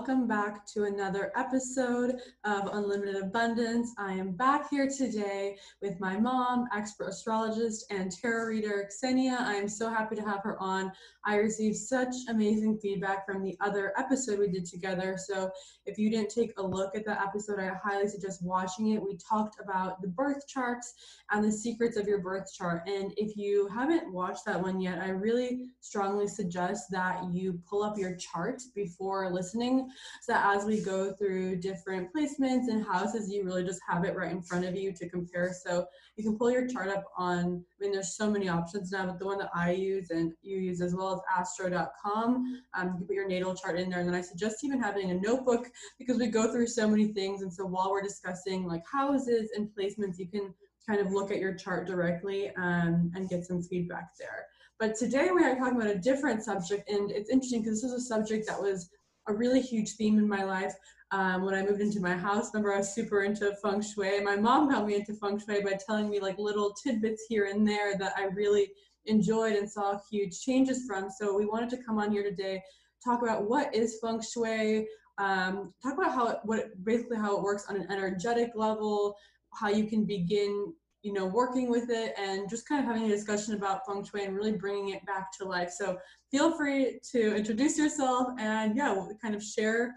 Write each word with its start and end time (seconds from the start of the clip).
welcome 0.00 0.26
back 0.26 0.64
to 0.64 0.84
another 0.84 1.30
episode 1.36 2.22
of 2.44 2.70
Unlimited 2.72 3.16
Abundance. 3.16 3.92
I 3.98 4.14
am 4.14 4.32
back 4.32 4.70
here 4.70 4.88
today 4.88 5.58
with 5.82 6.00
my 6.00 6.18
mom, 6.18 6.68
expert 6.74 7.08
astrologist, 7.08 7.84
and 7.90 8.10
tarot 8.10 8.46
reader, 8.46 8.88
Ksenia. 8.88 9.38
I 9.38 9.56
am 9.56 9.68
so 9.68 9.90
happy 9.90 10.16
to 10.16 10.22
have 10.22 10.42
her 10.42 10.58
on. 10.58 10.90
I 11.26 11.36
received 11.36 11.76
such 11.76 12.14
amazing 12.30 12.78
feedback 12.78 13.26
from 13.26 13.42
the 13.42 13.58
other 13.60 13.92
episode 13.98 14.38
we 14.38 14.48
did 14.48 14.64
together. 14.64 15.18
So 15.18 15.50
if 15.84 15.98
you 15.98 16.08
didn't 16.08 16.30
take 16.30 16.54
a 16.56 16.66
look 16.66 16.96
at 16.96 17.04
that 17.04 17.20
episode, 17.20 17.60
I 17.60 17.70
highly 17.84 18.08
suggest 18.08 18.42
watching 18.42 18.92
it. 18.92 19.02
We 19.02 19.18
talked 19.18 19.60
about 19.62 20.00
the 20.00 20.08
birth 20.08 20.48
charts 20.48 20.94
and 21.30 21.44
the 21.44 21.52
secrets 21.52 21.98
of 21.98 22.08
your 22.08 22.20
birth 22.20 22.50
chart. 22.54 22.88
And 22.88 23.12
if 23.18 23.36
you 23.36 23.68
haven't 23.68 24.10
watched 24.10 24.46
that 24.46 24.62
one 24.62 24.80
yet, 24.80 24.98
I 24.98 25.10
really 25.10 25.66
strongly 25.82 26.26
suggest 26.26 26.90
that 26.90 27.22
you 27.34 27.60
pull 27.68 27.82
up 27.82 27.98
your 27.98 28.16
chart 28.16 28.62
before 28.74 29.30
listening 29.30 29.89
so 30.22 30.34
as 30.36 30.64
we 30.64 30.80
go 30.80 31.12
through 31.12 31.56
different 31.56 32.08
placements 32.14 32.68
and 32.68 32.84
houses, 32.84 33.30
you 33.30 33.44
really 33.44 33.64
just 33.64 33.80
have 33.88 34.04
it 34.04 34.16
right 34.16 34.32
in 34.32 34.42
front 34.42 34.64
of 34.64 34.76
you 34.76 34.92
to 34.92 35.08
compare. 35.08 35.52
So 35.52 35.86
you 36.16 36.24
can 36.24 36.36
pull 36.36 36.50
your 36.50 36.66
chart 36.66 36.88
up 36.88 37.04
on, 37.16 37.64
I 37.78 37.82
mean, 37.82 37.92
there's 37.92 38.16
so 38.16 38.30
many 38.30 38.48
options 38.48 38.92
now, 38.92 39.06
but 39.06 39.18
the 39.18 39.26
one 39.26 39.38
that 39.38 39.50
I 39.54 39.72
use 39.72 40.10
and 40.10 40.32
you 40.42 40.58
use 40.58 40.80
as 40.80 40.94
well 40.94 41.14
as 41.14 41.20
astro.com, 41.38 42.62
um, 42.76 42.86
you 42.86 42.92
can 42.98 43.06
put 43.06 43.14
your 43.14 43.28
natal 43.28 43.54
chart 43.54 43.78
in 43.78 43.90
there. 43.90 44.00
And 44.00 44.08
then 44.08 44.14
I 44.14 44.20
suggest 44.20 44.64
even 44.64 44.80
having 44.80 45.10
a 45.10 45.14
notebook 45.14 45.66
because 45.98 46.18
we 46.18 46.26
go 46.26 46.52
through 46.52 46.66
so 46.66 46.88
many 46.88 47.12
things. 47.12 47.42
And 47.42 47.52
so 47.52 47.64
while 47.64 47.90
we're 47.90 48.02
discussing 48.02 48.66
like 48.66 48.82
houses 48.90 49.50
and 49.54 49.68
placements, 49.76 50.18
you 50.18 50.28
can 50.28 50.54
kind 50.88 51.00
of 51.00 51.12
look 51.12 51.30
at 51.30 51.38
your 51.38 51.54
chart 51.54 51.86
directly 51.86 52.50
um, 52.56 53.10
and 53.14 53.28
get 53.28 53.44
some 53.44 53.62
feedback 53.62 54.08
there. 54.18 54.46
But 54.78 54.96
today 54.96 55.28
we 55.30 55.44
are 55.44 55.56
talking 55.56 55.76
about 55.76 55.94
a 55.94 55.98
different 55.98 56.42
subject, 56.42 56.88
and 56.88 57.10
it's 57.10 57.28
interesting 57.28 57.62
because 57.62 57.82
this 57.82 57.92
is 57.92 58.02
a 58.02 58.06
subject 58.06 58.46
that 58.46 58.60
was 58.60 58.88
a 59.30 59.36
really 59.36 59.60
huge 59.60 59.92
theme 59.92 60.18
in 60.18 60.28
my 60.28 60.42
life. 60.42 60.74
Um, 61.12 61.44
when 61.44 61.54
I 61.54 61.62
moved 61.62 61.80
into 61.80 62.00
my 62.00 62.14
house, 62.14 62.52
remember 62.52 62.74
I 62.74 62.78
was 62.78 62.94
super 62.94 63.22
into 63.22 63.54
feng 63.62 63.80
shui. 63.80 64.20
My 64.20 64.36
mom 64.36 64.70
got 64.70 64.86
me 64.86 64.96
into 64.96 65.14
feng 65.14 65.38
shui 65.38 65.62
by 65.62 65.78
telling 65.86 66.10
me 66.10 66.20
like 66.20 66.38
little 66.38 66.72
tidbits 66.72 67.24
here 67.28 67.46
and 67.46 67.66
there 67.66 67.96
that 67.98 68.12
I 68.16 68.24
really 68.24 68.70
enjoyed 69.06 69.56
and 69.56 69.70
saw 69.70 69.98
huge 70.10 70.40
changes 70.40 70.84
from. 70.86 71.08
So 71.10 71.36
we 71.36 71.46
wanted 71.46 71.70
to 71.70 71.82
come 71.82 71.98
on 71.98 72.12
here 72.12 72.22
today, 72.22 72.62
talk 73.04 73.22
about 73.22 73.48
what 73.48 73.74
is 73.74 73.98
feng 74.00 74.20
shui, 74.20 74.86
um, 75.18 75.72
talk 75.82 75.94
about 75.94 76.12
how 76.12 76.28
it, 76.28 76.38
what 76.44 76.84
basically 76.84 77.16
how 77.16 77.36
it 77.36 77.42
works 77.42 77.66
on 77.68 77.76
an 77.76 77.90
energetic 77.90 78.50
level, 78.54 79.16
how 79.52 79.68
you 79.68 79.86
can 79.86 80.04
begin 80.04 80.72
you 81.02 81.12
know, 81.12 81.26
working 81.26 81.70
with 81.70 81.88
it 81.90 82.14
and 82.18 82.48
just 82.48 82.68
kind 82.68 82.80
of 82.80 82.86
having 82.86 83.04
a 83.04 83.14
discussion 83.14 83.54
about 83.54 83.86
feng 83.86 84.04
shui 84.04 84.24
and 84.24 84.36
really 84.36 84.52
bringing 84.52 84.90
it 84.90 85.04
back 85.06 85.32
to 85.38 85.44
life. 85.44 85.70
So 85.70 85.98
feel 86.30 86.56
free 86.56 87.00
to 87.12 87.36
introduce 87.36 87.78
yourself 87.78 88.28
and 88.38 88.76
yeah, 88.76 88.94
kind 89.22 89.34
of 89.34 89.42
share, 89.42 89.94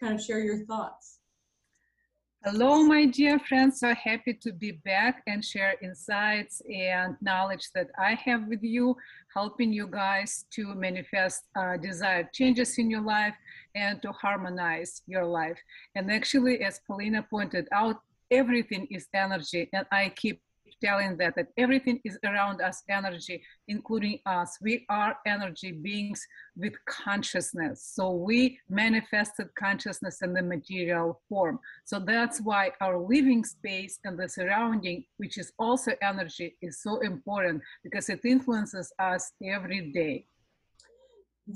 kind 0.00 0.14
of 0.14 0.20
share 0.20 0.40
your 0.40 0.64
thoughts. 0.66 1.20
Hello, 2.42 2.82
my 2.82 3.04
dear 3.04 3.38
friends. 3.38 3.80
So 3.80 3.94
happy 3.94 4.32
to 4.32 4.50
be 4.50 4.72
back 4.82 5.22
and 5.26 5.44
share 5.44 5.74
insights 5.82 6.62
and 6.74 7.14
knowledge 7.20 7.68
that 7.74 7.88
I 7.98 8.14
have 8.24 8.48
with 8.48 8.62
you, 8.62 8.96
helping 9.34 9.74
you 9.74 9.86
guys 9.86 10.46
to 10.52 10.74
manifest 10.74 11.42
uh, 11.54 11.76
desired 11.76 12.32
changes 12.32 12.78
in 12.78 12.90
your 12.90 13.02
life 13.02 13.34
and 13.74 14.00
to 14.00 14.10
harmonize 14.12 15.02
your 15.06 15.26
life. 15.26 15.58
And 15.94 16.10
actually, 16.10 16.62
as 16.64 16.80
Paulina 16.86 17.26
pointed 17.28 17.68
out, 17.72 17.96
everything 18.30 18.86
is 18.90 19.06
energy 19.14 19.68
and 19.72 19.86
i 19.92 20.08
keep 20.16 20.40
telling 20.80 21.16
that 21.18 21.34
that 21.36 21.48
everything 21.56 22.00
is 22.04 22.18
around 22.24 22.60
us 22.60 22.82
energy 22.88 23.42
including 23.68 24.18
us. 24.26 24.58
We 24.60 24.86
are 24.88 25.16
energy 25.26 25.72
beings 25.72 26.26
with 26.56 26.74
consciousness. 26.86 27.90
So 27.94 28.10
we 28.12 28.58
manifested 28.68 29.48
consciousness 29.58 30.22
in 30.22 30.32
the 30.32 30.42
material 30.42 31.20
form. 31.28 31.58
So 31.84 31.98
that's 31.98 32.40
why 32.40 32.72
our 32.80 32.98
living 32.98 33.44
space 33.44 33.98
and 34.04 34.18
the 34.18 34.28
surrounding 34.28 35.04
which 35.18 35.38
is 35.38 35.52
also 35.58 35.92
energy 36.02 36.56
is 36.62 36.82
so 36.82 37.00
important 37.00 37.62
because 37.82 38.08
it 38.08 38.24
influences 38.24 38.92
us 38.98 39.32
every 39.44 39.92
day. 39.92 40.26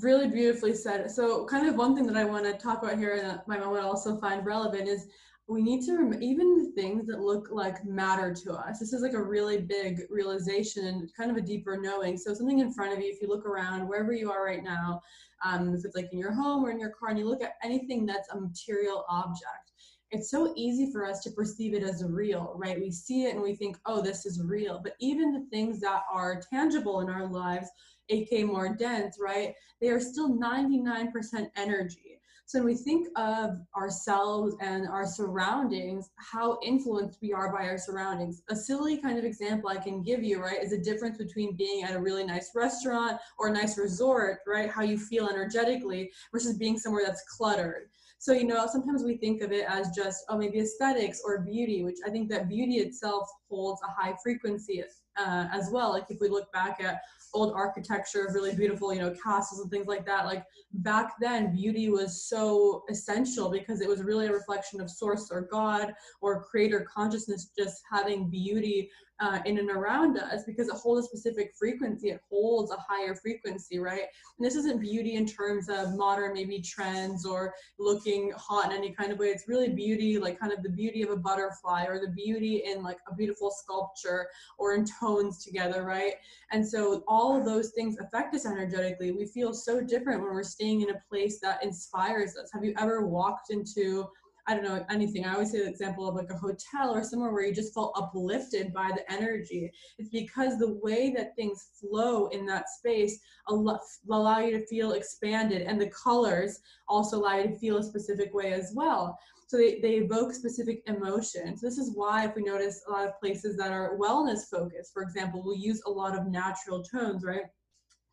Really 0.01 0.27
beautifully 0.27 0.73
said. 0.73 1.09
So 1.09 1.45
kind 1.45 1.67
of 1.67 1.75
one 1.75 1.95
thing 1.95 2.05
that 2.07 2.17
i 2.17 2.25
want 2.25 2.45
to 2.45 2.53
talk 2.53 2.83
about 2.83 2.97
here 2.97 3.15
and 3.15 3.25
that 3.25 3.47
mom 3.47 3.71
would 3.71 3.83
also 3.83 4.19
find 4.19 4.45
relevant 4.45 4.87
is 4.87 5.07
we 5.47 5.61
need 5.61 5.85
to 5.85 5.97
rem- 5.97 6.23
even 6.23 6.57
the 6.57 6.71
things 6.71 7.05
that 7.05 7.19
look 7.19 7.49
like 7.51 7.85
matter 7.85 8.33
to 8.33 8.53
us. 8.53 8.79
This 8.79 8.93
is 8.93 9.03
like 9.03 9.13
a 9.13 9.21
really 9.21 9.61
big 9.61 10.01
realization 10.09 10.87
and 10.87 11.09
kind 11.15 11.29
of 11.29 11.37
a 11.37 11.41
deeper 11.41 11.77
knowing. 11.79 12.17
So 12.17 12.33
something 12.33 12.59
in 12.59 12.73
front 12.73 12.93
of 12.93 12.99
you 12.99 13.11
if 13.11 13.21
you 13.21 13.27
look 13.27 13.45
around 13.45 13.87
wherever 13.87 14.11
you 14.11 14.31
are 14.31 14.43
right 14.43 14.63
now 14.63 15.01
um, 15.43 15.73
if 15.75 15.85
it's 15.85 15.95
like 15.95 16.09
in 16.11 16.19
your 16.19 16.33
home 16.33 16.63
or 16.65 16.71
in 16.71 16.79
your 16.79 16.91
car 16.91 17.09
and 17.09 17.19
you 17.19 17.27
look 17.27 17.43
at 17.43 17.55
anything 17.63 18.05
that's 18.05 18.29
a 18.29 18.39
material 18.39 19.05
object 19.09 19.71
it's 20.11 20.29
so 20.29 20.53
easy 20.55 20.91
for 20.91 21.05
us 21.05 21.21
to 21.23 21.31
perceive 21.31 21.73
it 21.73 21.83
as 21.83 22.03
real 22.07 22.53
right? 22.55 22.79
We 22.79 22.91
see 22.91 23.25
it 23.25 23.33
and 23.33 23.43
we 23.43 23.55
think 23.55 23.77
oh 23.85 24.01
this 24.01 24.25
is 24.25 24.41
real. 24.41 24.79
But 24.81 24.93
even 24.99 25.33
the 25.33 25.45
things 25.51 25.79
that 25.81 26.03
are 26.11 26.41
tangible 26.51 27.01
in 27.01 27.09
our 27.09 27.27
lives 27.27 27.69
aka 28.09 28.43
more 28.43 28.75
dense 28.75 29.17
right? 29.19 29.53
They 29.81 29.89
are 29.89 29.99
still 29.99 30.37
99% 30.37 31.49
energy 31.55 32.14
so 32.47 32.59
when 32.59 32.67
we 32.67 32.75
think 32.75 33.07
of 33.15 33.57
ourselves 33.75 34.55
and 34.61 34.87
our 34.87 35.07
surroundings, 35.07 36.11
how 36.17 36.59
influenced 36.63 37.17
we 37.19 37.33
are 37.33 37.51
by 37.51 37.67
our 37.67 37.77
surroundings. 37.79 38.43
A 38.49 38.55
silly 38.55 38.97
kind 38.97 39.17
of 39.17 39.25
example 39.25 39.69
I 39.69 39.77
can 39.77 40.03
give 40.03 40.23
you, 40.23 40.41
right, 40.41 40.61
is 40.61 40.69
the 40.69 40.77
difference 40.77 41.17
between 41.17 41.55
being 41.55 41.83
at 41.83 41.95
a 41.95 41.99
really 41.99 42.23
nice 42.23 42.51
restaurant 42.53 43.19
or 43.39 43.47
a 43.47 43.53
nice 43.53 43.79
resort, 43.79 44.39
right, 44.45 44.69
how 44.69 44.83
you 44.83 44.99
feel 44.99 45.27
energetically 45.27 46.11
versus 46.31 46.55
being 46.55 46.77
somewhere 46.77 47.03
that's 47.03 47.23
cluttered. 47.35 47.89
So, 48.19 48.31
you 48.31 48.45
know, 48.45 48.67
sometimes 48.67 49.03
we 49.03 49.17
think 49.17 49.41
of 49.41 49.51
it 49.51 49.65
as 49.67 49.89
just, 49.89 50.23
oh, 50.29 50.37
maybe 50.37 50.59
aesthetics 50.59 51.21
or 51.25 51.41
beauty, 51.41 51.83
which 51.83 51.97
I 52.05 52.11
think 52.11 52.29
that 52.29 52.47
beauty 52.47 52.75
itself 52.75 53.27
holds 53.49 53.81
a 53.81 53.91
high 53.91 54.15
frequency 54.23 54.83
uh, 55.17 55.47
as 55.51 55.69
well. 55.71 55.91
Like 55.91 56.05
if 56.09 56.19
we 56.19 56.29
look 56.29 56.51
back 56.51 56.83
at 56.83 57.01
old 57.35 57.53
architecture, 57.53 58.25
of 58.25 58.33
really 58.33 58.55
beautiful, 58.55 58.93
you 58.93 59.01
know, 59.01 59.13
castles 59.21 59.61
and 59.61 59.69
things 59.69 59.87
like 59.87 60.05
that. 60.05 60.25
Like 60.25 60.45
back 60.73 61.13
then, 61.19 61.53
beauty 61.53 61.89
was 61.89 62.23
so 62.23 62.83
essential 62.89 63.49
because 63.51 63.81
it 63.81 63.87
was 63.87 64.01
really 64.01 64.27
a 64.27 64.31
reflection 64.31 64.79
of 64.81 64.89
source 64.89 65.29
or 65.31 65.41
God 65.51 65.93
or 66.21 66.43
creator 66.43 66.87
consciousness, 66.91 67.49
just 67.57 67.83
having 67.91 68.29
beauty 68.29 68.89
uh, 69.19 69.39
in 69.45 69.59
and 69.59 69.69
around 69.69 70.17
us 70.17 70.43
because 70.45 70.67
it 70.67 70.75
holds 70.75 71.05
a 71.05 71.07
specific 71.07 71.53
frequency. 71.57 72.09
It 72.09 72.21
holds 72.29 72.71
a 72.71 72.77
higher 72.77 73.15
frequency, 73.15 73.79
right? 73.79 74.03
And 74.37 74.45
this 74.45 74.55
isn't 74.55 74.81
beauty 74.81 75.15
in 75.15 75.25
terms 75.25 75.69
of 75.69 75.95
modern 75.95 76.33
maybe 76.33 76.61
trends 76.61 77.25
or 77.25 77.53
looking 77.79 78.33
hot 78.35 78.65
in 78.65 78.71
any 78.77 78.91
kind 78.91 79.11
of 79.11 79.19
way. 79.19 79.27
It's 79.27 79.47
really 79.47 79.69
beauty, 79.69 80.17
like 80.19 80.39
kind 80.39 80.51
of 80.51 80.63
the 80.63 80.69
beauty 80.69 81.01
of 81.01 81.11
a 81.11 81.17
butterfly 81.17 81.85
or 81.85 81.99
the 81.99 82.11
beauty 82.11 82.63
in 82.65 82.83
like 82.83 82.97
a 83.09 83.15
beautiful 83.15 83.51
sculpture 83.51 84.27
or 84.57 84.73
in 84.73 84.85
tones 84.99 85.43
together, 85.43 85.83
right? 85.83 86.15
And 86.51 86.67
so 86.67 87.03
all 87.07 87.37
of 87.37 87.45
those 87.45 87.69
things 87.71 87.97
affect 87.99 88.35
us 88.35 88.45
energetically. 88.45 89.11
We 89.11 89.25
feel 89.27 89.53
so 89.53 89.81
different 89.81 90.21
when 90.21 90.33
we're 90.33 90.43
staying 90.43 90.81
in 90.81 90.89
a 90.89 91.01
place 91.09 91.39
that 91.39 91.63
inspires 91.63 92.35
us. 92.35 92.49
Have 92.53 92.65
you 92.65 92.73
ever 92.77 93.05
walked 93.05 93.49
into 93.49 94.07
I 94.47 94.53
don't 94.53 94.63
know, 94.63 94.85
anything. 94.91 95.25
I 95.25 95.33
always 95.33 95.51
say 95.51 95.59
the 95.59 95.69
example 95.69 96.07
of 96.07 96.15
like 96.15 96.29
a 96.29 96.37
hotel 96.37 96.93
or 96.93 97.03
somewhere 97.03 97.31
where 97.31 97.45
you 97.45 97.53
just 97.53 97.73
felt 97.73 97.97
uplifted 97.97 98.73
by 98.73 98.91
the 98.95 99.11
energy. 99.11 99.71
It's 99.97 100.09
because 100.09 100.59
the 100.59 100.79
way 100.83 101.11
that 101.15 101.35
things 101.35 101.69
flow 101.79 102.27
in 102.27 102.45
that 102.45 102.69
space 102.69 103.19
allow 103.47 104.39
you 104.39 104.51
to 104.59 104.65
feel 104.67 104.91
expanded, 104.91 105.63
and 105.63 105.81
the 105.81 105.89
colors 105.89 106.59
also 106.87 107.17
allow 107.17 107.37
you 107.37 107.47
to 107.49 107.57
feel 107.57 107.77
a 107.77 107.83
specific 107.83 108.33
way 108.35 108.53
as 108.53 108.71
well. 108.75 109.17
So 109.47 109.57
they, 109.57 109.79
they 109.79 109.95
evoke 109.95 110.33
specific 110.33 110.83
emotions. 110.87 111.61
This 111.61 111.77
is 111.77 111.91
why, 111.95 112.25
if 112.25 112.35
we 112.35 112.43
notice 112.43 112.83
a 112.87 112.91
lot 112.91 113.07
of 113.07 113.19
places 113.19 113.57
that 113.57 113.71
are 113.71 113.97
wellness 113.97 114.49
focused, 114.49 114.93
for 114.93 115.01
example, 115.01 115.41
we'll 115.43 115.55
use 115.57 115.81
a 115.85 115.89
lot 115.89 116.17
of 116.17 116.27
natural 116.27 116.83
tones, 116.83 117.23
right? 117.23 117.45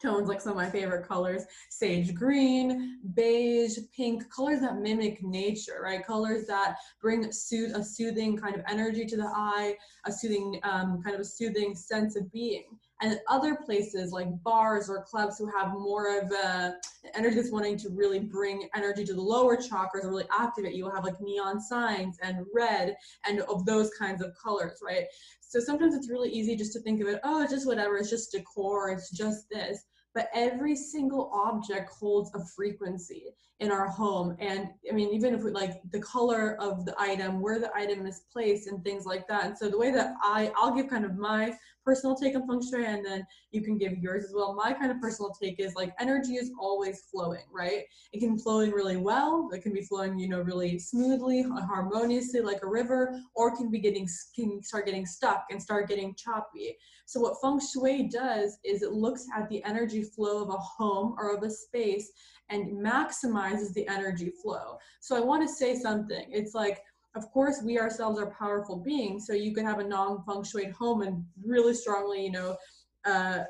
Tones 0.02 0.28
like 0.28 0.40
some 0.40 0.52
of 0.52 0.56
my 0.56 0.68
favorite 0.68 1.06
colors 1.06 1.44
sage 1.70 2.14
green 2.14 2.98
beige 3.14 3.78
pink 3.96 4.28
colors 4.34 4.60
that 4.60 4.78
mimic 4.78 5.22
nature 5.22 5.80
right? 5.82 6.04
Colors 6.06 6.46
that 6.46 6.76
bring 7.00 7.24
a 7.24 7.32
soothing 7.32 8.36
kind 8.36 8.54
of 8.54 8.62
energy 8.68 9.04
to 9.06 9.16
the 9.16 9.30
eye 9.34 9.76
a 10.06 10.12
soothing 10.12 10.60
um, 10.64 11.00
kind 11.02 11.14
of 11.14 11.20
a 11.20 11.24
soothing 11.24 11.74
sense 11.74 12.16
of 12.16 12.30
being. 12.32 12.64
And 13.00 13.18
other 13.28 13.56
places 13.56 14.12
like 14.12 14.28
bars 14.44 14.88
or 14.88 15.02
clubs 15.02 15.36
who 15.36 15.50
have 15.56 15.72
more 15.72 16.18
of 16.20 16.30
a 16.30 16.74
energy 17.14 17.36
that's 17.36 17.50
wanting 17.50 17.76
to 17.78 17.90
really 17.90 18.20
bring 18.20 18.68
energy 18.76 19.04
to 19.04 19.14
the 19.14 19.20
lower 19.20 19.56
chakras 19.56 20.04
or 20.04 20.10
really 20.10 20.26
activate 20.38 20.74
you 20.74 20.84
will 20.84 20.94
have 20.94 21.04
like 21.04 21.20
neon 21.20 21.60
signs 21.60 22.18
and 22.22 22.46
red 22.54 22.96
and 23.26 23.40
of 23.42 23.66
those 23.66 23.90
kinds 23.98 24.22
of 24.22 24.32
colors 24.40 24.78
right? 24.84 25.04
So 25.40 25.58
sometimes 25.60 25.94
it's 25.94 26.08
really 26.08 26.30
easy 26.30 26.54
just 26.54 26.72
to 26.74 26.80
think 26.80 27.00
of 27.02 27.08
it 27.08 27.20
oh 27.24 27.42
it's 27.42 27.52
just 27.52 27.66
whatever 27.66 27.96
it's 27.96 28.08
just 28.10 28.32
decor 28.32 28.90
it's 28.90 29.10
just 29.10 29.50
this 29.50 29.84
but 30.14 30.28
every 30.34 30.76
single 30.76 31.30
object 31.32 31.90
holds 31.90 32.30
a 32.34 32.44
frequency 32.44 33.34
in 33.60 33.70
our 33.70 33.88
home. 33.88 34.36
And 34.40 34.68
i 34.90 34.92
mean 34.92 35.10
even 35.10 35.34
if 35.34 35.42
we 35.42 35.50
like 35.50 35.80
the 35.90 36.00
color 36.00 36.56
of 36.60 36.84
the 36.84 36.94
item 36.98 37.40
where 37.40 37.58
the 37.58 37.74
item 37.74 38.06
is 38.06 38.22
placed 38.32 38.66
and 38.66 38.82
things 38.82 39.06
like 39.06 39.26
that. 39.28 39.44
And 39.46 39.56
so 39.56 39.68
the 39.68 39.78
way 39.78 39.90
that 39.92 40.14
i 40.22 40.52
i'll 40.56 40.74
give 40.74 40.88
kind 40.88 41.04
of 41.04 41.16
my 41.16 41.56
personal 41.84 42.16
take 42.16 42.34
on 42.34 42.46
feng 42.46 42.62
shui 42.62 42.84
and 42.84 43.04
then 43.04 43.26
you 43.50 43.62
can 43.62 43.76
give 43.78 43.96
yours 43.98 44.24
as 44.24 44.32
well 44.34 44.54
my 44.54 44.72
kind 44.72 44.90
of 44.90 45.00
personal 45.00 45.32
take 45.40 45.58
is 45.58 45.74
like 45.74 45.92
energy 46.00 46.34
is 46.34 46.50
always 46.60 47.02
flowing 47.10 47.44
right 47.52 47.84
it 48.12 48.20
can 48.20 48.38
flow 48.38 48.60
in 48.60 48.70
really 48.70 48.96
well 48.96 49.48
it 49.52 49.62
can 49.62 49.72
be 49.72 49.82
flowing 49.82 50.18
you 50.18 50.28
know 50.28 50.40
really 50.40 50.78
smoothly 50.78 51.42
harmoniously 51.42 52.40
like 52.40 52.62
a 52.62 52.68
river 52.68 53.20
or 53.34 53.56
can 53.56 53.70
be 53.70 53.78
getting 53.78 54.08
can 54.34 54.62
start 54.62 54.86
getting 54.86 55.06
stuck 55.06 55.44
and 55.50 55.62
start 55.62 55.88
getting 55.88 56.14
choppy 56.14 56.76
so 57.06 57.20
what 57.20 57.36
feng 57.42 57.60
shui 57.60 58.08
does 58.08 58.58
is 58.64 58.82
it 58.82 58.92
looks 58.92 59.26
at 59.36 59.48
the 59.48 59.62
energy 59.64 60.02
flow 60.02 60.42
of 60.42 60.48
a 60.48 60.58
home 60.58 61.14
or 61.18 61.36
of 61.36 61.42
a 61.42 61.50
space 61.50 62.10
and 62.52 62.70
maximizes 62.84 63.72
the 63.72 63.88
energy 63.88 64.30
flow. 64.42 64.78
So 65.00 65.16
I 65.16 65.20
want 65.20 65.46
to 65.46 65.52
say 65.52 65.74
something. 65.74 66.26
It's 66.30 66.54
like, 66.54 66.82
of 67.14 67.30
course, 67.30 67.62
we 67.62 67.78
ourselves 67.78 68.18
are 68.18 68.34
powerful 68.38 68.76
beings. 68.76 69.26
So 69.26 69.34
you 69.34 69.54
can 69.54 69.66
have 69.66 69.78
a 69.78 69.84
non 69.84 70.22
feng 70.24 70.44
shui 70.44 70.70
home 70.70 71.02
and 71.02 71.24
really 71.44 71.74
strongly, 71.74 72.24
you 72.24 72.32
know, 72.32 72.56
uh, 73.04 73.40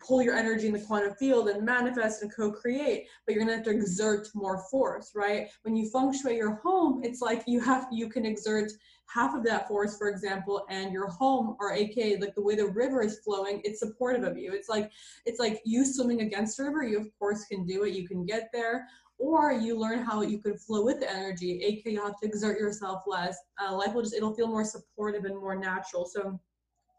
pull 0.00 0.22
your 0.22 0.34
energy 0.34 0.66
in 0.66 0.72
the 0.72 0.80
quantum 0.80 1.14
field 1.14 1.48
and 1.48 1.64
manifest 1.64 2.22
and 2.22 2.34
co-create 2.34 3.06
but 3.26 3.34
you're 3.34 3.44
to 3.44 3.54
have 3.54 3.62
to 3.64 3.70
exert 3.70 4.26
more 4.34 4.64
force 4.70 5.12
right 5.14 5.48
when 5.62 5.76
you 5.76 5.88
feng 5.90 6.10
shui 6.10 6.36
your 6.36 6.54
home 6.56 7.02
it's 7.04 7.20
like 7.20 7.42
you 7.46 7.60
have 7.60 7.86
you 7.92 8.08
can 8.08 8.24
exert 8.24 8.72
half 9.06 9.34
of 9.34 9.44
that 9.44 9.68
force 9.68 9.98
for 9.98 10.08
example 10.08 10.64
and 10.70 10.90
your 10.90 11.08
home 11.08 11.54
or 11.60 11.72
aka 11.72 12.16
like 12.16 12.34
the 12.34 12.40
way 12.40 12.56
the 12.56 12.66
river 12.66 13.02
is 13.02 13.20
flowing 13.22 13.60
it's 13.62 13.78
supportive 13.78 14.24
of 14.24 14.38
you 14.38 14.52
it's 14.54 14.70
like 14.70 14.90
it's 15.26 15.38
like 15.38 15.60
you 15.66 15.84
swimming 15.84 16.22
against 16.22 16.56
the 16.56 16.64
river 16.64 16.82
you 16.82 16.98
of 16.98 17.08
course 17.18 17.44
can 17.44 17.66
do 17.66 17.84
it 17.84 17.92
you 17.92 18.08
can 18.08 18.24
get 18.24 18.48
there 18.54 18.86
or 19.18 19.52
you 19.52 19.78
learn 19.78 20.00
how 20.00 20.22
you 20.22 20.38
can 20.38 20.56
flow 20.56 20.84
with 20.84 21.00
the 21.00 21.10
energy 21.10 21.62
aka 21.64 21.92
you 21.92 22.02
have 22.02 22.18
to 22.20 22.26
exert 22.26 22.58
yourself 22.58 23.02
less 23.06 23.36
uh, 23.62 23.74
life 23.74 23.94
will 23.94 24.02
just 24.02 24.14
it'll 24.14 24.34
feel 24.34 24.48
more 24.48 24.64
supportive 24.64 25.24
and 25.24 25.36
more 25.36 25.56
natural 25.56 26.04
so 26.04 26.38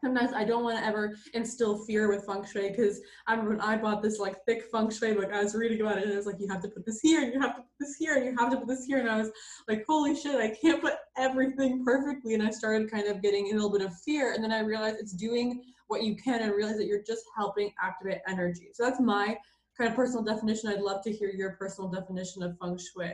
sometimes 0.04 0.32
I 0.32 0.44
don't 0.44 0.62
want 0.62 0.78
to 0.78 0.84
ever 0.84 1.16
instill 1.34 1.84
fear 1.84 2.08
with 2.08 2.24
feng 2.26 2.44
shui 2.44 2.70
because 2.70 3.00
I 3.26 3.32
remember 3.32 3.56
when 3.56 3.60
I 3.60 3.76
bought 3.76 4.02
this 4.02 4.18
like 4.18 4.36
thick 4.46 4.64
feng 4.70 4.90
shui 4.90 5.14
book, 5.14 5.30
I 5.32 5.42
was 5.42 5.54
reading 5.54 5.80
about 5.80 5.98
it 5.98 6.04
and 6.04 6.12
it 6.12 6.16
was 6.16 6.26
like, 6.26 6.36
you 6.38 6.48
have 6.48 6.62
to 6.62 6.68
put 6.68 6.84
this 6.84 7.00
here 7.00 7.22
and 7.22 7.32
you 7.32 7.40
have 7.40 7.56
to 7.56 7.62
put 7.62 7.70
this 7.80 7.96
here 7.98 8.16
and 8.16 8.24
you 8.24 8.36
have 8.38 8.50
to 8.50 8.58
put 8.58 8.68
this 8.68 8.84
here. 8.84 8.98
And 8.98 9.08
I 9.08 9.18
was 9.18 9.30
like, 9.68 9.84
holy 9.88 10.14
shit, 10.14 10.36
I 10.36 10.54
can't 10.54 10.80
put 10.80 10.94
everything 11.16 11.84
perfectly. 11.84 12.34
And 12.34 12.42
I 12.42 12.50
started 12.50 12.90
kind 12.90 13.06
of 13.08 13.22
getting 13.22 13.50
a 13.50 13.54
little 13.54 13.70
bit 13.70 13.82
of 13.82 13.98
fear. 14.00 14.34
And 14.34 14.44
then 14.44 14.52
I 14.52 14.60
realized 14.60 14.98
it's 15.00 15.12
doing 15.12 15.62
what 15.88 16.02
you 16.02 16.16
can 16.16 16.42
and 16.42 16.52
realize 16.52 16.76
that 16.76 16.86
you're 16.86 17.02
just 17.02 17.24
helping 17.36 17.72
activate 17.82 18.18
energy. 18.28 18.68
So 18.74 18.84
that's 18.84 19.00
my 19.00 19.36
kind 19.78 19.90
of 19.90 19.96
personal 19.96 20.24
definition. 20.24 20.70
I'd 20.70 20.80
love 20.80 21.02
to 21.04 21.12
hear 21.12 21.30
your 21.30 21.52
personal 21.52 21.90
definition 21.90 22.42
of 22.42 22.56
feng 22.58 22.78
shui. 22.78 23.12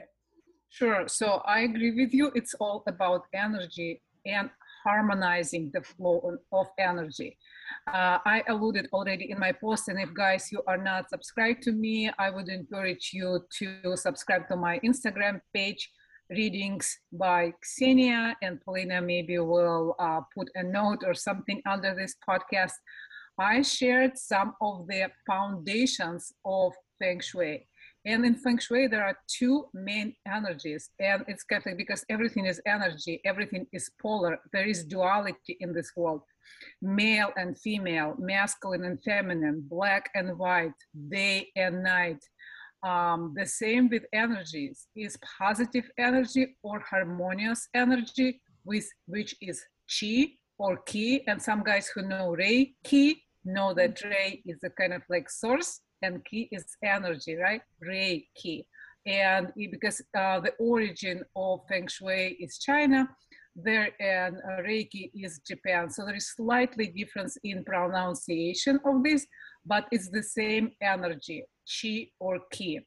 Sure. 0.71 1.07
So 1.09 1.43
I 1.45 1.61
agree 1.61 1.93
with 1.93 2.15
you. 2.15 2.31
It's 2.35 2.55
all 2.55 2.83
about 2.87 3.25
energy. 3.35 4.03
And 4.25 4.51
harmonizing 4.83 5.71
the 5.73 5.83
flow 5.83 6.37
of 6.53 6.67
energy. 6.79 7.37
Uh, 7.87 8.19
I 8.25 8.43
alluded 8.49 8.89
already 8.93 9.31
in 9.31 9.39
my 9.39 9.53
post, 9.53 9.89
and 9.89 10.01
if 10.01 10.13
guys 10.15 10.51
you 10.53 10.63
are 10.67 10.77
not 10.77 11.09
subscribed 11.09 11.63
to 11.63 11.73
me, 11.73 12.11
I 12.19 12.31
would 12.31 12.49
encourage 12.49 13.11
you 13.13 13.45
to 13.59 13.97
subscribe 13.97 14.49
to 14.49 14.57
my 14.57 14.79
Instagram 14.81 15.41
page, 15.55 15.91
Readings 16.31 16.99
by 17.13 17.53
Xenia, 17.65 18.37
and 18.43 18.61
Polina 18.63 19.03
maybe 19.03 19.39
will 19.39 19.95
uh, 19.99 20.21
put 20.35 20.49
a 20.55 20.63
note 20.63 21.03
or 21.05 21.15
something 21.15 21.61
under 21.67 21.95
this 21.95 22.15
podcast. 22.27 22.73
I 23.39 23.63
shared 23.63 24.19
some 24.19 24.55
of 24.61 24.87
the 24.87 25.11
foundations 25.27 26.33
of 26.45 26.73
Feng 26.99 27.21
Shui. 27.21 27.67
And 28.05 28.27
in 28.27 28.35
Feng 28.35 28.59
Shui, 28.59 28.89
there 28.89 29.05
are 29.05 29.17
two 29.29 29.67
main 29.73 30.15
energies, 30.27 30.91
and 30.99 31.25
it's 31.29 31.45
kind 31.45 31.63
of 31.67 31.77
because 31.77 32.05
everything 32.11 32.47
is 32.47 32.61
energy, 32.67 33.21
everything 33.25 33.67
is 33.73 33.91
polar. 34.01 34.39
There 34.53 34.67
is 34.67 34.85
duality 34.85 35.57
in 35.61 35.73
this 35.73 35.93
world 35.97 36.23
male 36.81 37.31
and 37.37 37.59
female, 37.59 38.15
masculine 38.19 38.85
and 38.85 39.03
feminine, 39.03 39.65
black 39.69 40.11
and 40.15 40.39
white, 40.39 40.73
day 41.09 41.49
and 41.57 41.83
night. 41.83 42.23
Um, 42.83 43.33
the 43.37 43.47
same 43.47 43.89
with 43.89 44.05
energies 44.13 44.89
is 44.97 45.17
positive 45.39 45.89
energy 45.99 46.57
or 46.63 46.81
harmonious 46.81 47.69
energy, 47.75 48.43
with, 48.65 48.89
which 49.07 49.35
is 49.41 49.63
chi 49.89 50.33
or 50.59 50.79
ki. 50.79 51.25
And 51.27 51.41
some 51.41 51.63
guys 51.63 51.89
who 51.89 52.03
know 52.03 52.37
Reiki 52.39 53.17
know 53.45 53.75
that 53.75 54.03
Rei 54.05 54.43
is 54.47 54.59
a 54.65 54.71
kind 54.71 54.93
of 54.93 55.03
like 55.09 55.29
source 55.29 55.81
and 56.03 56.25
ki 56.25 56.49
is 56.53 56.65
energy, 56.83 57.37
right? 57.37 57.63
Reiki. 57.85 58.67
And 59.07 59.53
because 59.57 60.01
uh, 60.17 60.41
the 60.41 60.53
origin 60.61 61.25
of 61.35 61.61
Feng 61.69 61.89
Shui 61.89 62.37
is 62.39 62.59
China, 62.59 63.09
there 63.55 63.91
and 64.01 64.37
uh, 64.37 64.63
Reiki 64.63 65.11
is 65.15 65.41
Japan. 65.47 65.91
So 65.91 66.05
there 66.05 66.15
is 66.15 66.33
slightly 66.35 66.87
difference 66.87 67.37
in 67.45 67.65
pronunciation 67.65 68.81
of 68.85 69.03
this, 69.03 69.27
but 69.67 69.87
it's 69.91 70.09
the 70.09 70.23
same 70.23 70.71
energy, 70.81 71.45
chi 71.67 72.09
or 72.19 72.41
ki. 72.51 72.81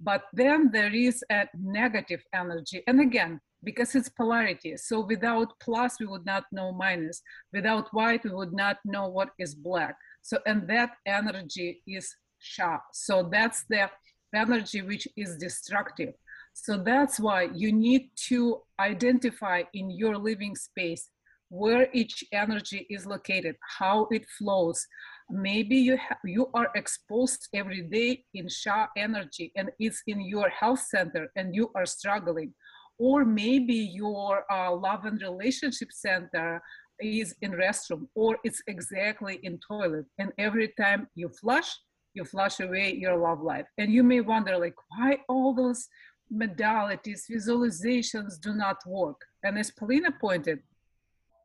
But 0.00 0.24
then 0.32 0.70
there 0.72 0.94
is 0.94 1.24
a 1.30 1.46
negative 1.54 2.22
energy. 2.32 2.82
And 2.86 3.00
again, 3.00 3.40
because 3.64 3.94
it's 3.94 4.08
polarity. 4.08 4.76
So 4.76 5.00
without 5.00 5.58
plus, 5.60 5.98
we 5.98 6.06
would 6.06 6.26
not 6.26 6.44
know 6.52 6.72
minus. 6.72 7.22
Without 7.52 7.88
white, 7.92 8.24
we 8.24 8.30
would 8.30 8.52
not 8.52 8.78
know 8.84 9.08
what 9.08 9.30
is 9.38 9.54
black. 9.54 9.96
So, 10.22 10.38
and 10.46 10.68
that 10.68 10.90
energy 11.06 11.82
is 11.86 12.14
sha. 12.38 12.78
So 12.92 13.28
that's 13.30 13.64
the 13.68 13.90
energy 14.34 14.82
which 14.82 15.08
is 15.16 15.36
destructive. 15.36 16.14
So 16.52 16.76
that's 16.76 17.18
why 17.18 17.48
you 17.54 17.72
need 17.72 18.10
to 18.28 18.62
identify 18.78 19.62
in 19.72 19.90
your 19.90 20.16
living 20.16 20.54
space 20.54 21.10
where 21.48 21.88
each 21.92 22.24
energy 22.32 22.86
is 22.90 23.06
located, 23.06 23.56
how 23.78 24.08
it 24.10 24.26
flows. 24.38 24.86
Maybe 25.30 25.76
you 25.76 25.96
ha- 25.96 26.18
you 26.24 26.50
are 26.54 26.70
exposed 26.74 27.48
every 27.54 27.82
day 27.82 28.24
in 28.34 28.48
Sha 28.48 28.86
energy 28.96 29.52
and 29.56 29.70
it's 29.78 30.02
in 30.06 30.20
your 30.20 30.48
health 30.48 30.80
center 30.80 31.30
and 31.36 31.54
you 31.54 31.70
are 31.74 31.86
struggling. 31.86 32.54
Or 32.98 33.24
maybe 33.24 33.74
your 33.74 34.44
uh, 34.50 34.74
love 34.74 35.04
and 35.04 35.20
relationship 35.20 35.88
center 35.92 36.62
is 37.00 37.34
in 37.42 37.52
restroom 37.52 38.06
or 38.14 38.38
it's 38.44 38.62
exactly 38.68 39.40
in 39.42 39.58
toilet 39.66 40.06
and 40.18 40.30
every 40.38 40.72
time 40.78 41.08
you 41.16 41.28
flush 41.40 41.68
you 42.14 42.24
flush 42.24 42.60
away 42.60 42.94
your 42.94 43.16
love 43.16 43.42
life. 43.42 43.66
And 43.76 43.92
you 43.92 44.02
may 44.02 44.20
wonder, 44.20 44.56
like, 44.56 44.76
why 44.88 45.18
all 45.28 45.52
those 45.52 45.88
modalities, 46.32 47.22
visualizations 47.30 48.40
do 48.40 48.54
not 48.54 48.78
work? 48.86 49.20
And 49.42 49.58
as 49.58 49.70
Polina 49.70 50.12
pointed, 50.12 50.60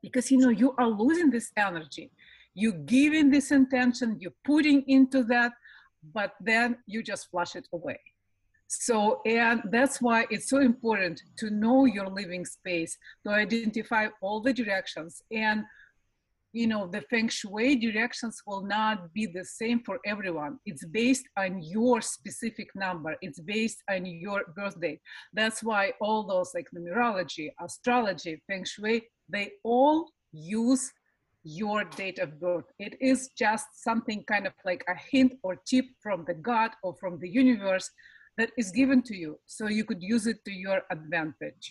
because 0.02 0.32
you 0.32 0.38
know 0.38 0.50
you 0.50 0.74
are 0.78 0.88
losing 0.88 1.30
this 1.30 1.52
energy. 1.58 2.12
You 2.54 2.72
giving 2.74 3.30
this 3.30 3.52
intention, 3.52 4.18
you're 4.20 4.40
putting 4.46 4.84
into 4.88 5.24
that, 5.26 5.52
but 6.14 6.34
then 6.40 6.78
you 6.86 7.04
just 7.04 7.30
flush 7.30 7.56
it 7.56 7.68
away. 7.74 8.00
So, 8.72 9.22
and 9.26 9.62
that's 9.72 10.00
why 10.00 10.28
it's 10.30 10.48
so 10.48 10.60
important 10.60 11.24
to 11.38 11.50
know 11.50 11.86
your 11.86 12.08
living 12.08 12.46
space, 12.46 12.96
to 13.26 13.34
identify 13.34 14.10
all 14.22 14.42
the 14.42 14.54
directions. 14.54 15.24
And 15.32 15.64
you 16.52 16.66
know 16.66 16.88
the 16.88 17.02
feng 17.02 17.28
shui 17.28 17.76
directions 17.76 18.42
will 18.46 18.64
not 18.64 19.14
be 19.14 19.26
the 19.26 19.46
same 19.46 19.82
for 19.86 20.00
everyone. 20.06 20.60
It's 20.66 20.86
based 20.86 21.28
on 21.38 21.62
your 21.62 22.02
specific 22.02 22.70
number. 22.76 23.16
It's 23.22 23.40
based 23.40 23.84
on 23.90 24.06
your 24.06 24.44
birthday. 24.56 25.00
that's 25.34 25.62
why 25.64 25.94
all 26.02 26.24
those 26.24 26.52
like 26.56 26.68
numerology 26.76 27.52
astrology 27.62 28.42
feng 28.48 28.66
shui 28.66 29.04
they 29.30 29.52
all 29.64 30.10
use 30.32 30.92
your 31.44 31.84
date 31.84 32.20
of 32.20 32.40
birth. 32.40 32.66
It 32.80 32.96
is 33.00 33.30
just 33.38 33.68
something 33.84 34.24
kind 34.28 34.46
of 34.48 34.54
like 34.66 34.84
a 34.88 34.96
hint 35.12 35.34
or 35.44 35.56
tip 35.56 35.86
from 36.02 36.26
the 36.28 36.34
god 36.34 36.72
or 36.84 36.96
from 36.96 37.20
the 37.20 37.30
universe 37.30 37.90
that 38.40 38.52
is 38.58 38.72
given 38.80 39.02
to 39.10 39.16
you 39.24 39.32
so 39.46 39.68
you 39.68 39.84
could 39.90 40.02
use 40.16 40.26
it 40.34 40.44
to 40.46 40.52
your 40.66 40.82
advantage 40.98 41.68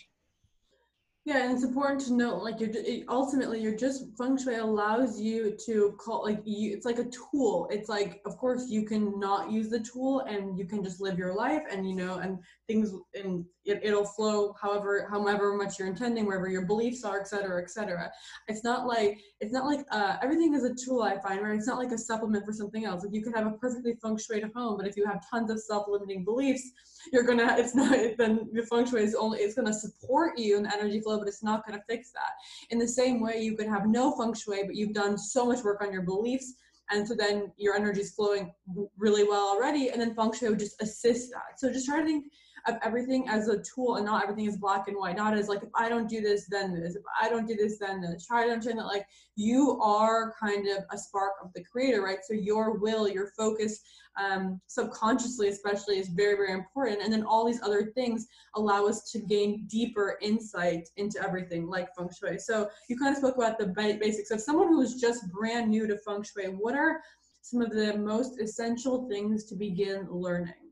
yeah, 1.29 1.43
and 1.43 1.53
it's 1.53 1.63
important 1.63 2.01
to 2.05 2.13
note, 2.13 2.41
like 2.41 2.59
you're 2.59 2.71
ultimately 3.07 3.61
you're 3.61 3.75
just 3.75 4.05
feng 4.17 4.35
shui 4.35 4.55
allows 4.55 5.21
you 5.21 5.55
to 5.65 5.95
call 5.99 6.23
like 6.23 6.41
you. 6.43 6.73
It's 6.73 6.85
like 6.85 6.97
a 6.97 7.05
tool. 7.05 7.67
It's 7.69 7.87
like, 7.87 8.21
of 8.25 8.35
course, 8.37 8.67
you 8.67 8.83
can 8.83 9.19
not 9.19 9.51
use 9.51 9.69
the 9.69 9.81
tool, 9.81 10.21
and 10.21 10.57
you 10.57 10.65
can 10.65 10.83
just 10.83 10.99
live 10.99 11.19
your 11.19 11.35
life, 11.35 11.61
and 11.69 11.87
you 11.87 11.95
know, 11.95 12.15
and 12.17 12.39
things, 12.69 12.93
and 13.15 13.43
it, 13.65 13.79
it'll 13.83 14.05
flow 14.05 14.53
however, 14.61 15.07
however 15.09 15.55
much 15.55 15.79
you're 15.79 15.87
intending, 15.87 16.25
wherever 16.27 16.47
your 16.47 16.65
beliefs 16.65 17.03
are, 17.03 17.19
et 17.19 17.27
cetera, 17.27 17.61
et 17.61 17.69
cetera. 17.69 18.09
It's 18.47 18.63
not 18.63 18.85
like 18.85 19.19
it's 19.41 19.51
not 19.51 19.65
like 19.65 19.85
uh, 19.91 20.17
everything 20.21 20.53
is 20.53 20.63
a 20.63 20.75
tool. 20.75 21.01
I 21.01 21.19
find 21.19 21.41
right. 21.41 21.57
It's 21.57 21.67
not 21.67 21.79
like 21.79 21.91
a 21.91 21.97
supplement 21.97 22.45
for 22.45 22.53
something 22.53 22.85
else. 22.85 23.03
Like 23.03 23.13
you 23.13 23.23
can 23.23 23.33
have 23.33 23.47
a 23.47 23.51
perfectly 23.57 23.95
feng 24.01 24.17
shui 24.17 24.41
home, 24.55 24.77
but 24.77 24.87
if 24.87 24.95
you 24.95 25.05
have 25.05 25.19
tons 25.29 25.49
of 25.49 25.59
self-limiting 25.59 26.23
beliefs, 26.23 26.71
you're 27.11 27.23
gonna. 27.23 27.55
It's 27.57 27.75
not. 27.75 27.89
Then 28.19 28.49
the 28.53 28.63
feng 28.63 28.85
shui 28.85 29.03
is 29.03 29.15
only. 29.15 29.39
It's 29.39 29.55
gonna 29.55 29.73
support 29.73 30.37
you 30.37 30.57
in 30.57 30.63
the 30.63 30.73
energy 30.73 31.01
flow 31.01 31.17
but 31.17 31.27
it's 31.27 31.43
not 31.43 31.67
to 31.67 31.81
fix 31.89 32.11
that. 32.11 32.31
In 32.69 32.77
the 32.77 32.87
same 32.87 33.19
way, 33.19 33.41
you 33.41 33.57
could 33.57 33.67
have 33.67 33.87
no 33.87 34.15
feng 34.15 34.33
shui, 34.33 34.63
but 34.63 34.75
you've 34.75 34.93
done 34.93 35.17
so 35.17 35.45
much 35.47 35.63
work 35.63 35.81
on 35.81 35.91
your 35.91 36.03
beliefs 36.03 36.53
and 36.91 37.07
so 37.07 37.15
then 37.15 37.51
your 37.57 37.75
energy 37.75 38.01
is 38.01 38.11
flowing 38.11 38.51
really 38.97 39.23
well 39.23 39.47
already 39.47 39.89
and 39.89 40.01
then 40.01 40.15
feng 40.15 40.33
shui 40.33 40.49
would 40.49 40.59
just 40.59 40.81
assist 40.81 41.31
that 41.31 41.59
so 41.59 41.71
just 41.71 41.85
try 41.85 41.99
to 41.99 42.05
think 42.05 42.25
of 42.67 42.77
everything 42.83 43.27
as 43.27 43.47
a 43.47 43.61
tool 43.61 43.95
and 43.95 44.05
not 44.05 44.23
everything 44.23 44.45
is 44.45 44.57
black 44.57 44.87
and 44.87 44.97
white. 44.97 45.15
Not 45.15 45.37
as 45.37 45.47
like 45.47 45.63
if 45.63 45.69
i 45.75 45.89
don't 45.89 46.09
do 46.09 46.21
this 46.21 46.47
then 46.47 46.73
this. 46.73 46.95
If 46.95 47.03
i 47.21 47.29
don't 47.29 47.47
do 47.47 47.55
this 47.55 47.77
then 47.77 48.01
this. 48.01 48.25
Try 48.25 48.45
to 48.45 48.51
understand 48.51 48.79
that 48.79 48.85
like 48.85 49.05
you 49.35 49.79
are 49.81 50.33
kind 50.39 50.67
of 50.67 50.83
a 50.91 50.97
spark 50.97 51.33
of 51.43 51.51
the 51.53 51.63
creator 51.63 52.01
right? 52.01 52.19
So 52.23 52.33
your 52.33 52.77
will 52.77 53.07
your 53.07 53.31
focus 53.37 53.81
um, 54.19 54.59
subconsciously 54.67 55.47
especially 55.49 55.99
is 55.99 56.09
very 56.09 56.35
very 56.35 56.53
important. 56.53 57.01
And 57.01 57.11
then 57.11 57.23
all 57.23 57.45
these 57.45 57.61
other 57.61 57.91
things 57.95 58.27
allow 58.55 58.85
us 58.85 59.11
to 59.11 59.19
gain 59.19 59.65
deeper 59.67 60.17
insight 60.21 60.89
into 60.97 61.23
everything 61.23 61.67
like 61.67 61.95
feng 61.95 62.09
shui. 62.17 62.39
So 62.39 62.69
you 62.87 62.97
kind 62.97 63.11
of 63.11 63.17
spoke 63.17 63.37
about 63.37 63.59
the 63.59 63.67
basics. 63.67 64.31
Of 64.31 64.41
someone 64.41 64.67
who 64.67 64.81
is 64.81 64.95
just 64.95 65.31
brand 65.31 65.69
new 65.69 65.87
to 65.87 65.97
feng 65.97 66.23
shui 66.23 66.45
what 66.45 66.75
are 66.75 67.01
some 67.41 67.61
of 67.61 67.71
the 67.71 67.97
most 67.97 68.39
essential 68.39 69.07
things 69.09 69.45
to 69.45 69.55
begin 69.55 70.07
learning 70.09 70.68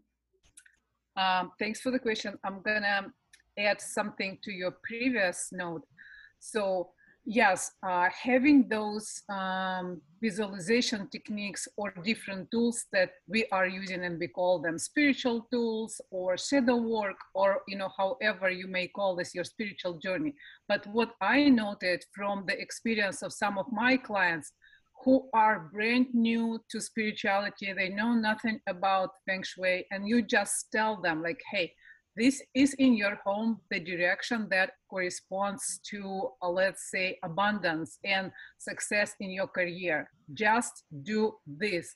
um, 1.18 1.52
thanks 1.60 1.82
for 1.82 1.92
the 1.92 2.00
question. 2.00 2.38
I'm 2.44 2.62
gonna 2.62 3.12
add 3.58 3.82
something 3.82 4.38
to 4.44 4.52
your 4.52 4.72
previous 4.84 5.50
note. 5.52 5.84
So 6.40 6.92
yes, 7.26 7.72
uh, 7.84 8.08
having 8.10 8.70
those 8.70 9.22
um, 9.30 10.00
visualization 10.22 11.10
techniques 11.10 11.68
or 11.76 11.94
different 12.04 12.50
tools 12.52 12.86
that 12.94 13.12
we 13.28 13.46
are 13.52 13.68
using 13.68 14.06
and 14.06 14.18
we 14.20 14.28
call 14.28 14.60
them 14.60 14.78
spiritual 14.78 15.48
tools 15.52 16.00
or 16.10 16.38
shadow 16.38 16.78
work 16.78 17.18
or 17.34 17.62
you 17.68 17.78
know 17.78 17.90
however 17.98 18.50
you 18.50 18.68
may 18.68 18.88
call 18.88 19.16
this 19.16 19.36
your 19.36 19.44
spiritual 19.44 20.00
journey. 20.00 20.34
But 20.68 20.88
what 20.88 21.16
I 21.20 21.50
noted 21.50 22.06
from 22.16 22.46
the 22.48 22.60
experience 22.60 23.24
of 23.24 23.34
some 23.34 23.58
of 23.58 23.66
my 23.72 23.98
clients 23.98 24.54
who 25.04 25.30
are 25.34 25.70
brand 25.72 26.08
new 26.14 26.60
to 26.70 26.82
spirituality. 26.82 27.72
They 27.74 27.90
know 27.90 28.14
nothing 28.14 28.60
about 28.68 29.12
feng 29.26 29.44
shui 29.44 29.86
and 29.92 30.08
you 30.08 30.22
just 30.22 30.68
tell 30.72 31.02
them 31.02 31.22
like 31.22 31.42
hey 31.52 31.74
this 32.18 32.42
is 32.56 32.74
in 32.80 32.96
your 32.98 33.16
home 33.24 33.62
the 33.70 33.80
direction 33.80 34.48
that 34.50 34.72
corresponds 34.90 35.80
to 35.92 36.30
uh, 36.42 36.50
let's 36.50 36.90
say 36.90 37.20
abundance 37.24 38.00
and 38.04 38.32
success 38.58 39.14
in 39.20 39.30
your 39.30 39.48
career. 39.48 40.10
Just 40.34 40.84
do 41.04 41.36
this. 41.46 41.96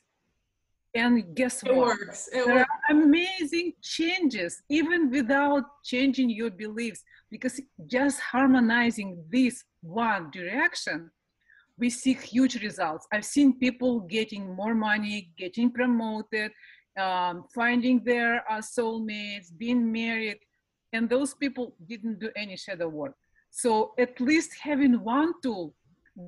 And 0.94 1.34
guess 1.34 1.62
it 1.64 1.74
what? 1.74 1.98
works 1.98 2.28
it 2.32 2.44
there 2.46 2.54
works. 2.56 2.70
are 2.90 2.96
amazing 2.96 3.72
changes 3.82 4.62
even 4.68 5.10
without 5.10 5.64
changing 5.84 6.30
your 6.30 6.50
beliefs 6.50 7.02
because 7.30 7.58
just 7.86 8.20
harmonizing 8.20 9.24
this 9.30 9.64
one 9.80 10.30
direction 10.30 11.10
we 11.78 11.90
see 11.90 12.14
huge 12.14 12.62
results. 12.62 13.06
I've 13.12 13.24
seen 13.24 13.58
people 13.58 14.00
getting 14.00 14.54
more 14.54 14.74
money, 14.74 15.32
getting 15.38 15.70
promoted, 15.70 16.52
um, 16.98 17.44
finding 17.54 18.04
their 18.04 18.44
uh, 18.50 18.58
soulmates, 18.58 19.46
being 19.56 19.90
married, 19.90 20.38
and 20.92 21.08
those 21.08 21.34
people 21.34 21.74
didn't 21.86 22.18
do 22.20 22.30
any 22.36 22.56
shadow 22.56 22.88
work. 22.88 23.14
So 23.50 23.92
at 23.98 24.20
least 24.20 24.50
having 24.60 25.02
one 25.02 25.32
tool 25.42 25.74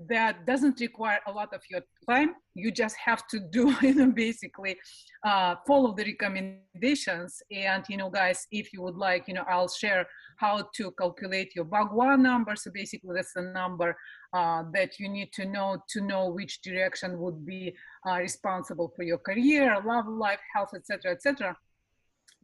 that 0.08 0.46
doesn't 0.46 0.80
require 0.80 1.20
a 1.26 1.32
lot 1.32 1.52
of 1.52 1.60
your 1.70 1.82
time. 2.08 2.34
You 2.54 2.70
just 2.70 2.96
have 3.04 3.26
to 3.28 3.38
do, 3.38 3.74
you 3.82 3.94
know, 3.94 4.12
basically 4.12 4.76
uh, 5.24 5.56
follow 5.66 5.94
the 5.94 6.04
recommendations. 6.04 7.42
And, 7.50 7.84
you 7.88 7.96
know, 7.96 8.10
guys, 8.10 8.46
if 8.50 8.72
you 8.72 8.82
would 8.82 8.96
like, 8.96 9.28
you 9.28 9.34
know, 9.34 9.44
I'll 9.48 9.68
share 9.68 10.06
how 10.38 10.68
to 10.76 10.90
calculate 10.92 11.54
your 11.54 11.66
Bagua 11.66 12.18
number. 12.18 12.56
So 12.56 12.70
basically 12.72 13.14
that's 13.14 13.34
the 13.34 13.42
number 13.42 13.96
uh, 14.32 14.64
that 14.72 14.98
you 14.98 15.08
need 15.08 15.32
to 15.34 15.44
know 15.44 15.76
to 15.90 16.00
know 16.00 16.28
which 16.28 16.62
direction 16.62 17.18
would 17.18 17.44
be 17.46 17.74
uh, 18.08 18.18
responsible 18.18 18.92
for 18.96 19.02
your 19.02 19.18
career, 19.18 19.80
love 19.84 20.06
life, 20.08 20.40
health, 20.54 20.70
etc., 20.74 21.12
etc 21.12 21.56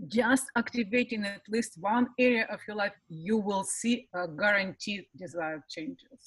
just 0.09 0.47
activating 0.57 1.27
at 1.27 1.43
least 1.51 1.77
one 1.79 2.07
area 2.19 2.47
of 2.51 2.59
your 2.67 2.75
life, 2.75 2.93
you 3.11 3.37
will 3.37 3.65
see 3.65 4.09
a 4.15 4.27
guaranteed 4.27 5.05
desired 5.15 5.61
changes 5.69 6.25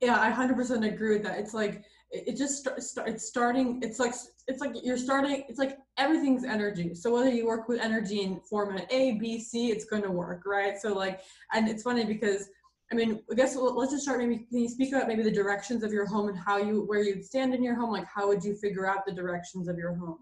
yeah 0.00 0.20
i 0.20 0.30
100% 0.30 0.86
agree 0.86 1.12
with 1.14 1.22
that. 1.22 1.38
It's 1.38 1.54
like 1.54 1.84
it 2.10 2.36
just 2.36 2.58
start, 2.58 3.08
it's 3.08 3.26
starting 3.26 3.80
it's 3.82 3.98
like 3.98 4.14
it's 4.46 4.60
like 4.60 4.72
you're 4.84 4.98
starting 4.98 5.44
it's 5.48 5.58
like 5.58 5.78
everything's 5.98 6.44
energy. 6.44 6.94
So 6.94 7.12
whether 7.12 7.28
you 7.28 7.46
work 7.46 7.68
with 7.68 7.80
energy 7.80 8.20
in 8.22 8.40
format 8.40 8.86
a 8.92 9.12
b 9.12 9.40
c 9.40 9.70
it's 9.70 9.84
going 9.84 10.02
to 10.02 10.10
work 10.10 10.42
right? 10.46 10.78
So 10.78 10.94
like 10.94 11.20
and 11.52 11.68
it's 11.68 11.82
funny 11.82 12.04
because 12.04 12.48
i 12.92 12.94
mean 12.94 13.20
i 13.32 13.34
guess 13.34 13.56
let's 13.56 13.92
just 13.92 14.04
start 14.04 14.18
maybe 14.20 14.46
can 14.50 14.58
you 14.58 14.68
speak 14.68 14.92
about 14.92 15.08
maybe 15.08 15.22
the 15.22 15.30
directions 15.30 15.82
of 15.82 15.92
your 15.92 16.06
home 16.06 16.28
and 16.28 16.38
how 16.38 16.58
you 16.58 16.82
where 16.82 17.02
you'd 17.02 17.24
stand 17.24 17.54
in 17.54 17.62
your 17.62 17.74
home? 17.74 17.90
Like 17.90 18.06
how 18.06 18.28
would 18.28 18.44
you 18.44 18.54
figure 18.54 18.86
out 18.86 19.06
the 19.06 19.12
directions 19.12 19.68
of 19.68 19.78
your 19.78 19.94
home 19.94 20.18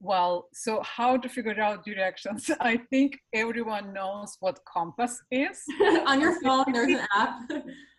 well, 0.00 0.48
so 0.52 0.82
how 0.82 1.16
to 1.16 1.28
figure 1.28 1.58
out 1.60 1.84
directions? 1.84 2.50
I 2.60 2.76
think 2.90 3.18
everyone 3.32 3.92
knows 3.92 4.36
what 4.40 4.58
compass 4.70 5.20
is. 5.30 5.62
On 6.06 6.20
your 6.20 6.40
phone, 6.42 6.66
there's 6.72 6.92
an 6.92 7.06
app. 7.14 7.40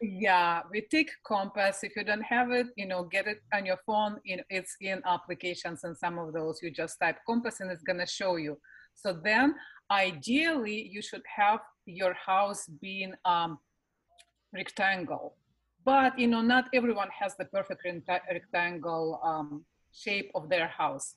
yeah, 0.01 0.61
we 0.71 0.81
take 0.91 1.09
compass. 1.25 1.79
If 1.83 1.95
you 1.95 2.03
don't 2.03 2.21
have 2.21 2.51
it, 2.51 2.67
you 2.77 2.85
know, 2.85 3.03
get 3.03 3.27
it 3.27 3.39
on 3.53 3.65
your 3.65 3.77
phone. 3.85 4.17
It's 4.25 4.75
in 4.81 5.01
applications 5.05 5.83
and 5.83 5.97
some 5.97 6.19
of 6.19 6.33
those 6.33 6.59
you 6.61 6.69
just 6.71 6.99
type 6.99 7.17
compass 7.25 7.59
and 7.59 7.71
it's 7.71 7.83
gonna 7.83 8.07
show 8.07 8.35
you. 8.35 8.57
So 8.93 9.19
then 9.23 9.55
ideally 9.91 10.89
you 10.91 11.01
should 11.01 11.23
have 11.35 11.59
your 11.85 12.13
house 12.13 12.67
being 12.81 13.13
um, 13.25 13.57
rectangle. 14.53 15.35
But 15.83 16.17
you 16.19 16.27
know, 16.27 16.41
not 16.41 16.65
everyone 16.73 17.09
has 17.19 17.35
the 17.37 17.45
perfect 17.45 17.81
rectangle 17.85 19.19
um, 19.23 19.65
shape 19.91 20.31
of 20.35 20.49
their 20.49 20.67
house 20.67 21.15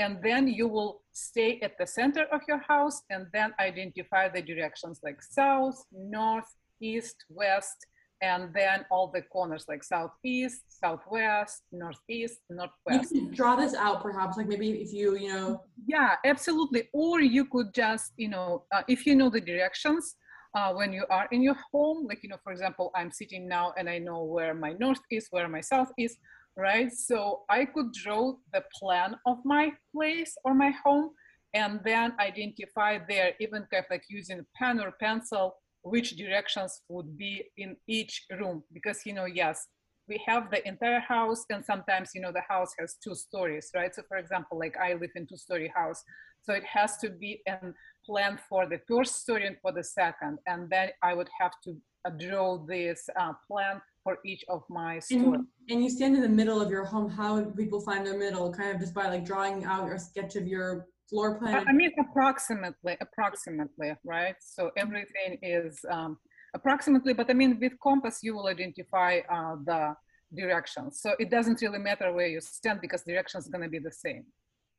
and 0.00 0.18
then 0.22 0.48
you 0.48 0.66
will 0.66 1.02
stay 1.12 1.60
at 1.62 1.76
the 1.78 1.86
center 1.86 2.24
of 2.32 2.40
your 2.48 2.62
house 2.66 3.02
and 3.10 3.26
then 3.34 3.52
identify 3.60 4.28
the 4.28 4.40
directions 4.40 4.98
like 5.04 5.22
south, 5.22 5.78
north, 5.92 6.50
east, 6.80 7.16
west, 7.28 7.76
and 8.22 8.52
then 8.54 8.84
all 8.90 9.08
the 9.14 9.22
corners 9.22 9.66
like 9.68 9.84
southeast, 9.84 10.62
southwest, 10.68 11.62
northeast, 11.70 12.38
northwest. 12.48 13.12
You 13.14 13.26
could 13.26 13.34
draw 13.34 13.56
this 13.56 13.74
out 13.74 14.02
perhaps, 14.02 14.38
like 14.38 14.48
maybe 14.48 14.70
if 14.70 14.92
you, 14.92 15.16
you 15.18 15.28
know. 15.34 15.62
Yeah, 15.86 16.16
absolutely. 16.24 16.88
Or 16.94 17.20
you 17.20 17.44
could 17.44 17.72
just, 17.74 18.12
you 18.16 18.28
know, 18.28 18.64
uh, 18.72 18.82
if 18.88 19.06
you 19.06 19.14
know 19.14 19.28
the 19.28 19.40
directions, 19.40 20.16
uh, 20.54 20.72
when 20.72 20.92
you 20.92 21.04
are 21.10 21.28
in 21.30 21.42
your 21.42 21.56
home, 21.72 22.06
like, 22.08 22.22
you 22.22 22.28
know, 22.28 22.40
for 22.42 22.52
example, 22.52 22.90
I'm 22.96 23.10
sitting 23.10 23.46
now 23.46 23.72
and 23.78 23.88
I 23.88 23.98
know 23.98 24.24
where 24.24 24.54
my 24.54 24.72
north 24.72 25.04
is, 25.10 25.28
where 25.30 25.48
my 25.48 25.60
south 25.60 25.90
is 25.98 26.16
right? 26.56 26.92
So 26.92 27.42
I 27.48 27.64
could 27.64 27.92
draw 27.92 28.34
the 28.52 28.62
plan 28.78 29.16
of 29.26 29.38
my 29.44 29.72
place 29.94 30.36
or 30.44 30.54
my 30.54 30.72
home 30.84 31.10
and 31.54 31.80
then 31.84 32.12
identify 32.20 32.98
there, 33.08 33.32
even 33.40 33.66
kind 33.72 33.84
of 33.84 33.90
like 33.90 34.04
using 34.08 34.44
pen 34.56 34.80
or 34.80 34.92
pencil, 35.00 35.54
which 35.82 36.16
directions 36.16 36.82
would 36.88 37.16
be 37.16 37.44
in 37.56 37.76
each 37.88 38.26
room. 38.38 38.62
Because, 38.72 39.00
you 39.04 39.14
know, 39.14 39.24
yes, 39.24 39.66
we 40.08 40.22
have 40.26 40.50
the 40.50 40.66
entire 40.66 41.00
house 41.00 41.44
and 41.50 41.64
sometimes, 41.64 42.10
you 42.14 42.20
know, 42.20 42.32
the 42.32 42.42
house 42.48 42.72
has 42.78 42.96
two 43.02 43.14
stories, 43.14 43.70
right? 43.74 43.94
So 43.94 44.02
for 44.08 44.16
example, 44.16 44.58
like 44.58 44.76
I 44.76 44.94
live 44.94 45.10
in 45.14 45.26
two 45.26 45.36
story 45.36 45.72
house. 45.74 46.02
So 46.42 46.52
it 46.52 46.64
has 46.64 46.96
to 46.98 47.10
be 47.10 47.42
a 47.48 47.58
plan 48.04 48.38
for 48.48 48.66
the 48.66 48.80
first 48.88 49.22
student 49.22 49.58
for 49.62 49.72
the 49.72 49.84
second. 49.84 50.38
And 50.46 50.68
then 50.70 50.90
I 51.02 51.14
would 51.14 51.28
have 51.40 51.52
to 51.64 51.76
uh, 52.04 52.10
draw 52.10 52.58
this 52.58 53.08
uh, 53.18 53.32
plan 53.46 53.80
for 54.02 54.18
each 54.24 54.44
of 54.48 54.62
my 54.70 54.98
students. 54.98 55.36
And, 55.36 55.46
and, 55.70 55.84
you 55.84 55.90
stand 55.90 56.16
in 56.16 56.22
the 56.22 56.28
middle 56.28 56.60
of 56.60 56.70
your 56.70 56.84
home. 56.84 57.10
How 57.10 57.34
would 57.34 57.54
people 57.56 57.80
find 57.80 58.06
their 58.06 58.18
middle? 58.18 58.52
Kind 58.52 58.70
of 58.74 58.80
just 58.80 58.94
by 58.94 59.08
like 59.08 59.24
drawing 59.24 59.64
out 59.64 59.92
a 59.92 59.98
sketch 59.98 60.36
of 60.36 60.46
your 60.46 60.86
floor 61.08 61.38
plan. 61.38 61.64
I 61.68 61.72
mean, 61.72 61.90
approximately, 61.98 62.96
approximately, 63.00 63.92
right? 64.04 64.36
So 64.40 64.70
everything 64.76 65.38
is 65.42 65.80
um, 65.90 66.16
approximately, 66.54 67.12
but 67.12 67.28
I 67.28 67.34
mean, 67.34 67.58
with 67.60 67.72
compass, 67.82 68.20
you 68.22 68.34
will 68.34 68.46
identify 68.46 69.20
uh, 69.30 69.56
the 69.64 69.94
directions. 70.34 71.00
So 71.02 71.14
it 71.18 71.30
doesn't 71.30 71.60
really 71.60 71.78
matter 71.78 72.12
where 72.12 72.28
you 72.28 72.40
stand 72.40 72.80
because 72.80 73.02
direction 73.02 73.40
is 73.40 73.48
going 73.48 73.64
to 73.64 73.68
be 73.68 73.80
the 73.80 73.92
same. 73.92 74.24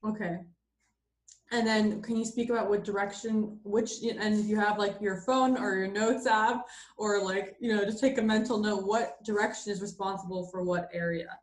Okay. 0.07 0.37
And 1.51 1.67
then 1.67 2.01
can 2.01 2.15
you 2.15 2.23
speak 2.23 2.49
about 2.49 2.69
what 2.69 2.85
direction, 2.85 3.59
which, 3.63 4.03
and 4.03 4.39
if 4.39 4.45
you 4.45 4.57
have 4.57 4.79
like 4.79 4.95
your 5.01 5.17
phone 5.17 5.57
or 5.57 5.75
your 5.75 5.87
notes 5.87 6.25
app, 6.25 6.65
or 6.97 7.21
like, 7.21 7.57
you 7.59 7.75
know, 7.75 7.83
just 7.83 7.99
take 7.99 8.17
a 8.17 8.21
mental 8.21 8.57
note, 8.57 8.85
what 8.85 9.21
direction 9.25 9.73
is 9.73 9.81
responsible 9.81 10.47
for 10.49 10.63
what 10.63 10.87
area? 10.93 11.37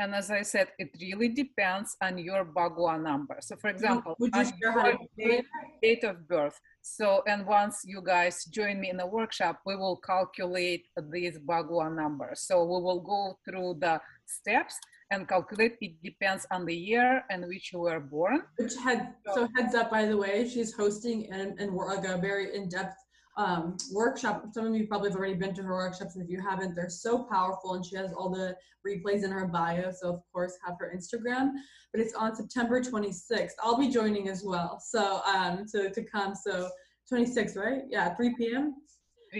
And 0.00 0.14
as 0.14 0.30
I 0.30 0.42
said, 0.42 0.68
it 0.78 0.90
really 1.00 1.28
depends 1.28 1.96
on 2.00 2.18
your 2.18 2.44
Bagua 2.44 3.02
number. 3.02 3.38
So 3.40 3.56
for 3.56 3.68
example, 3.68 4.14
Would 4.20 4.32
you 4.36 4.44
share 4.44 4.96
date, 5.18 5.44
date 5.82 6.04
of 6.04 6.28
birth. 6.28 6.60
So, 6.82 7.24
and 7.26 7.44
once 7.44 7.82
you 7.84 8.00
guys 8.00 8.44
join 8.44 8.78
me 8.80 8.90
in 8.90 8.96
the 8.96 9.06
workshop, 9.06 9.58
we 9.66 9.74
will 9.74 9.96
calculate 9.96 10.86
these 11.10 11.38
Bagua 11.40 11.92
numbers. 11.92 12.42
So 12.42 12.62
we 12.62 12.80
will 12.80 13.00
go 13.00 13.36
through 13.44 13.78
the 13.80 14.00
steps 14.24 14.78
and 15.10 15.28
calculate. 15.28 15.76
It 15.80 16.02
depends 16.02 16.46
on 16.50 16.64
the 16.64 16.74
year 16.74 17.24
and 17.30 17.46
which 17.46 17.72
you 17.72 17.80
were 17.80 18.00
born. 18.00 18.42
Which 18.56 18.76
had 18.76 19.14
so 19.34 19.48
heads 19.56 19.74
up, 19.74 19.90
by 19.90 20.04
the 20.06 20.16
way, 20.16 20.48
she's 20.48 20.72
hosting 20.72 21.32
and 21.32 21.58
and 21.58 21.72
we're 21.72 21.86
like 21.94 22.06
a 22.06 22.18
very 22.18 22.54
in 22.54 22.68
depth 22.68 22.96
um, 23.36 23.76
workshop. 23.92 24.44
Some 24.52 24.66
of 24.66 24.74
you 24.74 24.86
probably 24.86 25.10
have 25.10 25.18
already 25.18 25.34
been 25.34 25.54
to 25.54 25.62
her 25.62 25.74
workshops, 25.74 26.16
and 26.16 26.24
if 26.24 26.30
you 26.30 26.40
haven't, 26.40 26.74
they're 26.74 26.90
so 26.90 27.22
powerful. 27.24 27.74
And 27.74 27.86
she 27.86 27.96
has 27.96 28.12
all 28.12 28.30
the 28.30 28.56
replays 28.86 29.22
in 29.24 29.30
her 29.30 29.46
bio. 29.46 29.92
So 29.92 30.12
of 30.12 30.20
course, 30.32 30.54
have 30.66 30.76
her 30.80 30.92
Instagram. 30.94 31.52
But 31.92 32.00
it's 32.02 32.14
on 32.14 32.34
September 32.34 32.80
26th. 32.80 33.52
I'll 33.62 33.78
be 33.78 33.88
joining 33.88 34.28
as 34.28 34.42
well. 34.44 34.80
So 34.80 35.22
um, 35.24 35.64
to 35.72 35.90
to 35.90 36.02
come. 36.02 36.34
So 36.34 36.68
26, 37.08 37.56
right? 37.56 37.82
Yeah, 37.88 38.14
3 38.16 38.34
p.m. 38.36 38.74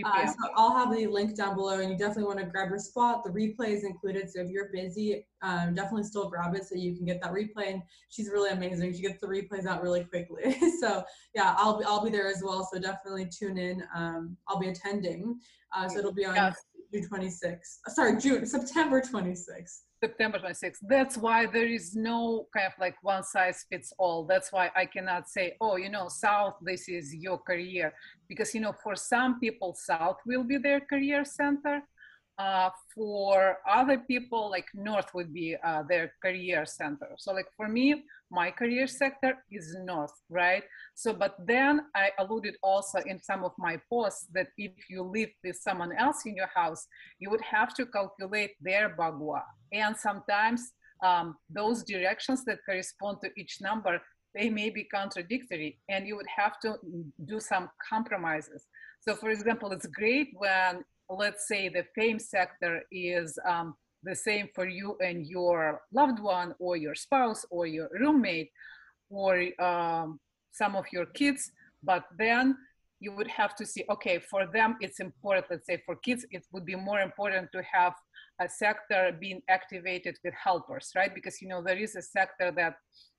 Uh, 0.04 0.26
so 0.26 0.34
I'll 0.54 0.76
have 0.76 0.94
the 0.94 1.06
link 1.06 1.36
down 1.36 1.54
below, 1.54 1.80
and 1.80 1.90
you 1.90 1.96
definitely 1.96 2.24
want 2.24 2.38
to 2.38 2.46
grab 2.46 2.68
your 2.68 2.78
spot. 2.78 3.24
The 3.24 3.30
replay 3.30 3.68
is 3.68 3.84
included, 3.84 4.30
so 4.30 4.40
if 4.40 4.50
you're 4.50 4.68
busy, 4.72 5.26
um, 5.42 5.74
definitely 5.74 6.04
still 6.04 6.28
grab 6.28 6.54
it 6.54 6.64
so 6.64 6.74
you 6.74 6.94
can 6.94 7.04
get 7.04 7.20
that 7.22 7.32
replay. 7.32 7.72
And 7.72 7.82
she's 8.08 8.28
really 8.28 8.50
amazing; 8.50 8.92
she 8.92 9.02
gets 9.02 9.20
the 9.20 9.26
replays 9.26 9.66
out 9.66 9.82
really 9.82 10.04
quickly. 10.04 10.56
so 10.80 11.04
yeah, 11.34 11.54
I'll 11.56 11.78
be 11.78 11.84
I'll 11.84 12.04
be 12.04 12.10
there 12.10 12.28
as 12.28 12.42
well. 12.42 12.68
So 12.70 12.78
definitely 12.78 13.26
tune 13.26 13.58
in. 13.58 13.82
Um, 13.94 14.36
I'll 14.46 14.58
be 14.58 14.68
attending. 14.68 15.40
Uh, 15.74 15.88
so 15.88 15.98
it'll 15.98 16.12
be 16.12 16.24
on 16.24 16.34
yes. 16.34 16.56
June 16.92 17.08
26th. 17.12 17.78
Uh, 17.86 17.90
sorry, 17.90 18.16
June 18.18 18.46
September 18.46 19.00
26th. 19.00 19.82
September 20.02 20.38
26th. 20.38 20.78
That's 20.88 21.16
why 21.18 21.46
there 21.46 21.66
is 21.66 21.94
no 21.94 22.46
kind 22.54 22.66
of 22.66 22.72
like 22.78 22.96
one 23.02 23.24
size 23.24 23.66
fits 23.70 23.92
all. 23.98 24.24
That's 24.24 24.52
why 24.52 24.70
I 24.76 24.86
cannot 24.86 25.28
say, 25.28 25.56
oh, 25.60 25.76
you 25.76 25.90
know, 25.90 26.08
South, 26.08 26.54
this 26.62 26.88
is 26.88 27.14
your 27.14 27.38
career. 27.38 27.92
Because, 28.28 28.54
you 28.54 28.60
know, 28.60 28.72
for 28.82 28.94
some 28.94 29.40
people, 29.40 29.74
South 29.74 30.18
will 30.24 30.44
be 30.44 30.56
their 30.56 30.80
career 30.80 31.24
center. 31.24 31.82
Uh, 32.38 32.70
for 32.94 33.56
other 33.68 33.98
people, 33.98 34.48
like 34.48 34.66
North 34.72 35.12
would 35.12 35.34
be 35.34 35.56
uh, 35.64 35.82
their 35.88 36.12
career 36.22 36.64
center. 36.64 37.10
So, 37.18 37.32
like 37.32 37.48
for 37.56 37.66
me, 37.66 38.04
my 38.30 38.52
career 38.52 38.86
sector 38.86 39.34
is 39.50 39.74
North, 39.82 40.12
right? 40.30 40.62
So, 40.94 41.12
but 41.12 41.34
then 41.44 41.86
I 41.96 42.10
alluded 42.20 42.54
also 42.62 42.98
in 43.00 43.20
some 43.20 43.42
of 43.42 43.52
my 43.58 43.80
posts 43.90 44.28
that 44.34 44.48
if 44.56 44.70
you 44.88 45.02
live 45.02 45.30
with 45.42 45.56
someone 45.56 45.92
else 45.92 46.26
in 46.26 46.36
your 46.36 46.50
house, 46.54 46.86
you 47.18 47.28
would 47.30 47.40
have 47.40 47.74
to 47.74 47.86
calculate 47.86 48.52
their 48.60 48.94
bagua. 48.96 49.42
And 49.72 49.96
sometimes 49.96 50.72
um, 51.02 51.36
those 51.50 51.82
directions 51.82 52.44
that 52.44 52.58
correspond 52.64 53.18
to 53.22 53.30
each 53.36 53.60
number 53.60 54.00
they 54.34 54.50
may 54.50 54.70
be 54.70 54.84
contradictory 54.84 55.78
and 55.88 56.06
you 56.06 56.14
would 56.14 56.26
have 56.26 56.60
to 56.60 56.76
do 57.24 57.40
some 57.40 57.70
compromises 57.88 58.66
so 59.00 59.14
for 59.14 59.30
example 59.30 59.72
it's 59.72 59.86
great 59.86 60.28
when 60.34 60.84
let's 61.08 61.46
say 61.48 61.68
the 61.68 61.84
fame 61.94 62.18
sector 62.18 62.82
is 62.92 63.38
um, 63.46 63.74
the 64.02 64.14
same 64.14 64.48
for 64.54 64.66
you 64.66 64.96
and 65.00 65.26
your 65.26 65.80
loved 65.92 66.20
one 66.20 66.54
or 66.58 66.76
your 66.76 66.94
spouse 66.94 67.44
or 67.50 67.66
your 67.66 67.88
roommate 67.98 68.50
or 69.10 69.48
um, 69.60 70.20
some 70.52 70.76
of 70.76 70.84
your 70.92 71.06
kids 71.06 71.50
but 71.82 72.04
then 72.18 72.56
you 73.00 73.12
would 73.12 73.28
have 73.28 73.54
to 73.54 73.64
see 73.64 73.84
okay 73.90 74.18
for 74.18 74.46
them 74.46 74.76
it's 74.80 75.00
important 75.00 75.46
let's 75.50 75.66
say 75.66 75.80
for 75.86 75.96
kids 75.96 76.26
it 76.30 76.44
would 76.52 76.64
be 76.64 76.74
more 76.74 77.00
important 77.00 77.48
to 77.52 77.62
have 77.62 77.94
a 78.40 78.48
sector 78.48 79.16
being 79.20 79.42
activated 79.48 80.16
with 80.24 80.34
helpers 80.34 80.90
right? 80.94 81.14
Because 81.14 81.40
you 81.42 81.48
know 81.48 81.62
there 81.62 81.76
is 81.76 81.96
a 81.96 82.02
sector 82.02 82.52
that 82.52 82.74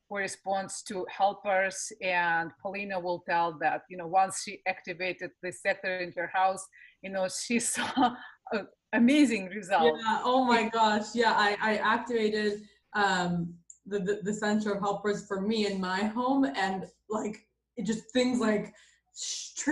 corresponds 0.09 0.81
to 0.81 1.05
helpers 1.15 1.91
and 2.01 2.51
Paulina 2.61 2.99
will 2.99 3.23
tell 3.29 3.57
that 3.61 3.83
you 3.89 3.95
know 3.95 4.07
once 4.07 4.41
she 4.43 4.59
activated 4.67 5.29
the 5.43 5.51
sector 5.51 5.99
in 5.99 6.11
her 6.13 6.27
house 6.33 6.67
you 7.03 7.11
know 7.11 7.27
she 7.29 7.59
saw 7.73 8.15
amazing 8.93 9.45
results 9.49 9.99
yeah 10.03 10.19
oh 10.23 10.43
my 10.43 10.67
gosh 10.67 11.13
yeah 11.13 11.33
i 11.35 11.55
i 11.61 11.77
activated 11.77 12.61
um 12.93 13.53
the, 13.85 13.99
the 13.99 14.19
the 14.23 14.33
center 14.33 14.73
of 14.73 14.79
helpers 14.79 15.27
for 15.27 15.41
me 15.41 15.67
in 15.67 15.79
my 15.79 16.01
home 16.03 16.43
and 16.43 16.85
like 17.09 17.47
it 17.77 17.85
just 17.85 18.11
things 18.11 18.39
like 18.39 18.73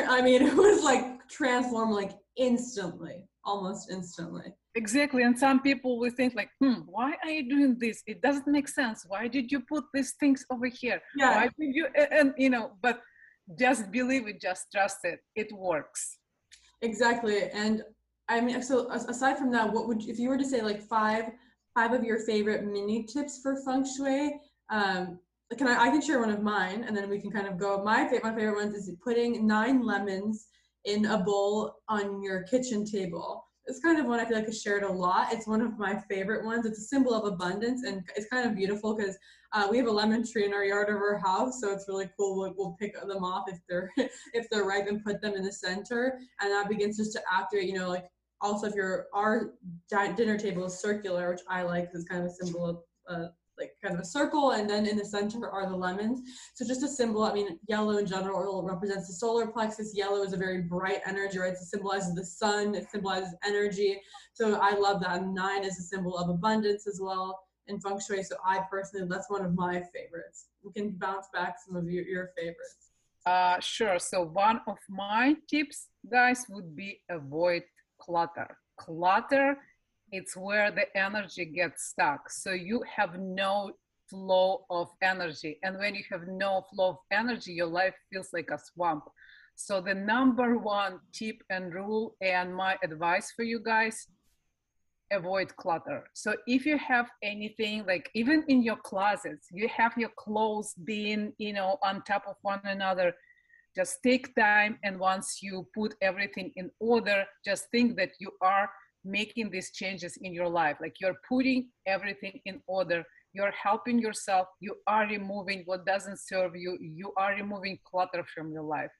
i 0.07 0.21
mean 0.21 0.41
it 0.51 0.55
was 0.55 0.83
like 0.83 1.27
transformed 1.27 1.93
like 1.93 2.11
instantly 2.37 3.23
almost 3.47 3.89
instantly. 3.89 4.49
Exactly 4.75 5.23
and 5.23 5.37
some 5.45 5.59
people 5.61 5.97
will 5.99 6.11
think 6.19 6.35
like 6.35 6.51
hmm 6.61 6.79
why 6.95 7.09
are 7.23 7.33
you 7.37 7.49
doing 7.49 7.77
this? 7.79 8.03
It 8.05 8.21
doesn't 8.21 8.47
make 8.57 8.67
sense. 8.67 9.05
Why 9.07 9.27
did 9.27 9.51
you 9.51 9.59
put 9.61 9.85
these 9.93 10.13
things 10.19 10.45
over 10.51 10.67
here? 10.67 11.01
Yeah. 11.15 11.35
Why 11.35 11.45
did 11.59 11.71
you 11.77 11.85
and 12.19 12.33
you 12.37 12.49
know 12.49 12.65
but 12.85 13.01
just 13.63 13.91
believe 13.91 14.27
it 14.27 14.39
just 14.39 14.63
trust 14.73 14.99
it. 15.03 15.19
It 15.35 15.49
works. 15.51 16.01
Exactly 16.81 17.49
and 17.63 17.75
i 18.29 18.41
mean 18.45 18.61
so 18.61 18.75
aside 19.15 19.37
from 19.37 19.51
that 19.55 19.71
what 19.73 19.87
would 19.87 20.01
if 20.13 20.19
you 20.19 20.27
were 20.29 20.37
to 20.43 20.49
say 20.53 20.61
like 20.61 20.81
five 20.95 21.25
five 21.73 21.91
of 21.97 22.03
your 22.03 22.19
favorite 22.29 22.61
mini 22.75 22.97
tips 23.11 23.33
for 23.41 23.51
feng 23.65 23.85
shui 23.93 24.21
um 24.69 25.17
can 25.55 25.67
I, 25.67 25.85
I 25.85 25.89
can 25.89 26.01
share 26.01 26.19
one 26.19 26.29
of 26.29 26.41
mine 26.41 26.83
and 26.85 26.95
then 26.95 27.09
we 27.09 27.21
can 27.21 27.31
kind 27.31 27.47
of 27.47 27.57
go. 27.57 27.83
My 27.83 28.03
favorite 28.03 28.23
my 28.23 28.35
favorite 28.35 28.55
ones 28.55 28.75
is 28.75 28.91
putting 29.01 29.47
nine 29.47 29.85
lemons 29.85 30.47
in 30.87 31.05
a 31.05 31.17
bowl 31.19 31.75
on 31.87 32.21
your 32.23 32.43
kitchen 32.43 32.83
table 32.83 33.47
it's 33.67 33.79
kind 33.79 33.99
of 33.99 34.05
one 34.05 34.19
I 34.19 34.25
feel 34.25 34.37
like 34.37 34.47
is 34.47 34.61
shared 34.61 34.83
a 34.83 34.91
lot. 34.91 35.33
It's 35.33 35.45
one 35.45 35.61
of 35.61 35.77
my 35.77 36.01
favorite 36.09 36.45
ones. 36.45 36.65
It's 36.65 36.79
a 36.79 36.83
symbol 36.83 37.13
of 37.13 37.31
abundance 37.31 37.83
and 37.83 38.01
it's 38.15 38.27
kind 38.27 38.49
of 38.49 38.55
beautiful 38.55 38.95
because 38.95 39.17
uh, 39.53 39.67
we 39.69 39.77
have 39.77 39.87
a 39.87 39.91
lemon 39.91 40.25
tree 40.25 40.45
in 40.45 40.53
our 40.53 40.63
yard 40.63 40.89
of 40.89 40.95
our 40.95 41.17
house, 41.17 41.61
so 41.61 41.71
it's 41.71 41.85
really 41.87 42.09
cool. 42.17 42.37
We'll, 42.37 42.53
we'll 42.57 42.77
pick 42.79 42.99
them 42.99 43.23
off 43.23 43.45
if 43.47 43.59
they're 43.69 43.91
if 44.33 44.49
they're 44.49 44.63
ripe 44.63 44.87
and 44.87 45.03
put 45.03 45.21
them 45.21 45.33
in 45.35 45.43
the 45.43 45.51
center, 45.51 46.19
and 46.41 46.51
that 46.51 46.69
begins 46.69 46.97
just 46.97 47.13
to 47.13 47.21
activate. 47.31 47.67
You 47.67 47.75
know, 47.75 47.89
like 47.89 48.05
also 48.41 48.67
if 48.67 48.75
your 48.75 49.07
our 49.13 49.53
dinner 49.89 50.37
table 50.37 50.65
is 50.65 50.79
circular, 50.79 51.29
which 51.29 51.41
I 51.49 51.63
like, 51.63 51.89
is 51.93 52.03
kind 52.05 52.25
of 52.25 52.31
a 52.31 52.45
symbol 52.45 52.65
of 52.65 52.77
uh, 53.09 53.27
like 53.57 53.73
kind 53.83 53.95
of 53.95 54.01
a 54.01 54.05
circle 54.05 54.51
and 54.51 54.69
then 54.69 54.85
in 54.85 54.97
the 54.97 55.05
center 55.05 55.49
are 55.49 55.67
the 55.67 55.75
lemons. 55.75 56.21
So 56.53 56.65
just 56.65 56.83
a 56.83 56.87
symbol 56.87 57.23
i 57.23 57.33
mean 57.33 57.59
yellow 57.67 57.97
in 57.97 58.05
general 58.05 58.63
represents 58.63 59.07
the 59.07 59.13
solar 59.13 59.47
plexus. 59.47 59.95
Yellow 59.95 60.23
is 60.23 60.33
a 60.33 60.37
very 60.37 60.61
bright 60.61 61.01
energy 61.05 61.39
right? 61.39 61.53
It 61.53 61.57
symbolizes 61.57 62.15
the 62.15 62.25
sun 62.25 62.75
it 62.75 62.89
symbolizes 62.89 63.35
energy. 63.45 64.01
So 64.33 64.59
i 64.61 64.71
love 64.75 65.01
that. 65.01 65.25
Nine 65.25 65.63
is 65.63 65.79
a 65.79 65.83
symbol 65.83 66.17
of 66.17 66.29
abundance 66.29 66.87
as 66.87 66.99
well 67.01 67.39
in 67.67 67.79
feng 67.79 67.99
shui. 67.99 68.23
So 68.23 68.35
i 68.45 68.61
personally 68.69 69.07
that's 69.09 69.29
one 69.29 69.45
of 69.45 69.55
my 69.55 69.81
favorites. 69.93 70.47
We 70.63 70.71
can 70.71 70.91
bounce 70.91 71.27
back 71.33 71.57
some 71.65 71.75
of 71.75 71.89
your, 71.89 72.03
your 72.03 72.31
favorites. 72.37 72.91
Uh, 73.25 73.59
sure. 73.59 73.99
So 73.99 74.23
one 74.23 74.61
of 74.67 74.77
my 74.89 75.35
tips 75.49 75.87
guys 76.09 76.45
would 76.49 76.75
be 76.75 77.01
avoid 77.09 77.63
clutter. 77.99 78.57
Clutter 78.77 79.57
it's 80.11 80.35
where 80.35 80.71
the 80.71 80.95
energy 80.97 81.45
gets 81.45 81.85
stuck. 81.85 82.29
So 82.29 82.51
you 82.51 82.83
have 82.95 83.19
no 83.19 83.71
flow 84.09 84.65
of 84.69 84.89
energy. 85.01 85.59
And 85.63 85.77
when 85.77 85.95
you 85.95 86.03
have 86.11 86.27
no 86.27 86.65
flow 86.73 86.89
of 86.89 86.97
energy, 87.11 87.53
your 87.53 87.67
life 87.67 87.93
feels 88.11 88.29
like 88.33 88.49
a 88.51 88.59
swamp. 88.59 89.03
So 89.55 89.81
the 89.81 89.93
number 89.93 90.57
one 90.57 90.99
tip 91.13 91.41
and 91.49 91.73
rule 91.73 92.15
and 92.21 92.55
my 92.55 92.77
advice 92.83 93.33
for 93.35 93.43
you 93.43 93.59
guys, 93.59 94.07
avoid 95.11 95.55
clutter. 95.55 96.03
So 96.13 96.35
if 96.47 96.65
you 96.65 96.77
have 96.77 97.09
anything 97.23 97.85
like 97.85 98.09
even 98.13 98.43
in 98.47 98.61
your 98.61 98.75
closets, 98.75 99.47
you 99.51 99.67
have 99.69 99.93
your 99.97 100.11
clothes 100.17 100.73
being, 100.83 101.33
you 101.37 101.53
know, 101.53 101.77
on 101.83 102.03
top 102.03 102.23
of 102.27 102.35
one 102.41 102.61
another, 102.65 103.13
just 103.75 103.97
take 104.03 104.35
time 104.35 104.77
and 104.83 104.99
once 104.99 105.39
you 105.41 105.67
put 105.73 105.95
everything 106.01 106.51
in 106.55 106.69
order, 106.79 107.25
just 107.45 107.69
think 107.71 107.95
that 107.97 108.11
you 108.19 108.31
are 108.41 108.69
making 109.07 109.49
these 109.49 109.71
changes 109.71 110.17
in 110.21 110.33
your 110.33 110.49
life. 110.49 110.77
Like 110.81 110.95
you're 110.99 111.17
putting 111.27 111.69
everything 111.85 112.39
in 112.45 112.61
order. 112.67 113.03
You're 113.33 113.51
helping 113.51 113.99
yourself. 113.99 114.47
You 114.59 114.75
are 114.87 115.07
removing 115.07 115.63
what 115.65 115.85
doesn't 115.85 116.19
serve 116.19 116.55
you. 116.55 116.77
You 116.79 117.13
are 117.17 117.33
removing 117.33 117.79
clutter 117.89 118.25
from 118.33 118.51
your 118.51 118.63
life. 118.63 118.91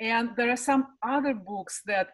And 0.00 0.30
there 0.36 0.50
are 0.50 0.56
some 0.56 0.86
other 1.02 1.34
books 1.34 1.82
that 1.86 2.08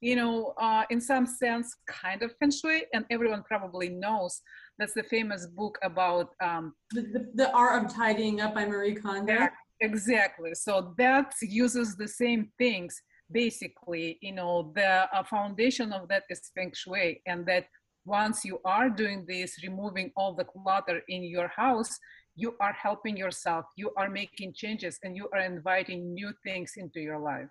you 0.00 0.16
know 0.16 0.54
uh, 0.58 0.84
in 0.90 1.00
some 1.00 1.26
sense 1.26 1.74
kind 1.88 2.22
of 2.22 2.32
feng 2.38 2.52
shui 2.52 2.84
and 2.94 3.04
everyone 3.10 3.42
probably 3.42 3.88
knows. 3.88 4.40
That's 4.78 4.94
the 4.94 5.02
famous 5.02 5.46
book 5.46 5.76
about 5.82 6.28
um, 6.40 6.74
the, 6.92 7.02
the, 7.02 7.30
the 7.34 7.52
art 7.52 7.84
of 7.84 7.92
tidying 7.92 8.40
up 8.40 8.54
by 8.54 8.64
marie 8.64 8.94
kondo. 8.94 9.32
Yeah, 9.32 9.48
exactly. 9.80 10.54
So 10.54 10.94
that 10.98 11.32
uses 11.42 11.96
the 11.96 12.08
same 12.08 12.50
things 12.58 13.02
basically, 13.30 14.18
you 14.20 14.32
know, 14.32 14.72
the 14.74 15.08
uh, 15.14 15.22
foundation 15.24 15.92
of 15.92 16.08
that 16.08 16.24
is 16.30 16.50
feng 16.54 16.72
shui, 16.74 17.20
and 17.26 17.46
that 17.46 17.66
once 18.04 18.44
you 18.44 18.60
are 18.64 18.88
doing 18.88 19.24
this, 19.28 19.62
removing 19.62 20.10
all 20.16 20.34
the 20.34 20.44
clutter 20.44 21.02
in 21.08 21.22
your 21.22 21.48
house, 21.48 21.98
you 22.36 22.54
are 22.60 22.72
helping 22.72 23.16
yourself, 23.16 23.64
you 23.76 23.90
are 23.96 24.08
making 24.08 24.52
changes, 24.54 24.98
and 25.02 25.16
you 25.16 25.28
are 25.32 25.40
inviting 25.40 26.14
new 26.14 26.32
things 26.44 26.72
into 26.76 27.00
your 27.00 27.18
life. 27.18 27.50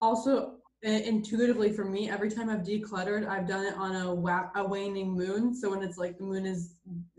Also, 0.00 0.58
intuitively 0.82 1.72
for 1.72 1.84
me, 1.84 2.08
every 2.08 2.30
time 2.30 2.48
I've 2.50 2.62
decluttered, 2.62 3.26
I've 3.26 3.48
done 3.48 3.66
it 3.66 3.74
on 3.74 3.96
a, 3.96 4.14
wa- 4.14 4.50
a 4.54 4.64
waning 4.64 5.10
moon. 5.10 5.54
So 5.54 5.70
when 5.70 5.82
it's 5.82 5.98
like 5.98 6.18
the 6.18 6.24
moon 6.24 6.46
is 6.46 6.74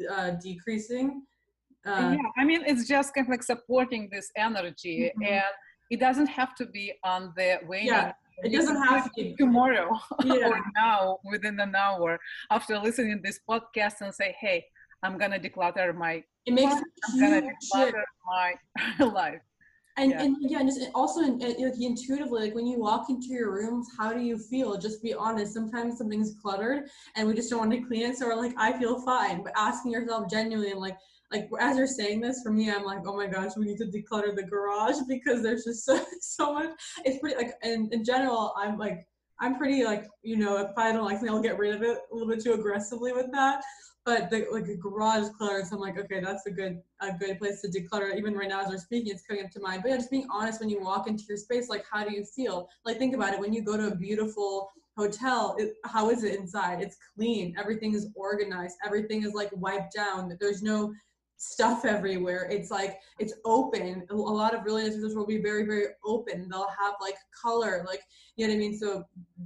uh, 0.09 0.31
decreasing. 0.31 1.23
Uh, 1.85 2.15
yeah, 2.15 2.29
I 2.37 2.45
mean, 2.45 2.63
it's 2.65 2.87
just 2.87 3.13
kind 3.13 3.27
of 3.27 3.31
like 3.31 3.43
supporting 3.43 4.09
this 4.11 4.31
energy. 4.37 5.11
Mm-hmm. 5.11 5.33
And 5.33 5.53
it 5.89 5.99
doesn't 5.99 6.27
have 6.27 6.55
to 6.55 6.65
be 6.65 6.93
on 7.03 7.33
the 7.35 7.59
way. 7.67 7.81
Yeah, 7.83 8.13
it 8.43 8.51
doesn't 8.51 8.81
have 8.83 9.05
to 9.05 9.11
be 9.15 9.35
tomorrow 9.37 9.89
yeah. 10.23 10.47
or 10.47 10.61
now 10.75 11.19
within 11.25 11.59
an 11.59 11.75
hour 11.75 12.19
after 12.51 12.77
listening 12.79 13.21
this 13.23 13.39
podcast 13.49 13.95
and 14.01 14.13
say, 14.13 14.35
hey, 14.39 14.65
I'm 15.03 15.17
gonna 15.17 15.39
declutter 15.39 15.95
my 15.95 16.23
it 16.45 16.53
makes 16.53 16.73
I'm 16.75 17.19
gonna 17.19 17.41
declutter 17.41 18.03
my 18.25 18.55
life. 19.05 19.41
And, 19.97 20.11
Yeah. 20.11 20.23
and 20.23 20.37
yeah, 20.39 20.59
and 20.61 20.69
just 20.69 20.79
also 20.95 21.21
in, 21.21 21.41
in- 21.41 21.69
like 21.69 21.81
intuitively, 21.81 22.41
like 22.43 22.55
when 22.55 22.65
you 22.65 22.79
walk 22.79 23.09
into 23.09 23.27
your 23.27 23.51
rooms, 23.51 23.85
how 23.97 24.13
do 24.13 24.21
you 24.21 24.37
feel? 24.37 24.77
Just 24.77 25.03
be 25.03 25.13
honest. 25.13 25.53
Sometimes 25.53 25.97
something's 25.97 26.35
cluttered 26.41 26.83
and 27.15 27.27
we 27.27 27.33
just 27.33 27.49
don't 27.49 27.59
want 27.59 27.71
to 27.71 27.81
clean 27.81 28.03
it. 28.09 28.15
So 28.17 28.27
we're 28.27 28.35
like, 28.35 28.53
I 28.57 28.71
feel 28.79 29.01
fine. 29.01 29.43
But 29.43 29.51
asking 29.57 29.91
yourself 29.91 30.29
genuinely 30.29 30.71
and 30.71 30.79
like, 30.79 30.97
like 31.31 31.49
as 31.59 31.77
you're 31.77 31.87
saying 31.87 32.21
this, 32.21 32.41
for 32.43 32.51
me, 32.51 32.71
I'm 32.71 32.83
like, 32.83 32.99
oh 33.05 33.15
my 33.15 33.27
gosh, 33.27 33.51
we 33.55 33.65
need 33.65 33.77
to 33.77 33.85
declutter 33.85 34.35
the 34.35 34.43
garage 34.43 34.95
because 35.07 35.43
there's 35.43 35.63
just 35.63 35.85
so, 35.85 36.03
so 36.21 36.53
much. 36.53 36.71
It's 37.05 37.19
pretty 37.19 37.37
like, 37.37 37.53
in, 37.63 37.89
in 37.91 38.03
general, 38.03 38.53
I'm 38.57 38.77
like, 38.77 39.07
I'm 39.39 39.57
pretty 39.57 39.83
like, 39.85 40.05
you 40.21 40.37
know, 40.37 40.57
if 40.57 40.77
I 40.77 40.91
don't 40.91 41.05
like 41.05 41.17
something, 41.17 41.33
I'll 41.33 41.41
get 41.41 41.57
rid 41.57 41.73
of 41.73 41.81
it 41.81 41.97
a 42.11 42.15
little 42.15 42.27
bit 42.27 42.43
too 42.43 42.53
aggressively 42.53 43.13
with 43.13 43.31
that. 43.31 43.63
But 44.05 44.29
the 44.29 44.47
like 44.51 44.67
a 44.67 44.75
garage 44.75 45.29
clutter, 45.37 45.63
so 45.63 45.75
I'm 45.75 45.81
like, 45.81 45.99
okay, 45.99 46.19
that's 46.19 46.45
a 46.47 46.51
good 46.51 46.81
a 46.99 47.13
good 47.13 47.37
place 47.37 47.61
to 47.61 47.67
declutter. 47.67 48.15
Even 48.17 48.33
right 48.33 48.49
now 48.49 48.61
as 48.61 48.69
we're 48.69 48.77
speaking, 48.77 49.11
it's 49.11 49.23
coming 49.23 49.45
up 49.45 49.51
to 49.51 49.59
mind. 49.59 49.83
But 49.83 49.89
yeah, 49.89 49.97
just 49.97 50.09
being 50.09 50.27
honest 50.31 50.59
when 50.59 50.69
you 50.69 50.81
walk 50.81 51.07
into 51.07 51.23
your 51.27 51.37
space, 51.37 51.69
like 51.69 51.85
how 51.89 52.03
do 52.03 52.13
you 52.13 52.25
feel? 52.25 52.69
Like 52.85 52.97
think 52.97 53.13
about 53.13 53.33
it 53.33 53.39
when 53.39 53.53
you 53.53 53.61
go 53.61 53.77
to 53.77 53.87
a 53.87 53.95
beautiful 53.95 54.71
hotel, 54.97 55.55
it, 55.59 55.75
how 55.85 56.09
is 56.09 56.23
it 56.23 56.35
inside? 56.35 56.81
It's 56.81 56.97
clean. 57.15 57.55
Everything 57.57 57.93
is 57.93 58.07
organized. 58.15 58.77
Everything 58.85 59.23
is 59.23 59.33
like 59.33 59.49
wiped 59.53 59.93
down. 59.95 60.35
There's 60.39 60.63
no 60.63 60.93
stuff 61.39 61.85
everywhere. 61.85 62.49
It's 62.51 62.69
like 62.69 62.99
it's 63.17 63.33
open. 63.45 64.05
A 64.09 64.15
lot 64.15 64.53
of 64.53 64.65
really 64.65 64.83
nice 64.83 64.97
will 65.15 65.25
be 65.25 65.41
very, 65.41 65.65
very 65.65 65.85
open. 66.05 66.49
They'll 66.49 66.67
have 66.77 66.95
like 67.01 67.15
color, 67.41 67.85
like 67.87 68.01
you 68.35 68.45
know 68.45 68.53
what 68.53 68.57
I 68.57 68.59
mean. 68.59 68.77
So 68.77 69.05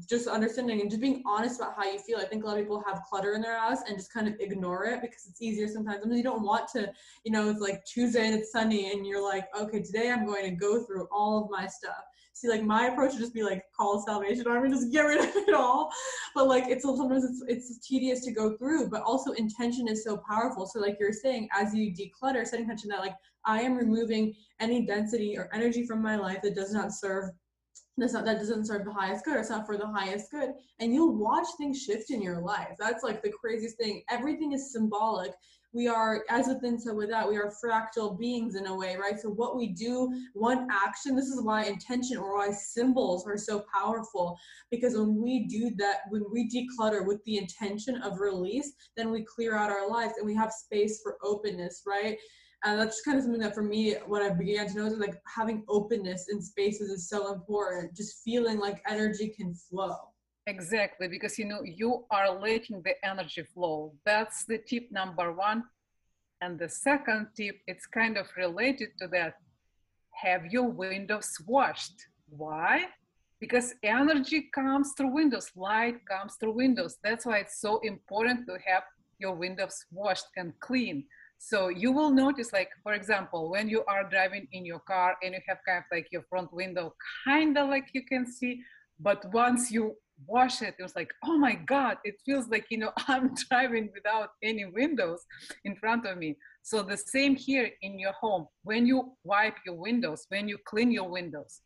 just 0.09 0.27
understanding 0.27 0.81
and 0.81 0.89
just 0.89 1.01
being 1.01 1.21
honest 1.25 1.61
about 1.61 1.75
how 1.75 1.83
you 1.83 1.99
feel. 1.99 2.17
I 2.17 2.25
think 2.25 2.43
a 2.43 2.47
lot 2.47 2.57
of 2.57 2.63
people 2.63 2.83
have 2.87 3.03
clutter 3.07 3.33
in 3.33 3.41
their 3.41 3.59
house 3.59 3.79
and 3.87 3.95
just 3.95 4.11
kind 4.11 4.27
of 4.27 4.33
ignore 4.39 4.85
it 4.85 5.01
because 5.01 5.27
it's 5.29 5.41
easier 5.41 5.67
sometimes. 5.67 6.01
I 6.03 6.07
mean, 6.07 6.17
you 6.17 6.23
don't 6.23 6.43
want 6.43 6.67
to, 6.69 6.91
you 7.23 7.31
know, 7.31 7.47
it's 7.49 7.61
like 7.61 7.85
Tuesday 7.85 8.25
and 8.25 8.35
it's 8.35 8.51
sunny 8.51 8.91
and 8.91 9.05
you're 9.05 9.23
like, 9.23 9.47
okay, 9.55 9.81
today 9.83 10.11
I'm 10.11 10.25
going 10.25 10.45
to 10.45 10.51
go 10.51 10.83
through 10.83 11.07
all 11.11 11.43
of 11.43 11.51
my 11.51 11.67
stuff. 11.67 12.03
See, 12.35 12.49
like 12.49 12.63
my 12.63 12.87
approach 12.87 13.11
would 13.11 13.21
just 13.21 13.33
be 13.33 13.43
like 13.43 13.63
call 13.77 14.03
Salvation 14.05 14.47
Army, 14.47 14.69
just 14.69 14.91
get 14.91 15.01
rid 15.01 15.19
of 15.19 15.35
it 15.35 15.53
all. 15.53 15.91
But 16.33 16.47
like 16.47 16.65
it's 16.67 16.83
sometimes 16.83 17.23
it's 17.23 17.43
it's 17.47 17.87
tedious 17.87 18.25
to 18.25 18.31
go 18.31 18.57
through, 18.57 18.89
but 18.89 19.03
also 19.03 19.31
intention 19.33 19.87
is 19.87 20.03
so 20.03 20.21
powerful. 20.27 20.65
So 20.65 20.79
like 20.79 20.97
you're 20.99 21.13
saying, 21.13 21.47
as 21.57 21.73
you 21.73 21.93
declutter, 21.93 22.45
setting 22.45 22.63
intention 22.63 22.89
that 22.89 22.99
like 22.99 23.15
I 23.45 23.61
am 23.61 23.75
removing 23.75 24.33
any 24.59 24.85
density 24.85 25.37
or 25.37 25.49
energy 25.53 25.85
from 25.85 26.01
my 26.01 26.15
life 26.15 26.41
that 26.43 26.55
does 26.55 26.73
not 26.73 26.91
serve 26.91 27.31
that's 27.97 28.13
not 28.13 28.25
that 28.25 28.39
doesn't 28.39 28.65
serve 28.65 28.85
the 28.85 28.91
highest 28.91 29.23
good 29.23 29.35
or 29.35 29.39
it's 29.39 29.49
not 29.49 29.67
for 29.67 29.77
the 29.77 29.85
highest 29.85 30.31
good 30.31 30.51
and 30.79 30.93
you'll 30.93 31.15
watch 31.15 31.45
things 31.57 31.81
shift 31.81 32.09
in 32.09 32.21
your 32.21 32.41
life 32.41 32.75
that's 32.79 33.03
like 33.03 33.21
the 33.21 33.31
craziest 33.31 33.77
thing 33.77 34.03
everything 34.09 34.53
is 34.53 34.71
symbolic 34.71 35.31
we 35.73 35.87
are 35.87 36.23
as 36.29 36.47
within 36.47 36.79
so 36.79 36.93
without 36.93 37.29
we 37.29 37.37
are 37.37 37.51
fractal 37.63 38.17
beings 38.17 38.55
in 38.55 38.67
a 38.67 38.75
way 38.75 38.95
right? 38.95 39.19
So 39.19 39.29
what 39.29 39.57
we 39.57 39.67
do 39.67 40.11
one 40.33 40.67
action 40.71 41.15
this 41.15 41.25
is 41.25 41.41
why 41.41 41.65
intention 41.65 42.17
or 42.17 42.37
why 42.37 42.51
symbols 42.51 43.25
are 43.27 43.37
so 43.37 43.65
powerful. 43.73 44.37
Because 44.71 44.95
when 44.95 45.21
we 45.21 45.45
do 45.47 45.71
that 45.77 46.01
when 46.09 46.23
we 46.31 46.47
declutter 46.49 47.05
with 47.05 47.23
the 47.25 47.37
intention 47.37 48.01
of 48.01 48.19
release 48.19 48.73
then 48.95 49.11
we 49.11 49.23
clear 49.23 49.57
out 49.57 49.71
our 49.71 49.89
lives 49.89 50.13
and 50.17 50.25
we 50.25 50.35
have 50.35 50.51
space 50.51 51.01
for 51.01 51.17
openness 51.23 51.83
right? 51.85 52.17
And 52.65 52.79
that's 52.79 53.01
kind 53.01 53.17
of 53.17 53.23
something 53.23 53.41
that 53.41 53.55
for 53.55 53.63
me 53.63 53.95
what 54.05 54.21
i 54.21 54.29
began 54.29 54.67
to 54.67 54.75
notice 54.75 54.93
is 54.93 54.99
like 54.99 55.21
having 55.25 55.65
openness 55.67 56.27
in 56.31 56.41
spaces 56.41 56.89
is 56.89 57.09
so 57.09 57.33
important. 57.33 57.95
Just 57.95 58.23
feeling 58.23 58.57
like 58.57 58.81
energy 58.87 59.33
can 59.35 59.53
flow 59.53 60.12
Exactly, 60.45 61.07
because 61.07 61.39
you 61.39 61.45
know 61.45 61.61
you 61.63 62.05
are 62.11 62.37
letting 62.37 62.81
the 62.81 62.93
energy 63.05 63.43
flow. 63.43 63.93
That's 64.05 64.43
the 64.45 64.57
tip 64.57 64.91
number 64.91 65.31
one. 65.31 65.63
And 66.41 66.59
the 66.59 66.67
second 66.67 67.27
tip, 67.35 67.55
it's 67.65 67.85
kind 67.85 68.17
of 68.17 68.27
related 68.35 68.89
to 68.99 69.07
that. 69.09 69.35
Have 70.11 70.47
your 70.47 70.69
windows 70.69 71.37
washed. 71.47 72.07
Why? 72.29 72.87
Because 73.39 73.75
energy 73.83 74.49
comes 74.53 74.93
through 74.97 75.13
windows, 75.13 75.51
light 75.55 76.05
comes 76.05 76.35
through 76.35 76.53
windows. 76.53 76.97
That's 77.03 77.25
why 77.25 77.37
it's 77.39 77.59
so 77.61 77.79
important 77.79 78.45
to 78.47 78.57
have 78.65 78.83
your 79.19 79.35
windows 79.35 79.85
washed 79.91 80.27
and 80.35 80.53
clean. 80.59 81.05
So 81.37 81.69
you 81.69 81.91
will 81.91 82.09
notice, 82.09 82.53
like, 82.53 82.69
for 82.83 82.93
example, 82.93 83.49
when 83.49 83.67
you 83.69 83.83
are 83.85 84.09
driving 84.09 84.47
in 84.51 84.65
your 84.65 84.79
car 84.79 85.15
and 85.23 85.33
you 85.33 85.41
have 85.47 85.59
kind 85.67 85.79
of 85.79 85.85
like 85.91 86.07
your 86.11 86.23
front 86.29 86.53
window, 86.53 86.95
kind 87.25 87.57
of 87.57 87.69
like 87.69 87.89
you 87.93 88.03
can 88.05 88.25
see, 88.25 88.61
but 88.99 89.23
once 89.33 89.71
you 89.71 89.95
wash 90.27 90.61
it, 90.61 90.75
it 90.79 90.83
was 90.83 90.95
like, 90.95 91.11
oh 91.23 91.37
my 91.37 91.55
God, 91.55 91.97
it 92.03 92.15
feels 92.25 92.47
like, 92.47 92.65
you 92.69 92.77
know, 92.77 92.91
I'm 93.07 93.33
driving 93.49 93.89
without 93.93 94.29
any 94.41 94.65
windows 94.65 95.21
in 95.65 95.75
front 95.75 96.05
of 96.05 96.17
me. 96.17 96.37
So 96.61 96.81
the 96.81 96.97
same 96.97 97.35
here 97.35 97.69
in 97.81 97.99
your 97.99 98.13
home. 98.13 98.47
When 98.63 98.85
you 98.85 99.13
wipe 99.23 99.55
your 99.65 99.75
windows, 99.75 100.25
when 100.29 100.47
you 100.47 100.57
clean 100.65 100.91
your 100.91 101.09
windows, 101.09 101.61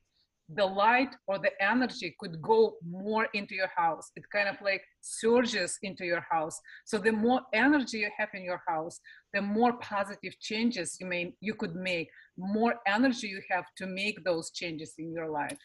the 0.50 0.66
light 0.66 1.14
or 1.28 1.38
the 1.38 1.52
energy 1.62 2.16
could 2.20 2.42
go 2.42 2.76
more 2.88 3.28
into 3.34 3.54
your 3.54 3.70
house. 3.76 4.12
It 4.16 4.24
kind 4.32 4.48
of 4.48 4.56
like 4.62 4.82
surges 5.02 5.78
into 5.84 6.06
your 6.06 6.26
house. 6.32 6.58
So 6.86 6.98
the 6.98 7.12
more 7.12 7.42
energy 7.54 8.00
you 8.00 8.10
have 8.18 8.30
in 8.34 8.44
your 8.44 8.62
house, 8.66 9.00
the 9.34 9.42
more 9.42 9.74
positive 9.80 10.40
changes 10.40 10.98
you 11.02 11.08
may 11.08 11.34
you 11.42 11.54
could 11.54 11.76
make, 11.76 12.10
more 12.38 12.76
energy 12.88 13.28
you 13.28 13.42
have 13.52 13.66
to 13.78 13.88
make 13.88 14.24
those 14.24 14.52
changes 14.52 14.94
in 14.98 15.12
your 15.12 15.30
life. 15.30 15.58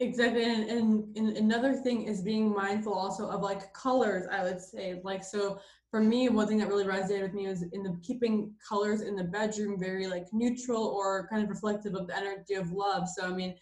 Exactly, 0.00 0.42
and, 0.42 0.68
and, 0.68 1.16
and 1.16 1.36
another 1.36 1.72
thing 1.72 2.02
is 2.02 2.20
being 2.20 2.52
mindful 2.52 2.92
also 2.92 3.28
of 3.28 3.42
like 3.42 3.72
colors. 3.74 4.26
I 4.30 4.42
would 4.42 4.60
say, 4.60 5.00
like 5.04 5.22
so 5.22 5.60
for 5.88 6.00
me, 6.00 6.28
one 6.28 6.48
thing 6.48 6.58
that 6.58 6.68
really 6.68 6.84
resonated 6.84 7.22
with 7.22 7.34
me 7.34 7.46
was 7.46 7.62
in 7.62 7.84
the 7.84 7.96
keeping 8.02 8.52
colors 8.68 9.02
in 9.02 9.14
the 9.14 9.22
bedroom 9.22 9.78
very 9.78 10.08
like 10.08 10.26
neutral 10.32 10.84
or 10.84 11.28
kind 11.30 11.44
of 11.44 11.48
reflective 11.48 11.94
of 11.94 12.08
the 12.08 12.16
energy 12.16 12.54
of 12.54 12.72
love. 12.72 13.08
So 13.08 13.24
I 13.24 13.30
mean, 13.30 13.54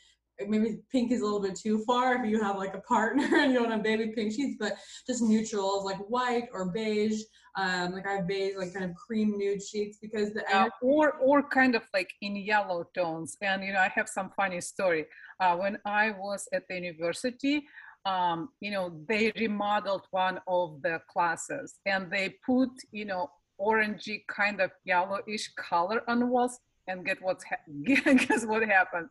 maybe 0.49 0.79
pink 0.91 1.13
is 1.13 1.21
a 1.21 1.25
little 1.25 1.41
bit 1.41 1.57
too 1.57 1.85
far 1.85 2.15
if 2.15 2.29
you 2.29 2.41
have 2.43 2.57
like 2.57 2.75
a 2.75 2.81
partner 2.81 3.29
and 3.39 3.53
you 3.53 3.59
don't 3.59 3.71
have 3.71 3.83
baby 3.83 4.13
pink 4.15 4.33
sheets, 4.33 4.57
but 4.59 4.75
just 5.07 5.23
neutrals 5.23 5.85
like 5.85 5.99
white 6.09 6.49
or 6.53 6.71
beige. 6.71 7.23
Um, 7.57 7.93
like 7.93 8.07
I 8.07 8.15
have 8.15 8.27
beige, 8.27 8.57
like 8.57 8.73
kind 8.73 8.87
of 8.87 8.97
cream 8.97 9.37
nude 9.37 9.63
sheets 9.63 9.99
because 10.01 10.33
the 10.33 10.43
uh, 10.55 10.69
or 10.81 11.13
or 11.19 11.43
kind 11.43 11.75
of 11.75 11.83
like 11.93 12.11
in 12.23 12.37
yellow 12.37 12.85
tones. 12.95 13.37
And 13.43 13.63
you 13.63 13.73
know 13.73 13.81
i 13.81 13.89
have 13.89 14.09
some 14.09 14.31
funny 14.37 14.61
story. 14.61 15.07
Uh, 15.41 15.57
when 15.57 15.77
i 15.85 16.11
was 16.11 16.49
at 16.53 16.69
the 16.69 16.77
university 16.77 17.67
um, 18.05 18.49
you 18.61 18.71
know 18.71 18.93
they 19.09 19.33
remodeled 19.37 20.07
one 20.11 20.41
of 20.47 20.81
the 20.83 21.01
classes 21.11 21.79
and 21.87 22.11
they 22.11 22.37
put 22.45 22.71
you 22.91 23.05
know 23.05 23.31
orangey 23.61 24.23
kind 24.27 24.61
of 24.61 24.71
yellowish 24.85 25.53
color 25.57 26.03
on 26.09 26.21
the 26.21 26.27
walls 26.27 26.59
and 26.89 27.05
get 27.05 27.23
what's 27.23 27.45
ha- 27.45 27.57
guess 27.85 28.45
what 28.45 28.67
happened 28.67 29.09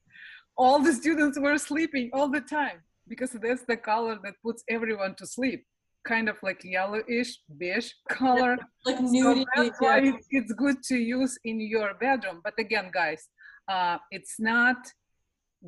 all 0.58 0.80
the 0.80 0.94
students 0.94 1.40
were 1.40 1.58
sleeping 1.58 2.10
all 2.14 2.30
the 2.30 2.42
time 2.42 2.82
because 3.08 3.32
that's 3.32 3.64
the 3.64 3.78
color 3.78 4.18
that 4.24 4.34
puts 4.44 4.64
everyone 4.70 5.16
to 5.16 5.26
sleep 5.26 5.66
kind 6.04 6.30
of 6.30 6.38
like 6.42 6.64
yellowish 6.64 7.40
beige 7.58 7.92
color 8.10 8.58
like 8.86 8.98
so 8.98 9.04
nudity. 9.04 9.46
that's 9.56 9.80
why 9.80 9.98
yeah. 10.00 10.14
it's 10.32 10.54
good 10.54 10.82
to 10.84 10.96
use 10.98 11.38
in 11.44 11.60
your 11.62 11.94
bedroom. 11.96 12.42
But 12.44 12.54
again, 12.58 12.90
guys, 12.94 13.28
uh, 13.68 13.98
it's 14.12 14.40
not 14.40 14.78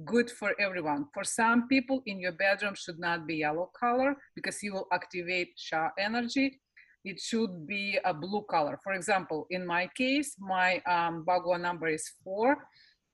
good 0.06 0.30
for 0.32 0.56
everyone. 0.60 1.06
For 1.14 1.24
some 1.24 1.68
people, 1.68 2.02
in 2.06 2.20
your 2.20 2.32
bedroom 2.32 2.74
should 2.76 3.00
not 3.00 3.28
be 3.28 3.36
yellow 3.38 3.70
color 3.80 4.16
because 4.36 4.62
you 4.64 4.74
will 4.74 4.88
activate 4.92 5.54
Sha 5.56 5.90
energy. 6.00 6.60
It 7.06 7.20
should 7.20 7.68
be 7.68 8.00
a 8.06 8.14
blue 8.14 8.44
color. 8.50 8.80
For 8.84 8.94
example, 8.94 9.46
in 9.50 9.68
my 9.68 9.90
case, 9.96 10.36
my 10.40 10.82
um, 10.88 11.26
Bagua 11.28 11.60
number 11.60 11.88
is 11.88 12.10
four. 12.24 12.58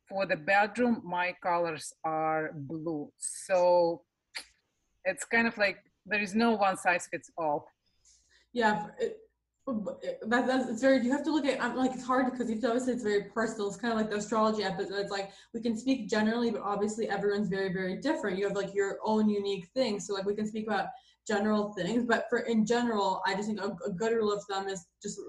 For 0.09 0.25
the 0.25 0.35
bedroom, 0.35 1.01
my 1.05 1.35
colors 1.43 1.93
are 2.03 2.51
blue. 2.53 3.11
So 3.17 4.01
it's 5.05 5.23
kind 5.25 5.47
of 5.47 5.57
like 5.57 5.77
there 6.05 6.19
is 6.19 6.33
no 6.33 6.51
one 6.53 6.77
size 6.77 7.07
fits 7.11 7.29
all. 7.37 7.67
yeah 8.53 8.87
Uh, 9.69 9.93
that, 10.27 10.47
that's 10.47 10.69
it's 10.69 10.81
very 10.81 11.03
you 11.03 11.11
have 11.11 11.23
to 11.23 11.31
look 11.31 11.45
at 11.45 11.61
I'm 11.61 11.75
like 11.75 11.91
it's 11.93 12.03
hard 12.03 12.31
because 12.31 12.49
you 12.49 12.55
obviously 12.57 12.93
it's 12.93 13.03
very 13.03 13.23
personal. 13.23 13.67
It's 13.67 13.77
kind 13.77 13.93
of 13.93 13.99
like 13.99 14.09
the 14.09 14.17
astrology 14.17 14.63
episode 14.63 14.99
it's 14.99 15.11
like 15.11 15.31
we 15.53 15.61
can 15.61 15.77
speak 15.77 16.09
generally 16.09 16.49
but 16.49 16.61
obviously 16.61 17.07
everyone's 17.09 17.49
very 17.49 17.71
very 17.71 17.97
different. 17.97 18.37
You 18.37 18.47
have 18.47 18.55
like 18.55 18.73
your 18.73 18.97
own 19.03 19.29
unique 19.29 19.67
thing 19.73 19.99
so 19.99 20.13
like 20.13 20.25
we 20.25 20.35
can 20.35 20.47
speak 20.47 20.67
about 20.67 20.87
general 21.27 21.73
things 21.73 22.05
but 22.05 22.25
for 22.27 22.39
in 22.39 22.65
general 22.65 23.21
i 23.27 23.35
just 23.35 23.47
think 23.47 23.59
a, 23.59 23.69
a 23.85 23.91
good 23.91 24.13
rule 24.13 24.33
of 24.33 24.43
thumb 24.45 24.67
is 24.67 24.87
just 25.03 25.19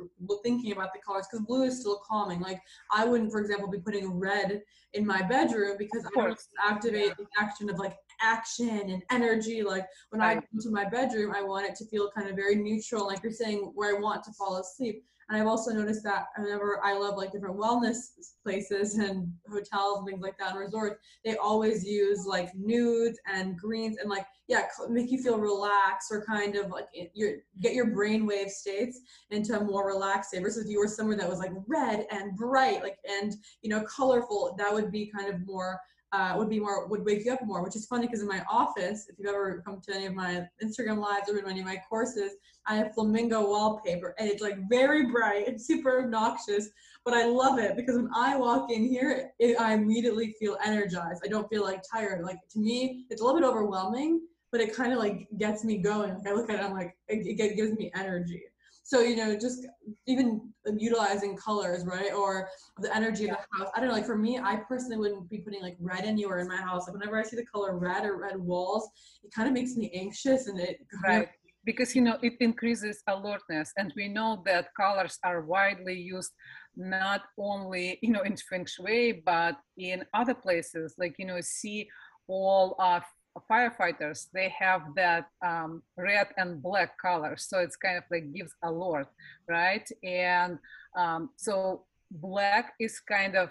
thinking 0.43 0.73
about 0.73 0.95
the 0.95 1.01
colors 1.07 1.27
because 1.31 1.45
blue 1.45 1.65
is 1.65 1.81
still 1.81 2.01
calming. 2.09 2.41
Like 2.41 2.61
i 2.91 3.05
wouldn't 3.05 3.31
for 3.31 3.41
example 3.41 3.69
be 3.69 3.81
putting 3.81 4.19
red 4.19 4.63
in 4.95 5.07
my 5.07 5.21
bedroom 5.21 5.77
because 5.79 6.07
i 6.07 6.21
don't 6.21 6.41
activate 6.67 7.17
the 7.19 7.27
action 7.39 7.69
of 7.69 7.79
like 7.79 7.97
action 8.23 8.91
and 8.91 9.03
energy. 9.11 9.63
Like 9.63 9.87
when 10.11 10.21
I 10.21 10.35
go 10.35 10.43
into 10.53 10.71
my 10.71 10.89
bedroom, 10.89 11.35
I 11.35 11.43
want 11.43 11.67
it 11.67 11.75
to 11.77 11.87
feel 11.87 12.11
kind 12.15 12.29
of 12.29 12.37
very 12.37 12.57
neutral, 12.57 13.07
like 13.07 13.23
you're 13.23 13.33
saying, 13.33 13.73
where 13.75 13.97
I 13.97 14.01
want 14.01 14.25
to 14.25 14.33
fall 14.33 14.59
asleep. 14.59 15.05
And 15.31 15.41
I've 15.41 15.47
also 15.47 15.71
noticed 15.71 16.03
that 16.03 16.27
whenever 16.37 16.85
I 16.85 16.95
love 16.95 17.17
like 17.17 17.31
different 17.31 17.57
wellness 17.57 17.99
places 18.43 18.97
and 18.97 19.33
hotels 19.49 19.99
and 19.99 20.09
things 20.09 20.23
like 20.23 20.37
that 20.39 20.51
and 20.51 20.59
resorts, 20.59 20.97
they 21.25 21.37
always 21.37 21.85
use 21.85 22.27
like 22.27 22.53
nudes 22.57 23.17
and 23.33 23.57
greens 23.57 23.99
and 23.99 24.11
like 24.11 24.27
yeah, 24.49 24.63
make 24.89 25.13
you 25.13 25.23
feel 25.23 25.39
relaxed 25.39 26.09
or 26.11 26.25
kind 26.25 26.57
of 26.57 26.71
like 26.71 26.89
your 27.15 27.35
get 27.61 27.75
your 27.75 27.95
brainwave 27.95 28.49
states 28.49 29.01
into 29.31 29.57
a 29.57 29.63
more 29.63 29.87
relaxed 29.87 30.31
state. 30.31 30.43
Versus 30.43 30.65
if 30.65 30.71
you 30.71 30.81
were 30.81 30.89
somewhere 30.89 31.17
that 31.17 31.29
was 31.29 31.39
like 31.39 31.53
red 31.69 32.09
and 32.11 32.37
bright, 32.37 32.83
like 32.83 32.99
and 33.09 33.35
you 33.63 33.71
know 33.71 33.85
colorful, 33.85 34.57
that 34.59 34.75
would 34.75 34.91
be 34.91 35.13
kind 35.17 35.33
of 35.33 35.47
more 35.47 35.79
uh, 36.13 36.35
would 36.37 36.49
be 36.49 36.59
more 36.59 36.87
would 36.89 37.05
wake 37.05 37.25
you 37.25 37.33
up 37.33 37.45
more, 37.45 37.63
which 37.63 37.77
is 37.77 37.87
funny 37.87 38.07
because 38.07 38.21
in 38.21 38.29
my 38.29 38.43
office, 38.51 39.07
if 39.09 39.17
you've 39.19 39.29
ever 39.29 39.63
come 39.65 39.81
to 39.81 39.95
any 39.95 40.07
of 40.07 40.15
my 40.15 40.47
Instagram 40.63 40.99
lives 40.99 41.29
or 41.29 41.35
been 41.35 41.49
any 41.49 41.61
of 41.61 41.67
my 41.67 41.81
courses, 41.89 42.33
I 42.67 42.77
have 42.77 42.95
flamingo 42.95 43.47
wallpaper 43.47 44.15
and 44.19 44.29
it's 44.29 44.43
like 44.43 44.57
very 44.69 45.07
bright 45.07 45.47
and 45.47 45.61
super 45.71 46.03
obnoxious, 46.03 46.69
but 47.05 47.15
I 47.15 47.27
love 47.27 47.59
it 47.59 47.77
because 47.77 47.97
when 47.97 48.11
I 48.15 48.37
walk 48.37 48.71
in 48.71 48.85
here, 48.85 49.31
it, 49.39 49.61
I 49.61 49.75
immediately 49.75 50.35
feel 50.39 50.57
energized. 50.65 51.23
I 51.25 51.29
don't 51.29 51.49
feel 51.49 51.63
like 51.63 51.83
tired. 51.91 52.25
Like 52.25 52.39
to 52.53 52.59
me, 52.59 53.07
it's 53.11 53.23
a 53.23 53.25
little 53.25 53.41
bit 53.41 53.47
overwhelming, 53.47 54.23
but 54.51 54.61
it 54.61 54.75
kind 54.75 54.93
of 54.93 54.99
like 54.99 55.29
gets 55.39 55.65
me 55.65 55.79
going. 55.79 56.15
Like 56.15 56.27
I 56.27 56.33
look 56.33 56.51
at 56.51 56.57
it, 56.57 56.65
I'm 56.65 56.73
like, 56.73 56.97
it, 57.09 57.41
it 57.41 57.57
gives 57.57 57.73
me 57.73 57.93
energy. 57.95 58.43
So, 58.91 59.03
you 59.03 59.15
know, 59.15 59.37
just 59.39 59.69
even 60.09 60.51
utilizing 60.77 61.37
colors, 61.37 61.87
right? 61.87 62.13
Or 62.13 62.49
the 62.79 62.93
energy 62.93 63.29
of 63.29 63.37
the 63.37 63.59
house. 63.59 63.71
I 63.73 63.79
don't 63.79 63.89
know, 63.89 63.95
like 63.95 64.05
for 64.05 64.19
me, 64.19 64.41
I 64.41 64.57
personally 64.57 64.97
wouldn't 64.97 65.31
be 65.31 65.39
putting 65.39 65.63
like 65.63 65.77
red 65.79 66.03
anywhere 66.03 66.41
in 66.41 66.49
my 66.49 66.57
house. 66.57 66.89
Like 66.89 66.97
whenever 66.97 67.17
I 67.17 67.23
see 67.23 67.37
the 67.37 67.47
color 67.47 67.79
red 67.79 68.05
or 68.05 68.17
red 68.17 68.37
walls, 68.37 68.91
it 69.23 69.31
kind 69.33 69.47
of 69.47 69.55
makes 69.55 69.77
me 69.77 69.93
anxious 69.95 70.49
and 70.49 70.59
it 70.59 70.81
right. 71.05 71.29
because 71.65 71.95
you 71.95 72.03
know 72.03 72.19
it 72.21 72.33
increases 72.41 73.01
alertness 73.07 73.73
and 73.77 73.93
we 73.95 74.09
know 74.09 74.43
that 74.45 74.75
colors 74.77 75.21
are 75.23 75.43
widely 75.43 75.95
used 75.95 76.33
not 76.75 77.23
only 77.39 77.97
you 78.03 78.11
know 78.11 78.23
in 78.23 78.37
feng 78.37 78.67
shui 78.67 79.23
but 79.25 79.55
in 79.77 80.05
other 80.15 80.35
places 80.35 80.95
like 80.99 81.15
you 81.19 81.27
know 81.27 81.41
see 81.41 81.89
all 82.27 82.75
of 82.81 83.03
firefighters 83.51 84.27
they 84.33 84.53
have 84.59 84.83
that 84.97 85.27
um, 85.45 85.83
red 85.97 86.29
and 86.37 86.63
black 86.63 86.99
color. 86.99 87.37
So 87.37 87.59
it's 87.59 87.77
kind 87.77 87.97
of 87.97 88.05
like 88.11 88.33
gives 88.33 88.55
alert 88.63 89.09
right? 89.49 89.89
And 90.05 90.59
um, 90.97 91.31
so 91.37 91.85
black 92.11 92.75
is 92.81 93.01
kind 93.01 93.37
of 93.37 93.51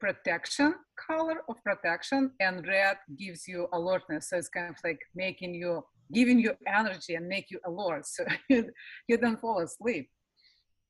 protection 0.00 0.74
color 0.98 1.42
of 1.48 1.62
protection 1.62 2.30
and 2.40 2.66
red 2.66 2.96
gives 3.18 3.46
you 3.46 3.68
alertness. 3.72 4.30
So 4.30 4.36
it's 4.38 4.48
kind 4.48 4.70
of 4.70 4.76
like 4.82 5.00
making 5.14 5.54
you 5.54 5.84
giving 6.12 6.38
you 6.40 6.52
energy 6.66 7.14
and 7.14 7.28
make 7.28 7.50
you 7.50 7.60
alert 7.64 8.04
so 8.04 8.24
you 8.48 9.16
don't 9.16 9.40
fall 9.40 9.60
asleep 9.60 10.10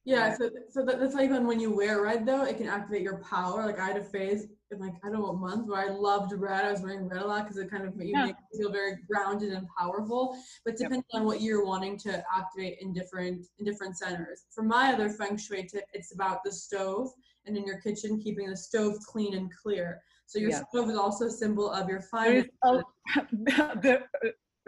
yeah, 0.05 0.35
so 0.37 0.51
so 0.71 0.85
that, 0.85 0.99
that's 0.99 1.15
like 1.15 1.31
when 1.31 1.47
when 1.47 1.61
you 1.61 1.75
wear 1.75 2.03
red 2.03 2.25
though, 2.25 2.45
it 2.45 2.57
can 2.57 2.69
activate 2.69 3.03
your 3.03 3.19
power. 3.19 3.67
Like 3.67 3.79
I 3.79 3.87
had 3.87 3.97
a 3.99 4.05
phase 4.05 4.47
in 4.71 4.79
like 4.79 4.95
I 5.05 5.09
don't 5.09 5.15
know 5.15 5.27
what 5.27 5.37
month 5.37 5.69
where 5.69 5.81
I 5.81 5.91
loved 5.91 6.33
red. 6.33 6.65
I 6.65 6.73
was 6.73 6.81
wearing 6.81 7.07
red 7.07 7.23
a 7.23 7.27
lot 7.27 7.45
because 7.45 7.59
it 7.59 7.71
kind 7.71 7.85
of 7.85 7.97
made 7.97 8.09
you 8.09 8.15
yeah. 8.17 8.27
make 8.27 8.37
you 8.53 8.61
feel 8.61 8.73
very 8.73 8.97
grounded 9.11 9.53
and 9.53 9.67
powerful. 9.79 10.37
But 10.65 10.77
depending 10.77 11.05
yep. 11.13 11.21
on 11.21 11.27
what 11.27 11.43
you're 11.43 11.67
wanting 11.67 11.99
to 11.99 12.25
activate 12.35 12.79
in 12.81 12.95
different 12.95 13.47
in 13.59 13.65
different 13.65 13.99
centers. 13.99 14.45
For 14.55 14.63
my 14.63 14.93
other 14.93 15.11
feng 15.11 15.37
shui 15.37 15.69
tip, 15.71 15.85
it's 15.93 16.15
about 16.15 16.45
the 16.45 16.53
stove 16.53 17.11
and 17.47 17.57
in 17.57 17.67
your 17.67 17.81
kitchen 17.81 18.21
keeping 18.21 18.49
the 18.49 18.57
stove 18.57 18.97
clean 19.07 19.35
and 19.35 19.51
clear. 19.55 20.01
So 20.27 20.39
your 20.39 20.51
yep. 20.51 20.67
stove 20.71 20.89
is 20.89 20.97
also 20.97 21.27
a 21.27 21.31
symbol 21.31 21.71
of 21.71 21.89
your 21.89 22.01
fire. 22.01 22.45
the, 23.33 24.03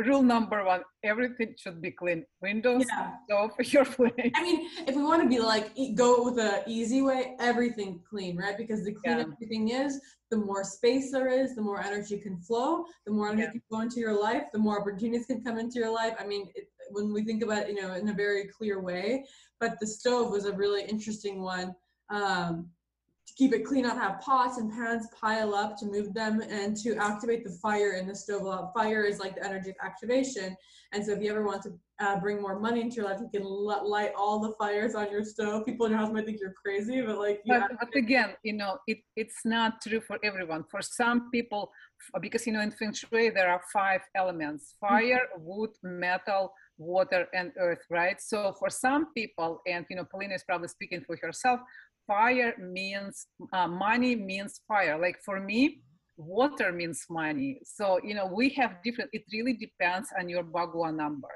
rule 0.02 0.22
number 0.22 0.64
one 0.64 0.82
everything 1.02 1.54
should 1.58 1.80
be 1.80 1.90
clean 1.90 2.24
windows 2.40 2.84
yeah. 2.88 3.12
stove 3.24 3.50
your 3.72 3.84
place 3.84 4.30
i 4.34 4.42
mean 4.42 4.68
if 4.86 4.94
we 4.94 5.02
want 5.02 5.22
to 5.22 5.28
be 5.28 5.38
like 5.38 5.70
go 5.94 6.24
with 6.24 6.36
the 6.36 6.62
easy 6.66 7.02
way 7.02 7.34
everything 7.40 8.00
clean 8.08 8.36
right 8.36 8.56
because 8.56 8.84
the 8.84 8.92
cleaner 8.92 9.18
yeah. 9.18 9.24
everything 9.24 9.68
is 9.68 10.00
the 10.30 10.36
more 10.36 10.64
space 10.64 11.10
there 11.12 11.28
is 11.28 11.54
the 11.54 11.62
more 11.62 11.80
energy 11.82 12.18
can 12.18 12.38
flow 12.40 12.84
the 13.06 13.12
more 13.12 13.28
energy 13.28 13.42
yeah. 13.42 13.50
can 13.50 13.62
flow 13.68 13.80
into 13.80 14.00
your 14.00 14.18
life 14.20 14.44
the 14.52 14.58
more 14.58 14.80
opportunities 14.80 15.26
can 15.26 15.42
come 15.42 15.58
into 15.58 15.78
your 15.78 15.92
life 15.92 16.14
i 16.18 16.26
mean 16.26 16.48
it, 16.54 16.68
when 16.90 17.12
we 17.12 17.24
think 17.24 17.42
about 17.42 17.62
it, 17.62 17.68
you 17.68 17.80
know 17.80 17.94
in 17.94 18.08
a 18.08 18.14
very 18.14 18.48
clear 18.48 18.80
way 18.80 19.24
but 19.60 19.78
the 19.80 19.86
stove 19.86 20.30
was 20.30 20.46
a 20.46 20.52
really 20.52 20.82
interesting 20.84 21.42
one 21.42 21.74
um, 22.10 22.68
to 23.26 23.34
keep 23.34 23.52
it 23.52 23.64
clean, 23.64 23.82
not 23.82 23.96
have 23.96 24.20
pots 24.20 24.58
and 24.58 24.70
pans 24.70 25.06
pile 25.18 25.54
up 25.54 25.76
to 25.78 25.86
move 25.86 26.12
them 26.12 26.40
and 26.40 26.76
to 26.76 26.96
activate 26.96 27.44
the 27.44 27.50
fire 27.62 27.92
in 27.92 28.06
the 28.06 28.14
stove. 28.14 28.42
Well, 28.42 28.72
fire 28.74 29.04
is 29.04 29.20
like 29.20 29.36
the 29.36 29.44
energy 29.44 29.70
of 29.70 29.76
activation. 29.82 30.56
And 30.92 31.04
so 31.04 31.12
if 31.12 31.22
you 31.22 31.30
ever 31.30 31.44
want 31.44 31.62
to 31.62 31.72
uh, 32.00 32.18
bring 32.20 32.42
more 32.42 32.58
money 32.58 32.80
into 32.80 32.96
your 32.96 33.06
life, 33.06 33.20
you 33.20 33.30
can 33.32 33.46
light 33.46 34.12
all 34.16 34.40
the 34.40 34.52
fires 34.58 34.94
on 34.94 35.10
your 35.10 35.24
stove. 35.24 35.64
People 35.64 35.86
in 35.86 35.92
your 35.92 36.00
house 36.00 36.12
might 36.12 36.26
think 36.26 36.38
you're 36.40 36.52
crazy, 36.52 37.00
but 37.00 37.16
like, 37.18 37.40
yeah. 37.44 37.66
But, 37.68 37.78
but 37.80 37.96
again, 37.96 38.34
you 38.42 38.54
know, 38.54 38.78
it, 38.86 38.98
it's 39.16 39.44
not 39.44 39.80
true 39.80 40.00
for 40.00 40.18
everyone. 40.22 40.64
For 40.70 40.82
some 40.82 41.30
people, 41.30 41.70
because, 42.20 42.46
you 42.46 42.52
know, 42.52 42.60
in 42.60 42.72
Feng 42.72 42.92
Shui, 42.92 43.30
there 43.30 43.50
are 43.50 43.62
five 43.72 44.02
elements, 44.14 44.74
fire, 44.80 45.28
mm-hmm. 45.34 45.44
wood, 45.44 45.70
metal, 45.82 46.52
water 46.78 47.26
and 47.34 47.52
earth 47.58 47.84
right 47.90 48.20
so 48.20 48.54
for 48.58 48.68
some 48.68 49.12
people 49.14 49.60
and 49.66 49.84
you 49.88 49.96
know 49.96 50.04
Polina 50.10 50.34
is 50.34 50.42
probably 50.42 50.68
speaking 50.68 51.02
for 51.06 51.16
herself 51.22 51.60
fire 52.06 52.54
means 52.58 53.26
uh, 53.52 53.68
money 53.68 54.14
means 54.16 54.60
fire. 54.68 54.98
Like 54.98 55.18
for 55.24 55.40
me 55.40 55.82
water 56.16 56.72
means 56.72 57.04
money. 57.10 57.60
So 57.64 58.00
you 58.02 58.14
know 58.14 58.26
we 58.26 58.50
have 58.50 58.82
different 58.84 59.10
it 59.12 59.24
really 59.32 59.54
depends 59.54 60.08
on 60.18 60.28
your 60.28 60.44
bagua 60.44 60.94
number. 60.94 61.34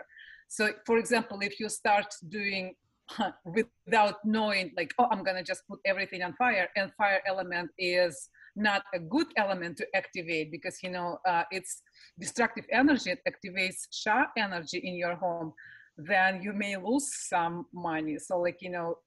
So 0.49 0.71
for 0.85 0.99
example 0.99 1.39
if 1.43 1.59
you 1.61 1.69
start 1.69 2.07
doing 2.29 2.75
without 3.45 4.17
knowing 4.25 4.73
like 4.77 4.93
oh 4.99 5.07
i'm 5.13 5.23
gonna 5.23 5.41
just 5.41 5.63
put 5.69 5.79
everything 5.85 6.25
on 6.25 6.33
fire 6.33 6.67
and 6.75 6.93
fire 6.99 7.21
element 7.25 7.71
is 7.79 8.29
not 8.57 8.83
a 8.95 8.99
good 8.99 9.29
element 9.37 9.77
to 9.77 9.87
activate 9.95 10.51
because 10.51 10.83
you 10.83 10.91
know 10.91 11.17
uh, 11.25 11.45
it's 11.53 11.83
destructive 12.19 12.65
energy 12.73 13.13
it 13.13 13.21
activates 13.29 13.87
sha 13.93 14.25
energy 14.37 14.79
in 14.79 14.97
your 14.97 15.15
home 15.15 15.53
then 15.97 16.43
you 16.43 16.53
may 16.53 16.77
lose 16.77 17.11
some 17.29 17.67
money. 17.73 18.19
So 18.19 18.41
like 18.41 18.59
you 18.61 18.71
know 18.71 18.99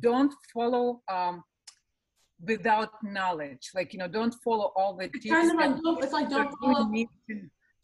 don't 0.00 0.32
follow 0.52 1.02
um, 1.08 1.42
without 2.42 2.90
knowledge. 3.02 3.70
Like, 3.74 3.92
you 3.92 3.98
know, 3.98 4.08
don't 4.08 4.34
follow 4.44 4.72
all 4.76 4.96
the 4.96 5.08
tips. 5.08 5.28
Kind 5.28 5.50
of 5.50 5.56
like, 5.56 5.82
don't, 5.82 6.02
it's 6.02 6.12
like 6.12 6.30
don't 6.30 6.52
follow. 6.58 6.88
need 6.88 7.08
to, 7.28 7.42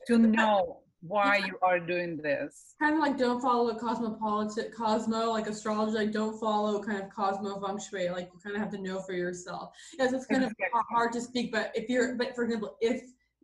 to 0.08 0.18
know 0.18 0.80
why 1.00 1.38
you 1.38 1.58
are 1.62 1.78
doing 1.78 2.16
this. 2.16 2.74
Kind 2.80 2.94
of 2.94 3.00
like 3.00 3.16
don't 3.16 3.40
follow 3.40 3.68
a 3.68 3.78
cosmopolitan 3.78 4.70
cosmo 4.76 5.30
like 5.30 5.46
astrology. 5.46 5.96
Like 5.96 6.12
don't 6.12 6.38
follow 6.40 6.82
kind 6.82 7.02
of 7.02 7.10
cosmo 7.10 7.60
feng 7.60 7.78
shui. 7.78 8.08
Like 8.10 8.30
you 8.32 8.40
kind 8.42 8.56
of 8.56 8.62
have 8.62 8.72
to 8.72 8.78
know 8.78 9.00
for 9.00 9.12
yourself. 9.12 9.70
Yes, 9.98 10.12
it's 10.12 10.26
kind 10.26 10.42
exactly. 10.42 10.66
of 10.74 10.84
hard 10.90 11.12
to 11.12 11.20
speak. 11.20 11.52
But 11.52 11.72
if 11.74 11.88
you're, 11.88 12.16
but 12.16 12.34
for 12.34 12.44
example, 12.44 12.76
if 12.80 13.02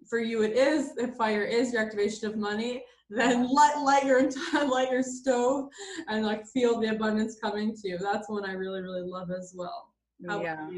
for 0.09 0.19
you 0.19 0.43
it 0.43 0.57
is 0.57 0.93
if 0.97 1.15
fire 1.15 1.45
is 1.45 1.73
your 1.73 1.83
activation 1.83 2.29
of 2.29 2.37
money 2.37 2.85
then 3.17 3.49
light, 3.53 3.79
light 3.79 4.05
your 4.05 4.19
entire 4.19 4.67
light 4.69 4.91
your 4.91 5.03
stove 5.03 5.69
and 6.09 6.25
like 6.25 6.47
feel 6.47 6.81
the 6.81 6.89
abundance 6.89 7.39
coming 7.41 7.75
to 7.75 7.89
you. 7.89 7.99
That's 7.99 8.29
one 8.29 8.45
i 8.45 8.53
really 8.53 8.81
really 8.81 9.03
love 9.03 9.31
as 9.31 9.55
well. 9.57 9.93
How 10.29 10.41
yeah. 10.43 10.69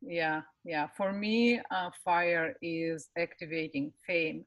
yeah. 0.00 0.42
Yeah. 0.64 0.88
For 0.96 1.12
me 1.12 1.60
uh, 1.70 1.90
fire 2.04 2.54
is 2.62 3.08
activating 3.18 3.92
fame. 4.06 4.44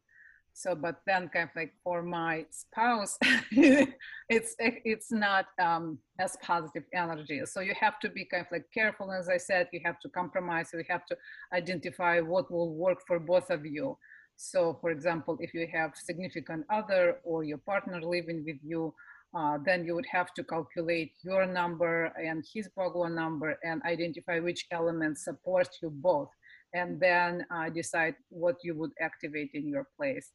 So 0.53 0.75
but 0.75 1.01
then 1.07 1.29
kind 1.29 1.49
of 1.49 1.55
like 1.55 1.73
for 1.83 2.03
my 2.03 2.45
spouse 2.51 3.17
it's 3.51 4.55
it's 4.59 5.11
not 5.11 5.45
um, 5.61 5.97
as 6.19 6.37
positive 6.41 6.83
energy. 6.93 7.41
So 7.45 7.61
you 7.61 7.73
have 7.79 7.99
to 7.99 8.09
be 8.09 8.25
kind 8.25 8.45
of 8.45 8.51
like 8.51 8.65
careful. 8.73 9.11
As 9.11 9.27
i 9.29 9.37
said 9.37 9.67
you 9.73 9.81
have 9.83 9.99
to 10.01 10.09
compromise. 10.09 10.69
You 10.73 10.83
have 10.89 11.05
to 11.07 11.17
identify 11.53 12.19
what 12.19 12.51
will 12.51 12.73
work 12.73 12.99
for 13.07 13.19
both 13.19 13.49
of 13.49 13.65
you 13.65 13.97
so 14.41 14.77
for 14.81 14.89
example 14.89 15.37
if 15.39 15.53
you 15.53 15.67
have 15.71 15.91
significant 15.95 16.65
other 16.71 17.19
or 17.23 17.43
your 17.43 17.59
partner 17.59 18.01
living 18.01 18.43
with 18.43 18.57
you 18.63 18.93
uh, 19.37 19.57
then 19.63 19.85
you 19.85 19.93
would 19.93 20.05
have 20.11 20.33
to 20.33 20.43
calculate 20.43 21.13
your 21.23 21.45
number 21.45 22.11
and 22.21 22.43
his 22.53 22.67
Bagua 22.77 23.13
number 23.13 23.57
and 23.63 23.81
identify 23.83 24.39
which 24.39 24.65
elements 24.71 25.23
support 25.23 25.69
you 25.81 25.89
both 25.89 26.29
and 26.73 26.99
then 26.99 27.45
uh, 27.53 27.69
decide 27.69 28.15
what 28.29 28.55
you 28.63 28.75
would 28.75 28.91
activate 28.99 29.51
in 29.53 29.69
your 29.69 29.87
place. 29.95 30.31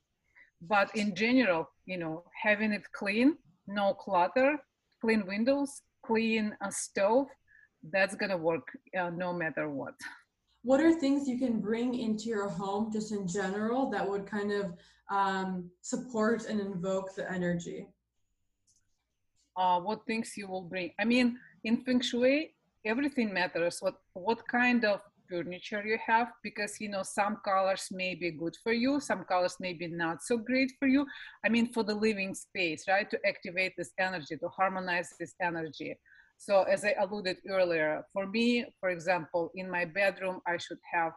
But 0.62 0.94
in 0.96 1.14
general 1.14 1.68
you 1.84 1.98
know 1.98 2.24
having 2.42 2.72
it 2.72 2.84
clean 2.92 3.36
no 3.66 3.92
clutter 3.92 4.56
clean 5.00 5.26
windows 5.26 5.82
clean 6.04 6.56
a 6.62 6.70
stove 6.70 7.26
that's 7.92 8.14
gonna 8.14 8.36
work 8.36 8.66
uh, 8.98 9.10
no 9.10 9.32
matter 9.32 9.68
what 9.68 9.94
what 10.66 10.80
are 10.80 10.92
things 10.92 11.28
you 11.28 11.38
can 11.38 11.60
bring 11.60 11.94
into 11.94 12.24
your 12.24 12.48
home 12.48 12.90
just 12.92 13.12
in 13.12 13.28
general 13.28 13.88
that 13.90 14.04
would 14.08 14.26
kind 14.26 14.50
of 14.50 14.74
um, 15.10 15.70
support 15.80 16.46
and 16.48 16.60
invoke 16.60 17.14
the 17.14 17.24
energy? 17.30 17.86
Uh, 19.56 19.78
what 19.80 20.04
things 20.06 20.34
you 20.36 20.46
will 20.46 20.66
bring 20.72 20.90
i 20.98 21.04
mean 21.12 21.38
in 21.64 21.74
feng 21.84 21.98
shui 21.98 22.52
everything 22.86 23.32
matters. 23.32 23.78
What 23.80 23.96
what 24.14 24.40
kind 24.48 24.84
of 24.84 25.00
furniture 25.28 25.82
you 25.84 25.98
have 26.06 26.28
because 26.42 26.80
you 26.80 26.88
know 26.88 27.02
some 27.02 27.38
colors 27.44 27.88
may 27.90 28.14
be 28.14 28.30
good 28.30 28.54
for 28.62 28.72
you 28.72 29.00
some 29.00 29.24
colors 29.24 29.56
may 29.58 29.72
be 29.72 29.88
not 29.88 30.22
so 30.22 30.36
great 30.36 30.72
for 30.78 30.86
you. 30.86 31.04
I 31.44 31.48
mean 31.48 31.72
for 31.72 31.82
the 31.82 31.94
living 31.94 32.32
space 32.34 32.84
right 32.88 33.08
to 33.10 33.18
activate 33.26 33.74
this 33.76 33.92
energy 33.98 34.36
to 34.36 34.48
harmonize 34.48 35.10
this 35.18 35.34
energy 35.40 35.96
so 36.36 36.62
as 36.64 36.84
i 36.84 36.94
alluded 37.00 37.36
earlier 37.48 38.04
for 38.12 38.26
me 38.26 38.64
for 38.80 38.90
example 38.90 39.50
in 39.54 39.70
my 39.70 39.84
bedroom 39.84 40.40
i 40.46 40.56
should 40.56 40.78
have 40.92 41.12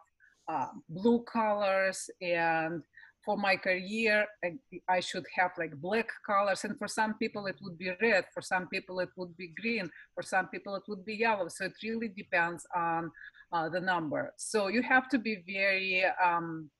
uh, 0.48 0.66
blue 0.88 1.22
colors 1.24 2.10
and 2.20 2.82
for 3.24 3.36
my 3.36 3.56
career 3.56 4.26
I, 4.44 4.54
I, 4.88 5.00
should 5.00 5.24
have 5.36 5.52
like 5.58 5.74
black 5.76 6.08
colors. 6.26 6.64
And 6.64 6.78
for 6.78 6.88
some 6.88 7.14
people 7.14 7.46
it 7.46 7.56
would 7.62 7.78
be 7.78 7.92
red. 8.00 8.24
For 8.32 8.40
some 8.40 8.66
people 8.68 9.00
it 9.00 9.10
would 9.16 9.36
be 9.36 9.48
green. 9.60 9.90
For 10.14 10.22
some 10.22 10.48
people 10.48 10.74
it 10.74 10.82
would 10.88 11.04
be 11.04 11.14
yellow. 11.14 11.48
So 11.48 11.66
it 11.66 11.74
really 11.82 12.08
depends 12.08 12.66
on 12.74 13.10
uh, 13.52 13.68
the 13.68 13.80
number. 13.80 14.32
So 14.36 14.68
you 14.68 14.82
have 14.82 15.08
to 15.10 15.18
be 15.18 15.42
very 15.46 16.04
um, 16.24 16.70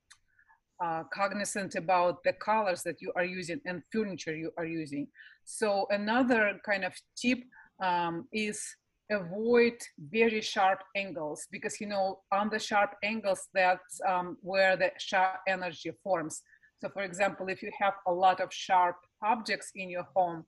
uh, 0.83 1.03
cognizant 1.13 1.75
about 1.75 2.23
the 2.25 2.33
colors 2.33 2.83
that 2.85 3.03
you 3.03 3.13
are 3.17 3.25
using 3.25 3.61
and 3.67 3.83
furniture 3.93 4.35
you 4.35 4.51
are 4.57 4.65
using. 4.65 5.09
So 5.45 5.87
another 5.91 6.59
kind 6.65 6.85
of 6.85 6.95
tip 7.21 7.41
um, 7.81 8.27
is 8.33 8.63
avoid 9.11 9.75
very 9.99 10.41
sharp 10.41 10.83
angles 10.95 11.47
because 11.51 11.81
you 11.81 11.87
know 11.87 12.21
on 12.33 12.49
the 12.49 12.59
sharp 12.59 12.95
angles 13.03 13.49
that's 13.53 14.01
um, 14.09 14.37
where 14.43 14.77
the 14.77 14.91
sharp 14.99 15.41
energy 15.49 15.91
forms. 16.03 16.43
So 16.81 16.89
for 16.89 17.03
example 17.03 17.49
if 17.49 17.63
you 17.63 17.71
have 17.79 17.95
a 18.07 18.13
lot 18.13 18.41
of 18.41 18.53
sharp 18.53 18.97
objects 19.23 19.73
in 19.75 19.91
your 19.91 20.07
home 20.15 20.45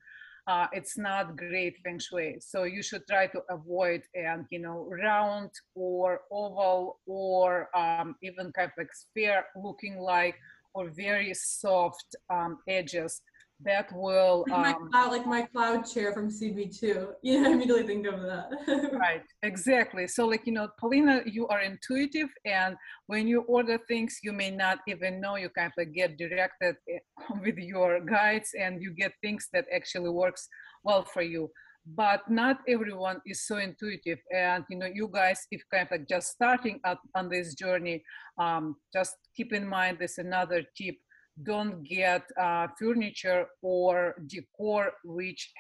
uh, 0.46 0.66
it's 0.72 0.98
not 0.98 1.36
great 1.36 1.76
feng 1.84 1.98
shui. 1.98 2.36
So 2.40 2.64
you 2.64 2.82
should 2.82 3.06
try 3.08 3.28
to 3.28 3.42
avoid 3.48 4.02
and 4.14 4.46
you 4.50 4.58
know 4.58 4.88
round 4.90 5.50
or 5.74 6.22
oval 6.30 6.98
or 7.06 7.68
um, 7.76 8.16
even 8.22 8.52
kind 8.52 8.70
of 8.70 8.72
like 8.76 8.92
sphere 8.92 9.44
looking 9.56 9.98
like 9.98 10.36
or 10.74 10.90
very 10.90 11.32
soft 11.34 12.16
um, 12.30 12.58
edges 12.66 13.20
that 13.64 13.92
will 13.92 14.44
like 14.48 14.60
my, 14.60 14.72
um, 14.72 14.90
cloud, 14.90 15.10
like 15.10 15.26
my 15.26 15.42
cloud 15.42 15.82
chair 15.82 16.12
from 16.12 16.28
cb2 16.28 17.12
yeah 17.22 17.44
i 17.46 17.50
immediately 17.50 17.86
think 17.86 18.06
of 18.06 18.20
that. 18.22 18.50
Right 18.92 19.22
exactly. 19.42 20.06
So 20.06 20.26
like 20.26 20.46
you 20.46 20.52
know 20.52 20.68
paulina 20.78 21.22
you 21.26 21.48
are 21.48 21.60
intuitive 21.60 22.28
and 22.44 22.76
when 23.06 23.26
you 23.26 23.42
order 23.42 23.78
things 23.88 24.20
you 24.22 24.32
may 24.32 24.50
not 24.50 24.78
even 24.86 25.20
know. 25.20 25.36
You 25.36 25.48
kind 25.50 25.68
of 25.68 25.72
like 25.76 25.92
get 25.92 26.16
directed 26.18 26.76
eh, 26.88 26.98
with 27.42 27.56
your 27.56 28.00
guides 28.00 28.50
and 28.58 28.82
you 28.82 28.92
get 28.92 29.12
things 29.22 29.48
that 29.52 29.66
actually 29.74 30.10
works 30.10 30.48
well 30.84 31.04
for 31.04 31.22
you. 31.22 31.50
But 31.84 32.30
not 32.30 32.60
everyone 32.68 33.20
is 33.26 33.46
so 33.46 33.56
intuitive. 33.58 34.18
And 34.34 34.64
you 34.70 34.78
know 34.78 34.90
you 34.92 35.08
guys 35.12 35.46
if 35.50 35.62
kind 35.72 35.86
of 35.86 35.90
like 35.92 36.08
just 36.08 36.28
starting 36.28 36.80
up 36.84 37.00
on 37.14 37.28
this 37.28 37.54
journey 37.54 38.04
um, 38.38 38.76
just 38.92 39.16
keep 39.36 39.52
in 39.52 39.66
mind 39.66 39.98
there's 39.98 40.18
another 40.18 40.62
tip 40.76 40.96
don't 41.42 41.82
get 41.82 42.22
uh, 42.40 42.68
furniture 42.78 43.46
or 43.62 44.14
decor 44.26 44.92
which 45.04 45.52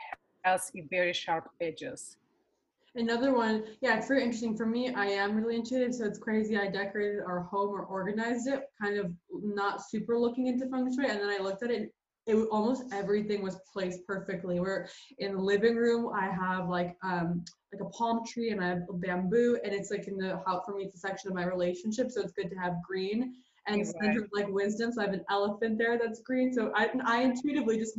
has 0.44 0.70
very 0.90 1.12
sharp 1.12 1.48
edges. 1.60 2.16
Another 2.94 3.32
one, 3.34 3.64
yeah, 3.80 3.96
it's 3.96 4.08
very 4.08 4.22
interesting 4.22 4.54
for 4.54 4.66
me. 4.66 4.92
I 4.94 5.06
am 5.06 5.34
really 5.34 5.56
intuitive, 5.56 5.94
so 5.94 6.04
it's 6.04 6.18
crazy. 6.18 6.58
I 6.58 6.68
decorated 6.68 7.20
our 7.26 7.40
home 7.40 7.70
or 7.70 7.84
organized 7.84 8.48
it, 8.48 8.64
kind 8.80 8.98
of 8.98 9.12
not 9.30 9.88
super 9.88 10.18
looking 10.18 10.48
into 10.48 10.66
feng 10.68 10.94
shui, 10.94 11.08
and 11.08 11.18
then 11.18 11.30
I 11.30 11.38
looked 11.42 11.62
at 11.62 11.70
it. 11.70 11.90
It 12.26 12.36
almost 12.52 12.84
everything 12.92 13.42
was 13.42 13.58
placed 13.72 14.06
perfectly. 14.06 14.60
We're 14.60 14.88
in 15.18 15.32
the 15.32 15.40
living 15.40 15.74
room. 15.74 16.12
I 16.14 16.30
have 16.30 16.68
like 16.68 16.96
um 17.02 17.44
like 17.72 17.80
a 17.80 17.88
palm 17.90 18.20
tree 18.26 18.50
and 18.50 18.62
I 18.62 18.68
have 18.68 18.82
bamboo, 19.00 19.58
and 19.64 19.72
it's 19.72 19.90
like 19.90 20.06
in 20.06 20.18
the 20.18 20.40
how 20.46 20.62
for 20.64 20.74
me 20.76 20.84
it's 20.84 20.94
a 20.94 20.98
section 20.98 21.30
of 21.30 21.34
my 21.34 21.46
relationship, 21.46 22.10
so 22.10 22.20
it's 22.20 22.32
good 22.32 22.50
to 22.50 22.56
have 22.56 22.74
green 22.86 23.34
and 23.66 23.86
center 23.86 24.22
of 24.22 24.28
like 24.32 24.48
wisdom. 24.48 24.92
So 24.92 25.02
I 25.02 25.06
have 25.06 25.14
an 25.14 25.24
elephant 25.30 25.78
there 25.78 25.98
that's 25.98 26.20
green. 26.22 26.52
So 26.52 26.72
I, 26.74 26.90
I 27.04 27.22
intuitively 27.22 27.78
just 27.78 27.98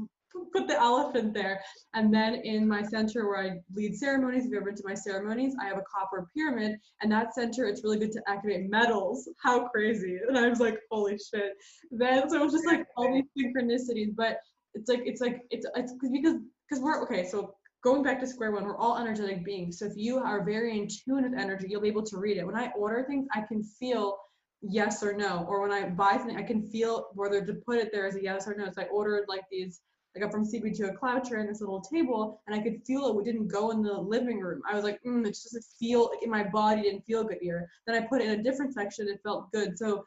put 0.52 0.68
the 0.68 0.80
elephant 0.80 1.34
there. 1.34 1.62
And 1.94 2.14
then 2.14 2.36
in 2.36 2.68
my 2.68 2.84
center 2.84 3.28
where 3.28 3.46
I 3.46 3.52
lead 3.74 3.96
ceremonies, 3.96 4.46
if 4.46 4.52
you've 4.52 4.58
ever 4.58 4.72
been 4.72 4.76
to 4.76 4.84
my 4.86 4.94
ceremonies, 4.94 5.56
I 5.62 5.66
have 5.66 5.78
a 5.78 5.84
copper 5.84 6.28
pyramid. 6.36 6.78
And 7.02 7.12
that 7.12 7.34
center, 7.34 7.66
it's 7.66 7.84
really 7.84 8.00
good 8.00 8.12
to 8.14 8.22
activate 8.28 8.70
metals. 8.70 9.30
How 9.42 9.68
crazy. 9.68 10.20
And 10.28 10.38
I 10.38 10.50
was 10.50 10.60
like, 10.60 10.80
holy 10.92 11.18
shit. 11.18 11.54
Then 11.92 12.30
so 12.30 12.38
it 12.38 12.44
was 12.44 12.54
just 12.54 12.66
like 12.66 12.86
all 12.98 13.14
these 13.14 13.26
synchronicities. 13.38 14.16
But 14.16 14.38
it's 14.74 14.90
like 14.90 15.02
it's 15.06 15.22
like 15.22 15.42
it's 15.52 15.68
it's 15.76 15.94
because 15.94 16.36
because 16.70 16.84
we're 16.84 17.04
okay, 17.04 17.28
so 17.28 17.54
going 17.84 18.02
back 18.02 18.20
to 18.20 18.26
square 18.26 18.52
one, 18.52 18.64
we're 18.64 18.78
all 18.78 18.98
energetic 18.98 19.44
beings. 19.44 19.80
So 19.80 19.86
if 19.86 19.94
you 19.96 20.18
are 20.18 20.44
very 20.44 20.80
in 20.80 20.88
tune 20.88 21.24
with 21.24 21.40
energy, 21.40 21.68
you'll 21.70 21.82
be 21.82 21.90
able 21.90 22.04
to 22.04 22.18
read 22.18 22.38
it. 22.38 22.48
When 22.48 22.56
I 22.56 22.72
order 22.78 23.06
things, 23.08 23.28
I 23.34 23.42
can 23.42 23.64
feel 23.64 24.18
yes 24.64 25.04
or 25.04 25.14
no. 25.14 25.46
Or 25.48 25.62
when 25.62 25.72
I 25.72 25.90
buy 25.90 26.18
something, 26.18 26.38
I 26.38 26.44
can 26.44 26.64
feel 26.64 27.08
whether 27.14 27.46
to 27.46 27.54
put 27.54 27.80
it 27.80 27.92
there 27.92 28.08
as 28.08 28.16
a 28.16 28.24
yes 28.24 28.48
or 28.48 28.56
no. 28.56 28.72
So 28.72 28.82
I 28.82 28.86
ordered 28.86 29.26
like 29.28 29.44
these, 29.52 29.82
I 30.16 30.20
got 30.20 30.32
from 30.32 30.46
CB2 30.46 30.90
a 30.90 30.94
cloud 30.94 31.28
chair 31.28 31.40
and 31.40 31.50
this 31.50 31.60
little 31.60 31.82
table, 31.82 32.42
and 32.48 32.56
I 32.56 32.62
could 32.62 32.84
feel 32.86 33.08
it 33.08 33.16
We 33.16 33.24
didn't 33.24 33.48
go 33.48 33.72
in 33.72 33.82
the 33.82 33.94
living 33.94 34.40
room. 34.40 34.62
I 34.70 34.76
was 34.76 34.84
like, 34.84 35.02
mm, 35.04 35.26
it 35.26 35.30
just 35.30 35.46
doesn't 35.46 35.66
feel 35.80 36.10
like 36.10 36.24
in 36.24 36.30
my 36.30 36.44
body 36.44 36.84
didn't 36.84 37.06
feel 37.06 37.24
good 37.24 37.40
here. 37.42 37.70
Then 37.88 38.02
I 38.02 38.06
put 38.06 38.22
it 38.22 38.30
in 38.30 38.40
a 38.40 38.44
different 38.44 38.74
section, 38.74 39.08
it 39.08 39.22
felt 39.24 39.52
good. 39.52 39.78
So 39.78 40.06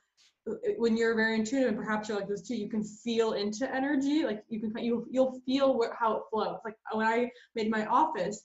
uh, 0.48 0.54
when 0.78 0.96
you're 0.96 1.16
very 1.16 1.34
intuitive, 1.34 1.68
and 1.68 1.76
perhaps 1.76 2.08
you're 2.08 2.18
like 2.18 2.28
this 2.28 2.42
too, 2.42 2.56
you 2.56 2.68
can 2.68 2.84
feel 2.84 3.32
into 3.32 3.72
energy. 3.74 4.24
Like 4.24 4.44
you 4.48 4.60
can, 4.60 4.72
you 4.82 5.06
you'll 5.10 5.40
feel 5.44 5.76
what, 5.76 5.90
how 5.98 6.16
it 6.16 6.22
flows. 6.30 6.58
Like 6.64 6.76
when 6.92 7.06
I 7.06 7.30
made 7.54 7.70
my 7.70 7.84
office, 7.86 8.44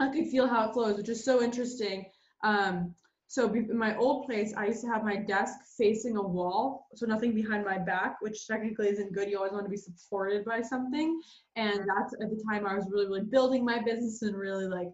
I 0.00 0.08
could 0.10 0.28
feel 0.28 0.46
how 0.46 0.68
it 0.68 0.72
flows, 0.74 0.96
which 0.96 1.08
is 1.08 1.24
so 1.24 1.42
interesting. 1.42 2.06
Um, 2.44 2.94
so 3.30 3.52
in 3.52 3.76
my 3.76 3.94
old 3.98 4.24
place, 4.24 4.54
I 4.56 4.66
used 4.66 4.80
to 4.80 4.88
have 4.88 5.04
my 5.04 5.16
desk 5.16 5.52
facing 5.76 6.16
a 6.16 6.22
wall, 6.22 6.86
so 6.94 7.04
nothing 7.04 7.34
behind 7.34 7.62
my 7.62 7.76
back, 7.76 8.16
which 8.22 8.46
technically 8.46 8.88
isn't 8.88 9.12
good. 9.12 9.28
You 9.28 9.36
always 9.36 9.52
want 9.52 9.66
to 9.66 9.70
be 9.70 9.76
supported 9.76 10.46
by 10.46 10.62
something. 10.62 11.20
And 11.54 11.80
that's 11.80 12.14
at 12.14 12.30
the 12.30 12.42
time 12.50 12.66
I 12.66 12.74
was 12.74 12.88
really, 12.90 13.06
really 13.06 13.26
building 13.30 13.66
my 13.66 13.82
business 13.82 14.22
and 14.22 14.34
really 14.34 14.66
like 14.66 14.88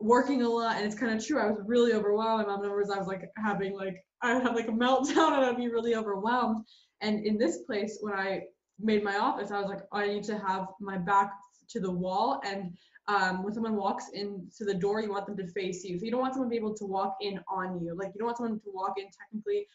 working 0.00 0.42
a 0.42 0.48
lot. 0.48 0.78
And 0.78 0.84
it's 0.84 0.98
kind 0.98 1.16
of 1.16 1.24
true. 1.24 1.40
I 1.40 1.46
was 1.46 1.60
really 1.64 1.92
overwhelmed. 1.92 2.44
My 2.44 2.52
mom 2.52 2.60
remembers 2.60 2.90
I 2.90 2.98
was 2.98 3.06
like 3.06 3.30
having 3.36 3.76
like 3.76 4.04
I 4.20 4.34
would 4.34 4.42
have 4.42 4.56
like 4.56 4.68
a 4.68 4.72
meltdown 4.72 5.36
and 5.36 5.44
I'd 5.44 5.56
be 5.56 5.68
really 5.68 5.94
overwhelmed. 5.94 6.64
And 7.00 7.24
in 7.24 7.38
this 7.38 7.58
place, 7.68 7.98
when 8.00 8.14
I 8.14 8.42
made 8.80 9.04
my 9.04 9.16
office, 9.18 9.52
I 9.52 9.60
was 9.60 9.68
like, 9.68 9.82
I 9.92 10.08
need 10.08 10.24
to 10.24 10.38
have 10.38 10.66
my 10.80 10.98
back 10.98 11.30
to 11.68 11.78
the 11.78 11.90
wall 11.90 12.40
and 12.44 12.76
um, 13.08 13.42
when 13.42 13.52
someone 13.52 13.76
walks 13.76 14.08
into 14.12 14.64
the 14.64 14.74
door, 14.74 15.00
you 15.00 15.10
want 15.10 15.26
them 15.26 15.36
to 15.36 15.46
face 15.48 15.84
you. 15.84 15.98
So 15.98 16.04
you 16.04 16.10
don't 16.10 16.20
want 16.20 16.34
someone 16.34 16.48
to 16.48 16.50
be 16.50 16.56
able 16.56 16.74
to 16.74 16.84
walk 16.84 17.16
in 17.20 17.40
on 17.48 17.82
you. 17.82 17.94
Like 17.94 18.12
you 18.14 18.18
don't 18.18 18.26
want 18.26 18.38
someone 18.38 18.60
to 18.60 18.70
walk 18.72 18.94
in 18.98 19.06
technically 19.06 19.66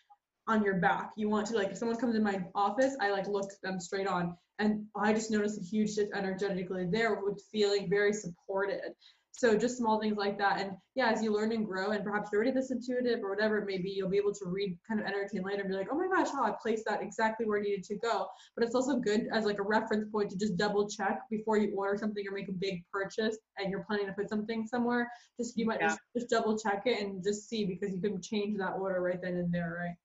on 0.48 0.64
your 0.64 0.76
back. 0.76 1.12
You 1.18 1.30
want 1.30 1.48
to 1.48 1.56
like 1.56 1.72
if 1.72 1.78
someone 1.78 1.98
comes 1.98 2.16
in 2.16 2.24
my 2.24 2.44
office, 2.54 2.96
I 3.02 3.12
like 3.12 3.28
look 3.28 3.50
them 3.62 3.80
straight 3.80 4.08
on, 4.08 4.38
and 4.60 4.86
I 4.96 5.14
just 5.14 5.32
noticed 5.32 5.60
a 5.60 5.64
huge 5.64 5.96
shift 5.96 6.12
energetically 6.16 6.88
there 6.90 7.20
with 7.22 7.42
feeling 7.52 7.90
very 7.90 8.14
supported 8.14 8.94
so 9.38 9.58
just 9.58 9.78
small 9.78 10.00
things 10.00 10.18
like 10.18 10.38
that. 10.38 10.62
And 10.62 10.72
yeah 10.96 11.12
as 11.12 11.22
you 11.22 11.34
learn 11.34 11.52
and 11.52 11.66
grow 11.66 11.92
and 11.92 12.04
perhaps 12.04 12.30
you're 12.32 12.42
already 12.42 12.56
this 12.56 12.72
intuitive 12.72 13.22
or 13.22 13.30
whatever 13.30 13.58
it 13.58 13.66
may 13.66 13.78
be 13.78 13.90
you'll 13.90 14.10
be 14.10 14.18
able 14.18 14.34
to 14.34 14.46
read 14.46 14.78
kind 14.88 15.00
of 15.00 15.06
energy 15.06 15.38
and 15.38 15.46
later 15.46 15.62
and 15.62 15.70
be 15.70 15.76
like 15.76 15.90
oh 15.92 15.98
my 15.98 16.08
gosh 16.08 16.32
how 16.32 16.44
i 16.44 16.54
placed 16.62 16.86
that 16.88 17.02
exactly 17.02 17.46
where 17.46 17.58
it 17.58 17.64
needed 17.64 17.84
to 17.84 17.96
go. 17.98 18.28
But 18.56 18.66
it's 18.66 18.76
also 18.76 18.98
good 18.98 19.28
as 19.34 19.46
like 19.46 19.60
a 19.60 19.64
reference 19.64 20.10
point 20.12 20.30
to 20.32 20.38
just 20.38 20.58
double 20.58 20.90
check 20.90 21.20
before 21.30 21.58
you 21.58 21.74
order 21.76 21.98
something 21.98 22.24
or 22.28 22.34
make 22.34 22.50
a 22.50 22.54
big 22.54 22.84
purchase 22.92 23.38
and 23.58 23.70
you're 23.70 23.84
planning 23.84 24.08
to 24.08 24.14
put 24.14 24.30
something 24.30 24.66
somewhere. 24.66 25.12
Just 25.38 25.58
you 25.58 25.66
might 25.66 25.80
yeah. 25.82 25.90
just, 25.90 26.00
just 26.18 26.30
double 26.30 26.58
check 26.58 26.84
it 26.86 27.02
and 27.02 27.24
just 27.24 27.50
see 27.50 27.66
because 27.66 27.94
you 27.94 28.02
can 28.02 28.22
change 28.22 28.58
that 28.58 28.74
order 28.74 29.02
right 29.02 29.22
then 29.22 29.36
and 29.36 29.54
there 29.54 29.78
right? 29.82 29.96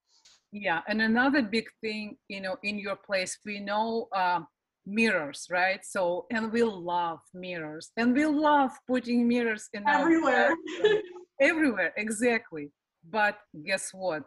Yeah 0.52 0.80
and 0.88 1.00
another 1.00 1.42
big 1.42 1.66
thing 1.80 2.16
you 2.28 2.40
know 2.40 2.56
in 2.64 2.78
your 2.78 2.96
place 2.96 3.38
we 3.44 3.60
know 3.60 4.08
um, 4.12 4.48
mirrors 4.86 5.46
right? 5.50 5.84
So 5.84 6.26
and 6.30 6.52
we 6.52 6.62
love 6.62 7.20
mirrors 7.34 7.90
and 7.96 8.14
we 8.14 8.26
love 8.26 8.72
putting 8.86 9.26
mirrors 9.28 9.68
in 9.72 9.88
everywhere. 9.88 10.54
Everywhere 11.40 11.94
exactly. 11.96 12.70
But 13.08 13.38
guess 13.64 13.92
what? 13.94 14.24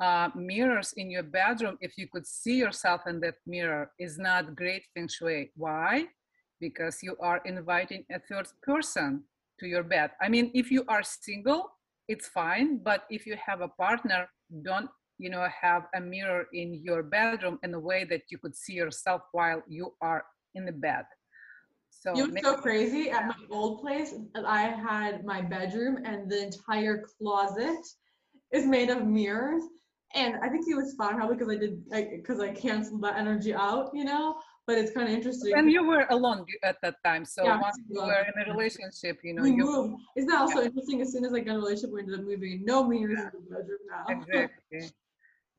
Uh, 0.00 0.30
mirrors 0.34 0.94
in 0.96 1.10
your 1.10 1.22
bedroom 1.22 1.76
if 1.82 1.98
you 1.98 2.06
could 2.10 2.26
see 2.26 2.56
yourself 2.56 3.02
in 3.06 3.20
that 3.20 3.34
mirror 3.46 3.90
is 3.98 4.18
not 4.18 4.56
great 4.56 4.82
feng 4.94 5.08
shui. 5.08 5.50
Why? 5.54 6.06
Because 6.58 7.02
you 7.02 7.14
are 7.20 7.42
inviting 7.44 8.04
a 8.10 8.18
third 8.18 8.48
person 8.62 9.24
to 9.60 9.66
your 9.66 9.82
bed. 9.82 10.12
I 10.20 10.30
mean 10.30 10.50
if 10.54 10.70
you 10.70 10.84
are 10.88 11.02
single 11.02 11.70
it's 12.08 12.28
fine 12.28 12.78
but 12.78 13.04
if 13.10 13.26
you 13.26 13.36
have 13.44 13.60
a 13.60 13.68
partner 13.68 14.28
don't 14.62 14.88
you 15.18 15.30
know 15.30 15.46
have 15.60 15.84
a 15.94 16.00
mirror 16.00 16.46
in 16.52 16.74
your 16.74 17.02
bedroom 17.02 17.58
in 17.62 17.74
a 17.74 17.78
way 17.78 18.04
that 18.04 18.22
you 18.30 18.38
could 18.38 18.54
see 18.54 18.74
yourself 18.74 19.22
while 19.32 19.62
you 19.68 19.92
are 20.00 20.24
in 20.54 20.64
the 20.64 20.72
bed 20.72 21.04
so 21.90 22.14
you 22.14 22.28
know 22.28 22.40
so 22.42 22.56
crazy 22.56 23.10
at 23.10 23.26
my 23.26 23.34
old 23.50 23.80
place 23.80 24.14
i 24.46 24.62
had 24.62 25.24
my 25.24 25.40
bedroom 25.40 25.98
and 26.04 26.30
the 26.30 26.44
entire 26.44 27.02
closet 27.18 27.78
is 28.52 28.66
made 28.66 28.90
of 28.90 29.06
mirrors 29.06 29.62
and 30.14 30.36
i 30.42 30.48
think 30.48 30.66
it 30.68 30.74
was 30.74 30.94
fine 30.94 31.16
probably 31.16 31.36
because 31.36 31.52
i 31.52 31.58
did 31.58 31.84
because 32.10 32.40
I, 32.40 32.48
I 32.48 32.54
canceled 32.54 33.02
that 33.02 33.16
energy 33.16 33.54
out 33.54 33.90
you 33.94 34.04
know 34.04 34.36
but 34.66 34.78
it's 34.78 34.90
kind 34.90 35.08
of 35.08 35.14
interesting. 35.14 35.52
And 35.54 35.70
you 35.70 35.86
were 35.86 36.06
alone 36.10 36.44
at 36.64 36.76
that 36.82 36.96
time, 37.04 37.24
so 37.24 37.44
Yeah, 37.44 37.60
once 37.60 37.78
you 37.88 38.00
were 38.02 38.26
in 38.34 38.42
a 38.42 38.52
relationship, 38.52 39.20
you 39.22 39.34
know, 39.34 39.42
we 39.42 39.52
you 39.52 39.64
moved. 39.64 40.02
Isn't 40.16 40.28
that 40.28 40.40
also 40.40 40.62
interesting? 40.62 41.00
As 41.00 41.12
soon 41.12 41.24
as 41.24 41.32
I 41.32 41.38
got 41.38 41.52
in 41.52 41.56
a 41.56 41.58
relationship, 41.58 41.92
we 41.92 42.00
ended 42.00 42.18
up 42.18 42.26
moving. 42.26 42.64
No 42.64 42.86
mirrors 42.86 43.20
in 43.20 43.44
the 43.48 43.54
bedroom 43.54 43.78
now. 43.88 44.04
exactly 44.08 44.90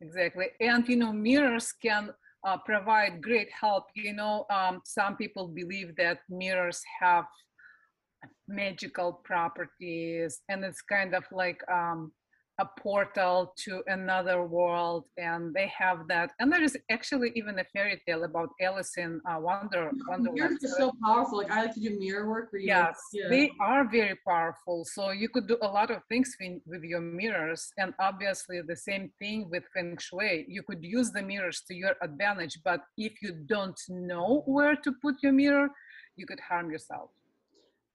exactly. 0.02 0.48
And 0.60 0.88
you 0.88 0.96
know 0.96 1.14
mirrors 1.14 1.74
can 1.82 2.12
uh, 2.46 2.58
provide 2.66 3.22
great 3.22 3.50
help. 3.60 3.86
You 3.96 4.14
know 4.14 4.46
um, 4.50 4.82
some 4.86 5.16
people 5.18 5.48
believe 5.48 5.96
that 5.98 6.20
mirrors 6.30 6.82
have 7.02 7.26
magical 8.48 9.22
properties 9.24 10.42
and 10.50 10.64
it's 10.64 10.82
kind 10.82 11.14
of 11.14 11.24
like 11.32 11.60
um, 11.72 12.12
a 12.60 12.66
portal 12.66 13.54
to 13.64 13.84
another 13.88 14.44
world 14.46 15.06
and 15.18 15.54
they 15.54 15.68
have 15.68 16.08
that 16.08 16.32
and 16.40 16.52
there 16.52 16.64
is 16.64 16.76
actually 16.90 17.32
even 17.36 17.60
a 17.60 17.64
fairy 17.74 18.02
tale 18.08 18.24
about 18.24 18.50
alice 18.62 18.94
in 18.98 19.22
uh, 19.30 19.38
wonder 19.40 19.92
wonderland 20.08 20.36
Mirrors 20.36 20.64
are 20.64 20.80
So 20.82 20.92
powerful. 21.04 21.38
Like 21.40 21.52
I 21.52 21.64
like 21.64 21.74
to 21.76 21.80
do 21.80 21.92
mirror 22.00 22.28
work. 22.28 22.50
for 22.52 22.58
you 22.58 22.68
Yes, 22.68 22.96
yeah. 23.14 23.30
they 23.30 23.52
are 23.60 23.84
very 24.00 24.18
powerful. 24.28 24.78
So 24.96 25.12
you 25.12 25.30
could 25.30 25.48
do 25.48 25.58
a 25.62 25.70
lot 25.80 25.90
of 25.92 26.00
things 26.10 26.36
with 26.66 26.84
your 26.84 27.02
mirrors. 27.02 27.72
And 27.78 27.94
obviously, 28.00 28.62
the 28.62 28.76
same 28.90 29.06
thing 29.20 29.38
with 29.52 29.64
Feng 29.74 29.98
Shui. 30.06 30.46
You 30.56 30.62
could 30.68 30.84
use 30.84 31.10
the 31.12 31.22
mirrors 31.22 31.62
to 31.68 31.74
your 31.84 31.94
advantage. 32.02 32.56
But 32.64 32.82
if 32.98 33.14
you 33.24 33.32
don't 33.56 33.80
know 33.90 34.44
where 34.46 34.76
to 34.76 34.90
put 35.04 35.16
your 35.24 35.34
mirror, 35.44 35.68
you 36.16 36.26
could 36.26 36.40
harm 36.50 36.72
yourself. 36.72 37.10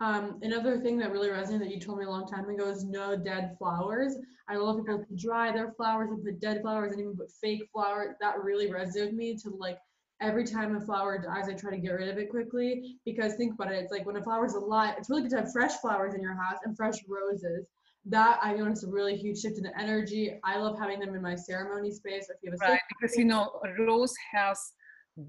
Um, 0.03 0.41
another 0.43 0.81
thing 0.81 0.99
that 0.99 1.13
really 1.13 1.29
resonated 1.29 1.61
that 1.61 1.71
you 1.71 1.79
told 1.79 2.01
me 2.01 2.07
a 2.07 2.11
long 2.11 2.27
time 2.27 2.49
ago 2.49 2.69
is 2.69 2.85
no 2.85 3.17
dead 3.17 3.55
flowers. 3.57 4.17
I 4.49 4.57
love 4.57 4.79
people 4.79 4.99
to 4.99 5.17
dry 5.17 5.53
their 5.53 5.71
flowers 5.77 6.11
and 6.11 6.25
put 6.25 6.41
dead 6.41 6.61
flowers 6.61 6.91
and 6.91 7.01
even 7.01 7.17
put 7.17 7.31
fake 7.41 7.69
flowers. 7.73 8.17
That 8.21 8.43
really 8.43 8.69
resonated 8.69 9.07
with 9.07 9.13
me 9.13 9.37
to 9.37 9.51
like 9.51 9.79
every 10.21 10.43
time 10.43 10.75
a 10.75 10.81
flower 10.81 11.23
dies, 11.23 11.49
I 11.49 11.55
try 11.55 11.71
to 11.71 11.77
get 11.77 11.93
rid 11.93 12.09
of 12.09 12.19
it 12.19 12.31
quickly 12.31 12.97
because 13.05 13.35
think 13.35 13.55
about 13.55 13.71
it. 13.71 13.77
It's 13.77 13.93
like 13.93 14.05
when 14.05 14.17
a 14.17 14.23
flower's 14.25 14.55
alive, 14.55 14.97
it's 14.99 15.09
really 15.09 15.23
good 15.23 15.31
to 15.31 15.37
have 15.37 15.53
fresh 15.53 15.77
flowers 15.77 16.15
in 16.15 16.21
your 16.21 16.35
house 16.35 16.59
and 16.65 16.77
fresh 16.77 16.97
roses. 17.09 17.69
That 18.07 18.41
I 18.43 18.55
noticed 18.55 18.83
a 18.83 18.89
really 18.89 19.15
huge 19.15 19.39
shift 19.39 19.59
in 19.59 19.63
the 19.63 19.81
energy. 19.81 20.41
I 20.43 20.59
love 20.59 20.81
having 20.81 20.99
them 20.99 21.15
in 21.15 21.23
my 21.23 21.37
ceremony 21.37 21.93
space. 21.93 22.29
If 22.29 22.39
you 22.43 22.51
have 22.51 22.61
a 22.61 22.73
Right. 22.73 22.81
Because, 22.89 23.17
you 23.17 23.25
know, 23.25 23.53
rose 23.79 24.15
has 24.33 24.73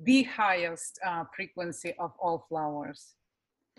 the 0.03 0.23
highest 0.23 0.99
uh, 1.05 1.25
frequency 1.35 1.93
of 1.99 2.13
all 2.19 2.47
flowers. 2.49 3.13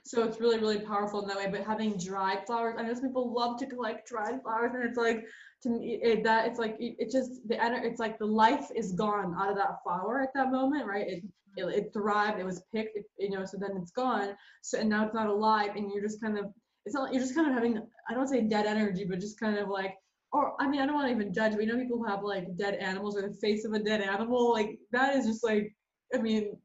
So 0.07 0.23
it's 0.23 0.39
really, 0.39 0.59
really 0.59 0.81
powerful 0.81 1.23
in 1.23 1.29
that 1.29 1.39
way. 1.39 1.49
But 1.51 1.65
having 1.65 1.97
dried 1.97 2.47
flowers, 2.47 2.77
I 2.79 2.83
know 2.83 2.93
some 2.93 3.05
people 3.07 3.33
love 3.33 3.59
to 3.59 3.67
collect 3.67 4.07
dried 4.07 4.43
flowers, 4.43 4.73
and 4.75 4.85
it's 4.85 4.99
like 4.99 5.25
to 5.63 5.71
me 5.71 5.99
it, 6.03 6.23
that 6.25 6.47
it's 6.47 6.59
like 6.59 6.77
it, 6.79 6.97
it 6.99 7.11
just 7.11 7.47
the 7.49 7.55
ener- 7.55 7.83
it's 7.83 8.01
like 8.01 8.19
the 8.19 8.27
life 8.27 8.69
is 8.77 8.93
gone 8.93 9.35
out 9.39 9.51
of 9.51 9.57
that 9.57 9.83
flower 9.83 10.21
at 10.21 10.35
that 10.35 10.53
moment, 10.53 10.87
right? 10.87 11.09
It 11.09 11.25
mm-hmm. 11.25 11.71
it, 11.71 11.75
it 11.75 11.93
thrived, 11.95 12.39
it 12.39 12.45
was 12.45 12.63
picked, 12.75 12.99
it, 12.99 13.07
you 13.19 13.31
know, 13.31 13.47
so 13.47 13.57
then 13.59 13.79
it's 13.81 13.93
gone. 13.93 14.37
So 14.63 14.79
and 14.79 14.91
now 14.91 15.07
it's 15.07 15.15
not 15.15 15.29
alive, 15.29 15.71
and 15.75 15.91
you're 15.91 16.03
just 16.03 16.21
kind 16.21 16.39
of 16.39 16.53
it's 16.85 16.95
not 16.95 17.13
you're 17.13 17.23
just 17.23 17.35
kind 17.35 17.49
of 17.49 17.55
having 17.55 17.81
I 18.11 18.15
don't 18.15 18.29
say 18.29 18.43
dead 18.43 18.67
energy, 18.67 19.07
but 19.09 19.21
just 19.21 19.41
kind 19.41 19.59
of 19.59 19.69
like. 19.69 19.95
Or 20.33 20.61
I 20.61 20.67
mean, 20.69 20.81
I 20.81 20.87
don't 20.87 20.97
want 20.97 21.07
to 21.07 21.15
even 21.15 21.33
judge. 21.33 21.55
We 21.55 21.65
know, 21.65 21.79
people 21.79 21.97
who 21.97 22.09
have 22.09 22.25
like 22.25 22.57
dead 22.57 22.75
animals 22.75 23.17
or 23.17 23.23
the 23.23 23.35
face 23.35 23.65
of 23.65 23.73
a 23.73 23.79
dead 23.79 24.01
animal. 24.01 24.53
Like 24.53 24.81
that 24.91 25.15
is 25.15 25.27
just 25.27 25.45
like, 25.45 25.73
I 26.13 26.19
mean, 26.19 26.57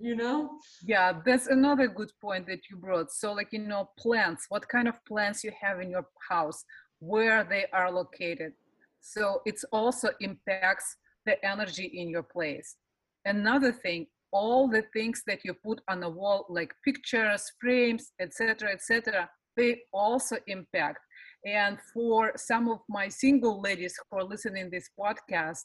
you 0.00 0.16
know. 0.16 0.58
Yeah, 0.82 1.20
that's 1.24 1.46
another 1.46 1.88
good 1.88 2.12
point 2.20 2.46
that 2.46 2.70
you 2.70 2.76
brought. 2.76 3.12
So, 3.12 3.32
like, 3.32 3.48
you 3.52 3.60
know, 3.60 3.90
plants, 3.98 4.46
what 4.48 4.68
kind 4.68 4.88
of 4.88 5.04
plants 5.04 5.44
you 5.44 5.52
have 5.60 5.80
in 5.80 5.90
your 5.90 6.06
house, 6.28 6.64
where 6.98 7.44
they 7.44 7.66
are 7.72 7.90
located. 7.90 8.52
So, 9.00 9.42
it's 9.44 9.64
also 9.72 10.10
impacts 10.20 10.96
the 11.26 11.44
energy 11.44 11.86
in 11.94 12.08
your 12.08 12.22
place. 12.22 12.76
Another 13.24 13.72
thing, 13.72 14.06
all 14.32 14.68
the 14.68 14.84
things 14.92 15.22
that 15.26 15.40
you 15.44 15.54
put 15.54 15.80
on 15.88 16.00
the 16.00 16.08
wall, 16.08 16.46
like 16.48 16.74
pictures, 16.84 17.52
frames, 17.60 18.12
etc., 18.20 18.70
etc., 18.72 19.28
they 19.56 19.82
also 19.92 20.36
impact. 20.46 21.00
And 21.44 21.78
for 21.92 22.32
some 22.36 22.68
of 22.68 22.80
my 22.88 23.08
single 23.08 23.60
ladies 23.60 23.94
who 24.10 24.18
are 24.18 24.24
listening 24.24 24.70
this 24.70 24.88
podcast, 24.98 25.64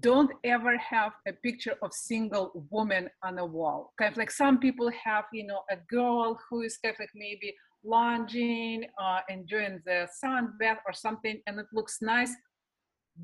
don't 0.00 0.32
ever 0.42 0.76
have 0.78 1.12
a 1.28 1.32
picture 1.32 1.74
of 1.82 1.92
single 1.92 2.66
woman 2.70 3.08
on 3.22 3.38
a 3.38 3.46
wall. 3.46 3.92
Kind 3.98 4.12
of 4.12 4.18
like 4.18 4.30
some 4.30 4.58
people 4.58 4.90
have 5.04 5.24
you 5.32 5.46
know 5.46 5.60
a 5.70 5.76
girl 5.88 6.38
who 6.48 6.62
is 6.62 6.76
kind 6.78 6.94
of 6.94 7.00
like 7.00 7.10
maybe 7.14 7.54
lounging 7.84 8.84
uh, 9.00 9.20
enjoying 9.28 9.80
the 9.84 10.08
sun 10.12 10.54
bath 10.58 10.78
or 10.86 10.92
something 10.92 11.40
and 11.46 11.58
it 11.58 11.66
looks 11.72 11.98
nice. 12.00 12.32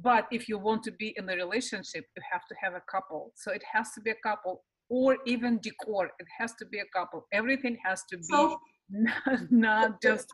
But 0.02 0.28
if 0.30 0.48
you 0.48 0.58
want 0.58 0.84
to 0.84 0.92
be 0.92 1.14
in 1.16 1.28
a 1.28 1.34
relationship 1.34 2.04
you 2.16 2.22
have 2.30 2.42
to 2.48 2.54
have 2.62 2.74
a 2.74 2.82
couple. 2.90 3.32
So 3.36 3.50
it 3.52 3.62
has 3.72 3.92
to 3.92 4.00
be 4.00 4.10
a 4.10 4.20
couple 4.22 4.62
or 4.88 5.16
even 5.26 5.58
decor 5.60 6.06
it 6.18 6.26
has 6.38 6.54
to 6.56 6.66
be 6.66 6.78
a 6.78 6.86
couple. 6.94 7.26
Everything 7.32 7.78
has 7.84 8.04
to 8.10 8.16
be 8.16 8.22
So 8.22 8.58
not, 8.90 9.50
not 9.50 10.02
just 10.02 10.28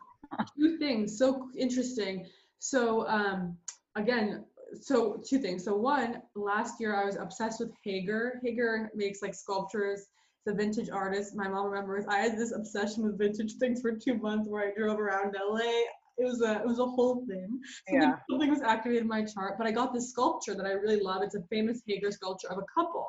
two 0.59 0.77
things 0.77 1.17
so 1.17 1.49
interesting. 1.57 2.27
So 2.59 3.07
um 3.07 3.57
again 3.95 4.45
so 4.81 5.21
two 5.27 5.39
things. 5.39 5.63
So 5.63 5.75
one 5.75 6.21
last 6.35 6.79
year 6.79 6.95
i 6.95 7.05
was 7.05 7.15
obsessed 7.15 7.59
with 7.59 7.71
hager. 7.83 8.39
Hager 8.43 8.89
makes 8.95 9.21
like 9.21 9.33
sculptures. 9.33 10.05
The 10.45 10.53
vintage 10.53 10.89
artist. 10.89 11.35
My 11.35 11.47
mom 11.47 11.65
remembers 11.65 12.05
i 12.07 12.19
had 12.19 12.37
this 12.37 12.53
obsession 12.53 13.03
with 13.03 13.17
vintage 13.17 13.55
things 13.55 13.81
for 13.81 13.91
two 13.91 14.17
months 14.17 14.47
where 14.49 14.67
i 14.67 14.71
drove 14.77 14.99
around 14.99 15.35
la 15.35 15.57
it 15.59 16.23
was 16.23 16.41
a 16.41 16.61
it 16.61 16.65
was 16.65 16.79
a 16.79 16.85
whole 16.85 17.25
thing. 17.27 17.59
Something, 17.87 18.01
yeah. 18.01 18.15
something 18.29 18.49
was 18.49 18.61
activated 18.61 19.03
in 19.03 19.07
my 19.07 19.23
chart 19.23 19.55
but 19.57 19.67
i 19.67 19.71
got 19.71 19.93
this 19.93 20.09
sculpture 20.09 20.55
that 20.55 20.65
i 20.65 20.71
really 20.71 21.01
love. 21.01 21.21
It's 21.21 21.35
a 21.35 21.43
famous 21.49 21.81
hager 21.85 22.11
sculpture 22.11 22.49
of 22.49 22.57
a 22.57 22.65
couple. 22.73 23.07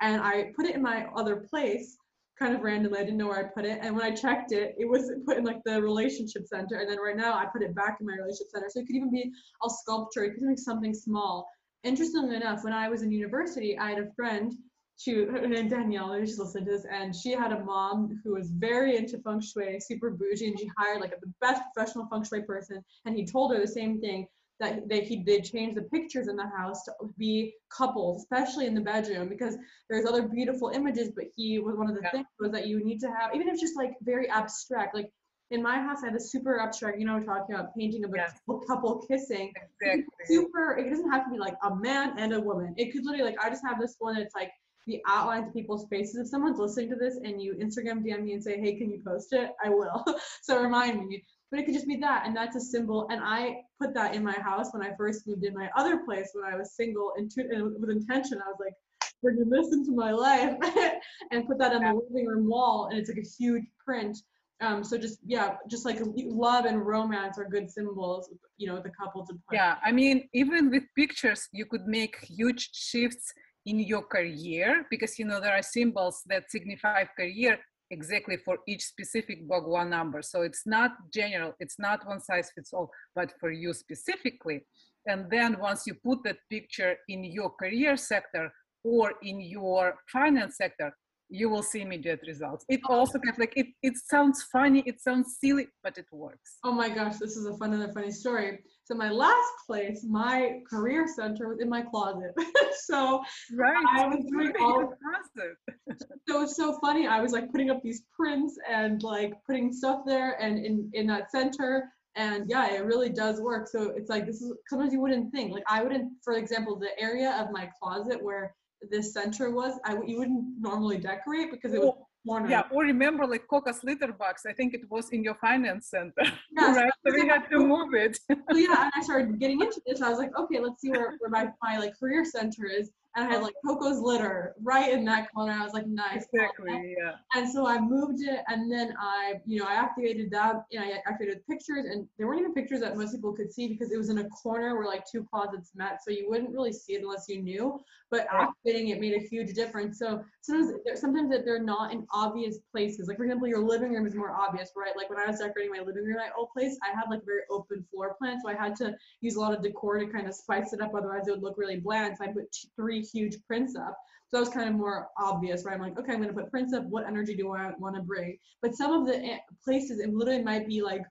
And 0.00 0.22
i 0.22 0.52
put 0.56 0.66
it 0.66 0.76
in 0.76 0.82
my 0.82 1.06
other 1.16 1.36
place 1.50 1.96
kind 2.38 2.54
of 2.54 2.62
randomly. 2.62 3.00
I 3.00 3.04
didn't 3.04 3.18
know 3.18 3.28
where 3.28 3.44
I 3.44 3.48
put 3.54 3.64
it. 3.64 3.78
And 3.82 3.94
when 3.96 4.04
I 4.04 4.14
checked 4.14 4.52
it, 4.52 4.74
it 4.78 4.88
was 4.88 5.10
put 5.26 5.38
in 5.38 5.44
like 5.44 5.62
the 5.64 5.82
relationship 5.82 6.46
center. 6.46 6.76
And 6.76 6.88
then 6.88 6.98
right 6.98 7.16
now 7.16 7.34
I 7.34 7.46
put 7.46 7.62
it 7.62 7.74
back 7.74 7.98
in 8.00 8.06
my 8.06 8.14
relationship 8.14 8.48
center. 8.52 8.68
So 8.68 8.80
it 8.80 8.86
could 8.86 8.96
even 8.96 9.10
be 9.10 9.30
a 9.64 9.68
sculpture, 9.68 10.24
it 10.24 10.34
could 10.34 10.48
be 10.48 10.56
something 10.56 10.94
small. 10.94 11.48
Interestingly 11.84 12.36
enough, 12.36 12.64
when 12.64 12.72
I 12.72 12.88
was 12.88 13.02
in 13.02 13.12
university, 13.12 13.78
I 13.78 13.90
had 13.90 13.98
a 13.98 14.12
friend, 14.16 14.52
she 14.96 15.24
Danielle, 15.24 16.12
maybe 16.12 16.26
she's 16.26 16.38
listening 16.38 16.64
to 16.64 16.72
this, 16.72 16.86
and 16.90 17.14
she 17.14 17.30
had 17.30 17.52
a 17.52 17.64
mom 17.64 18.20
who 18.24 18.34
was 18.34 18.50
very 18.50 18.96
into 18.96 19.18
feng 19.18 19.40
shui, 19.40 19.78
super 19.78 20.10
bougie, 20.10 20.48
and 20.48 20.58
she 20.58 20.68
hired 20.76 21.00
like 21.00 21.12
the 21.20 21.32
best 21.40 21.62
professional 21.72 22.08
feng 22.10 22.24
shui 22.24 22.42
person. 22.42 22.84
And 23.04 23.14
he 23.16 23.24
told 23.24 23.54
her 23.54 23.60
the 23.60 23.68
same 23.68 24.00
thing 24.00 24.26
that 24.60 24.88
they 24.88 25.00
he 25.04 25.16
did 25.16 25.44
change 25.44 25.74
the 25.74 25.82
pictures 25.82 26.28
in 26.28 26.36
the 26.36 26.46
house 26.56 26.84
to 26.84 26.92
be 27.16 27.54
couples, 27.70 28.22
especially 28.22 28.66
in 28.66 28.74
the 28.74 28.80
bedroom, 28.80 29.28
because 29.28 29.56
there's 29.88 30.04
other 30.06 30.22
beautiful 30.22 30.70
images, 30.70 31.10
but 31.14 31.26
he 31.36 31.58
was 31.58 31.76
one 31.76 31.88
of 31.88 31.94
the 31.94 32.02
Yeah. 32.02 32.10
things 32.10 32.26
was 32.40 32.50
that 32.52 32.66
you 32.66 32.82
need 32.84 32.98
to 33.00 33.10
have, 33.10 33.34
even 33.34 33.46
if 33.48 33.54
it's 33.54 33.62
just 33.62 33.76
like 33.76 33.94
very 34.02 34.28
abstract, 34.28 34.94
like 34.94 35.12
in 35.50 35.62
my 35.62 35.76
house, 35.78 36.02
I 36.02 36.06
have 36.06 36.14
a 36.14 36.20
super 36.20 36.60
abstract, 36.60 36.98
you 36.98 37.06
know, 37.06 37.20
talking 37.22 37.54
about 37.54 37.74
painting 37.74 38.04
of 38.04 38.12
a 38.12 38.16
Yes. 38.16 38.32
couple- 38.40 38.60
couple 38.66 38.98
kissing. 39.06 39.52
exactly 39.80 40.04
Super, 40.26 40.76
it 40.76 40.90
doesn't 40.90 41.10
have 41.10 41.24
to 41.24 41.30
be 41.30 41.38
like 41.38 41.56
a 41.62 41.74
man 41.74 42.18
and 42.18 42.34
a 42.34 42.40
woman. 42.40 42.74
It 42.76 42.92
could 42.92 43.04
literally, 43.06 43.30
like, 43.30 43.42
I 43.42 43.48
just 43.48 43.64
have 43.64 43.80
this 43.80 43.96
one, 43.98 44.16
it's 44.16 44.34
like 44.34 44.52
the 44.86 45.00
outlines 45.06 45.46
of 45.48 45.54
people's 45.54 45.86
faces. 45.88 46.16
If 46.16 46.28
someone's 46.28 46.58
listening 46.58 46.90
to 46.90 46.96
this 46.96 47.16
and 47.22 47.40
you 47.40 47.54
Instagram 47.54 48.02
DM 48.04 48.24
me 48.24 48.32
and 48.34 48.42
say, 48.42 48.58
hey, 48.60 48.74
can 48.76 48.90
you 48.90 49.00
post 49.06 49.32
it? 49.32 49.52
I 49.64 49.68
will. 49.70 50.04
so 50.42 50.60
remind 50.62 51.06
me. 51.06 51.24
But 51.50 51.60
it 51.60 51.64
could 51.64 51.74
just 51.74 51.86
be 51.86 51.96
that, 51.96 52.26
and 52.26 52.36
that's 52.36 52.56
a 52.56 52.60
symbol. 52.60 53.08
And 53.10 53.20
I 53.24 53.62
put 53.80 53.94
that 53.94 54.14
in 54.14 54.22
my 54.22 54.38
house 54.38 54.72
when 54.72 54.82
I 54.82 54.94
first 54.96 55.26
moved 55.26 55.44
in 55.44 55.54
my 55.54 55.70
other 55.76 56.04
place 56.04 56.30
when 56.34 56.44
I 56.44 56.56
was 56.56 56.76
single 56.76 57.12
and, 57.16 57.30
to, 57.30 57.40
and 57.40 57.80
with 57.80 57.90
intention. 57.90 58.38
I 58.44 58.48
was 58.48 58.58
like, 58.60 58.74
bringing 59.22 59.48
this 59.48 59.72
into 59.72 59.92
my 59.92 60.12
life 60.12 60.56
and 61.30 61.46
put 61.46 61.58
that 61.58 61.72
on 61.74 61.82
the 61.82 62.00
living 62.08 62.26
room 62.26 62.48
wall, 62.48 62.88
and 62.90 62.98
it's 62.98 63.08
like 63.08 63.18
a 63.18 63.28
huge 63.38 63.64
print. 63.84 64.16
Um, 64.60 64.82
so 64.82 64.98
just 64.98 65.20
yeah, 65.24 65.56
just 65.68 65.84
like 65.84 65.98
love 66.02 66.64
and 66.64 66.84
romance 66.84 67.38
are 67.38 67.48
good 67.48 67.70
symbols, 67.70 68.28
you 68.56 68.66
know, 68.66 68.80
the 68.80 68.90
couple 68.90 69.24
to 69.26 69.32
put. 69.32 69.54
Yeah, 69.54 69.76
I 69.84 69.92
mean, 69.92 70.28
even 70.34 70.70
with 70.70 70.82
pictures, 70.96 71.48
you 71.52 71.64
could 71.66 71.86
make 71.86 72.16
huge 72.24 72.70
shifts 72.72 73.32
in 73.66 73.78
your 73.78 74.02
career 74.02 74.86
because 74.90 75.18
you 75.18 75.26
know 75.26 75.40
there 75.40 75.56
are 75.56 75.62
symbols 75.62 76.22
that 76.26 76.50
signify 76.50 77.04
career 77.04 77.58
exactly 77.90 78.36
for 78.36 78.58
each 78.66 78.82
specific 78.82 79.48
Bhagwan 79.48 79.90
number. 79.90 80.22
So 80.22 80.42
it's 80.42 80.66
not 80.66 80.92
general, 81.12 81.54
it's 81.60 81.78
not 81.78 82.06
one 82.06 82.20
size 82.20 82.50
fits 82.54 82.72
all, 82.72 82.90
but 83.14 83.32
for 83.40 83.50
you 83.50 83.72
specifically. 83.72 84.62
And 85.06 85.30
then 85.30 85.58
once 85.58 85.84
you 85.86 85.94
put 85.94 86.22
that 86.24 86.38
picture 86.50 86.96
in 87.08 87.24
your 87.24 87.50
career 87.50 87.96
sector 87.96 88.52
or 88.84 89.14
in 89.22 89.40
your 89.40 89.94
finance 90.12 90.56
sector, 90.56 90.92
you 91.30 91.48
will 91.48 91.62
see 91.62 91.82
immediate 91.82 92.20
results. 92.26 92.64
It 92.68 92.80
also 92.88 93.18
kind 93.18 93.34
of 93.34 93.38
like 93.38 93.52
it, 93.56 93.66
it 93.82 93.94
sounds 93.96 94.44
funny, 94.44 94.82
it 94.86 95.00
sounds 95.00 95.36
silly, 95.40 95.66
but 95.82 95.98
it 95.98 96.06
works. 96.10 96.58
Oh 96.64 96.72
my 96.72 96.88
gosh, 96.88 97.16
this 97.18 97.36
is 97.36 97.46
a 97.46 97.56
fun 97.56 97.74
and 97.74 97.82
a 97.82 97.92
funny 97.92 98.10
story. 98.10 98.60
So 98.88 98.94
my 98.94 99.10
last 99.10 99.52
place, 99.66 100.02
my 100.08 100.60
career 100.68 101.06
center 101.14 101.48
was 101.48 101.60
in 101.60 101.68
my 101.68 101.82
closet. 101.82 102.32
so 102.86 103.22
Right. 103.52 103.84
I 103.86 104.06
was 104.06 104.24
doing 104.24 104.54
all 104.58 104.94
Positive. 105.12 105.56
so 106.26 106.42
it's 106.42 106.56
so 106.56 106.78
funny. 106.80 107.06
I 107.06 107.20
was 107.20 107.32
like 107.32 107.52
putting 107.52 107.68
up 107.68 107.82
these 107.82 108.04
prints 108.16 108.56
and 108.66 109.02
like 109.02 109.34
putting 109.46 109.74
stuff 109.74 110.00
there 110.06 110.40
and 110.40 110.64
in 110.64 110.90
in 110.94 111.06
that 111.08 111.30
center. 111.30 111.92
And 112.16 112.48
yeah, 112.48 112.72
it 112.72 112.86
really 112.86 113.10
does 113.10 113.42
work. 113.42 113.68
So 113.68 113.92
it's 113.94 114.08
like 114.08 114.24
this 114.24 114.40
is 114.40 114.54
sometimes 114.68 114.94
you 114.94 115.02
wouldn't 115.02 115.32
think. 115.32 115.52
Like 115.52 115.64
I 115.68 115.82
wouldn't, 115.82 116.10
for 116.24 116.38
example, 116.38 116.78
the 116.78 116.98
area 116.98 117.32
of 117.32 117.52
my 117.52 117.68
closet 117.80 118.24
where 118.24 118.54
this 118.90 119.12
center 119.12 119.50
was, 119.50 119.78
I 119.84 119.98
you 120.06 120.18
wouldn't 120.18 120.44
normally 120.58 120.96
decorate 120.96 121.50
because 121.50 121.74
it 121.74 121.80
was 121.82 121.92
Oh, 122.28 122.46
Yeah, 122.46 122.62
or 122.70 122.82
remember 122.82 123.26
like 123.26 123.46
Coco's 123.48 123.82
litter 123.84 124.12
box. 124.12 124.44
I 124.46 124.52
think 124.52 124.74
it 124.74 124.82
was 124.90 125.10
in 125.10 125.22
your 125.22 125.34
finance 125.36 125.88
center, 125.90 126.12
Yes, 126.52 126.76
right? 126.76 126.92
So 127.06 127.14
we 127.14 127.26
had 127.28 127.48
to 127.50 127.58
move 127.58 127.94
it. 127.94 128.18
so 128.28 128.56
yeah, 128.56 128.84
and 128.84 128.92
I 128.94 129.00
started 129.02 129.38
getting 129.38 129.60
into 129.60 129.80
this. 129.86 130.02
I 130.02 130.10
was 130.10 130.18
like, 130.18 130.36
okay, 130.38 130.58
let's 130.60 130.80
see 130.80 130.90
where, 130.90 131.16
where 131.18 131.30
my, 131.30 131.50
my 131.62 131.78
like 131.78 131.98
career 131.98 132.24
center 132.24 132.66
is. 132.66 132.90
And 133.16 133.26
I 133.26 133.32
had 133.32 133.42
like 133.42 133.54
Coco's 133.66 134.00
litter 134.00 134.54
right 134.62 134.92
in 134.92 135.04
that 135.06 135.32
corner. 135.32 135.52
I 135.52 135.64
was 135.64 135.72
like, 135.72 135.86
nice. 135.86 136.26
exactly. 136.32 136.94
Yeah. 136.96 137.12
And 137.34 137.50
so 137.50 137.66
I 137.66 137.80
moved 137.80 138.20
it, 138.22 138.40
and 138.48 138.70
then 138.70 138.94
I, 139.00 139.34
you 139.44 139.58
know, 139.60 139.66
I 139.66 139.74
activated 139.74 140.30
that, 140.32 140.62
and 140.72 140.84
I 140.84 140.92
activated 141.06 141.44
pictures, 141.48 141.86
and 141.86 142.06
there 142.16 142.26
weren't 142.26 142.40
even 142.40 142.54
pictures 142.54 142.80
that 142.80 142.96
most 142.96 143.12
people 143.14 143.32
could 143.32 143.52
see 143.52 143.66
because 143.68 143.90
it 143.92 143.96
was 143.96 144.08
in 144.08 144.18
a 144.18 144.28
corner 144.28 144.76
where 144.76 144.86
like 144.86 145.04
two 145.10 145.24
closets 145.24 145.72
met, 145.74 145.98
so 146.04 146.10
you 146.10 146.26
wouldn't 146.28 146.50
really 146.50 146.72
see 146.72 146.94
it 146.94 147.02
unless 147.02 147.26
you 147.28 147.42
knew. 147.42 147.80
But 148.10 148.26
activating 148.32 148.88
it 148.88 149.00
made 149.00 149.14
a 149.14 149.18
huge 149.26 149.52
difference. 149.54 149.98
So 149.98 150.24
sometimes, 150.40 150.72
they're- 150.84 150.96
sometimes 150.96 151.30
that 151.30 151.44
they're 151.44 151.62
not 151.62 151.92
in 151.92 152.06
obvious 152.12 152.58
places. 152.72 153.08
Like 153.08 153.16
for 153.16 153.24
example, 153.24 153.48
your 153.48 153.60
living 153.62 153.92
room 153.92 154.06
is 154.06 154.14
more 154.14 154.30
obvious, 154.30 154.70
right? 154.76 154.96
Like 154.96 155.10
when 155.10 155.18
I 155.18 155.26
was 155.26 155.40
decorating 155.40 155.72
my 155.72 155.80
living 155.80 156.04
room 156.04 156.18
at 156.18 156.28
my 156.28 156.32
old 156.38 156.50
place, 156.56 156.78
I 156.82 156.96
had 156.96 157.10
like 157.10 157.22
a 157.22 157.26
very 157.26 157.42
open 157.50 157.84
floor 157.90 158.14
plan, 158.18 158.38
so 158.42 158.48
I 158.48 158.54
had 158.54 158.76
to 158.76 158.94
use 159.20 159.36
a 159.36 159.40
lot 159.40 159.54
of 159.54 159.62
decor 159.62 159.98
to 159.98 160.06
kind 160.06 160.26
of 160.26 160.34
spice 160.34 160.72
it 160.72 160.80
up. 160.80 160.94
Otherwise, 160.94 161.26
it 161.26 161.32
would 161.32 161.42
look 161.42 161.58
really 161.58 161.80
bland. 161.80 162.16
So 162.16 162.24
I 162.24 162.28
put 162.28 162.54
three 162.76 163.02
huge 163.12 163.36
prints 163.46 163.76
up. 163.76 163.96
So 164.28 164.36
that 164.36 164.40
was 164.40 164.48
kind 164.50 164.68
of 164.68 164.74
more 164.74 165.08
obvious, 165.18 165.64
right? 165.64 165.74
I'm 165.74 165.80
like, 165.80 165.98
okay, 165.98 166.12
I'm 166.12 166.20
gonna 166.20 166.34
put 166.34 166.50
prints 166.50 166.74
up. 166.74 166.84
What 166.84 167.06
energy 167.06 167.34
do 167.34 167.52
I 167.54 167.72
want 167.78 167.96
to 167.96 168.02
bring? 168.02 168.36
But 168.60 168.74
some 168.74 168.92
of 168.92 169.06
the 169.06 169.16
eh, 169.16 169.38
places, 169.64 170.00
it 170.00 170.12
literally 170.12 170.42
might 170.42 170.66
be 170.66 170.82
like 170.82 171.02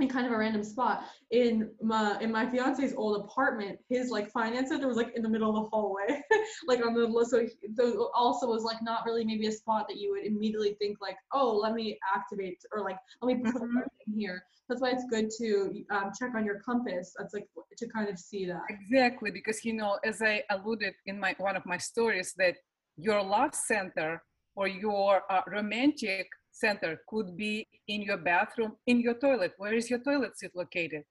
in 0.00 0.08
kind 0.08 0.26
of 0.26 0.32
a 0.32 0.36
random 0.36 0.64
spot. 0.64 1.04
In 1.30 1.70
my 1.80 2.18
in 2.20 2.32
my 2.32 2.48
fiance's 2.50 2.94
old 2.96 3.24
apartment, 3.24 3.78
his 3.88 4.10
like 4.10 4.30
finance 4.30 4.68
center 4.70 4.88
was 4.88 4.96
like 4.96 5.12
in 5.14 5.22
the 5.22 5.28
middle 5.28 5.56
of 5.56 5.64
the 5.64 5.70
hallway, 5.70 6.20
like 6.66 6.84
on 6.84 6.94
the 6.94 7.26
so 7.28 7.40
he- 7.40 7.74
so 7.74 8.10
also 8.14 8.46
was 8.48 8.64
like 8.64 8.82
not 8.82 9.04
really 9.06 9.24
maybe 9.24 9.46
a 9.46 9.52
spot 9.52 9.86
that 9.88 9.98
you 9.98 10.10
would 10.12 10.24
immediately 10.24 10.74
think 10.80 10.98
like, 11.00 11.16
oh, 11.32 11.56
let 11.56 11.74
me 11.74 11.98
activate 12.14 12.58
or 12.72 12.82
like 12.82 12.98
let 13.22 13.36
me 13.36 13.42
put 13.42 13.54
Mhm. 13.54 13.60
something 13.60 13.88
here. 14.16 14.42
That's 14.68 14.80
why 14.80 14.90
it's 14.90 15.04
good 15.10 15.30
to 15.38 15.84
um, 15.90 16.10
check 16.18 16.34
on 16.34 16.44
your 16.44 16.58
compass. 16.60 17.14
That's 17.16 17.34
like 17.34 17.46
to 17.76 17.88
kind 17.88 18.08
of 18.08 18.18
see 18.18 18.46
that. 18.46 18.62
Exactly, 18.70 19.30
because 19.30 19.64
you 19.64 19.74
know, 19.74 19.98
as 20.04 20.22
I 20.22 20.42
alluded 20.50 20.94
in 21.06 21.20
my 21.20 21.34
one 21.38 21.56
of 21.56 21.64
my 21.66 21.78
stories, 21.78 22.34
that 22.38 22.56
your 22.96 23.22
love 23.22 23.54
center 23.54 24.22
or 24.56 24.66
your 24.68 25.22
uh, 25.30 25.42
romantic 25.48 26.28
center 26.54 27.00
could 27.08 27.36
be 27.36 27.66
in 27.88 28.00
your 28.02 28.18
bathroom, 28.18 28.72
in 28.86 29.00
your 29.00 29.14
toilet. 29.14 29.52
Where 29.58 29.74
is 29.74 29.90
your 29.90 29.98
toilet 29.98 30.38
seat 30.38 30.52
located? 30.54 31.04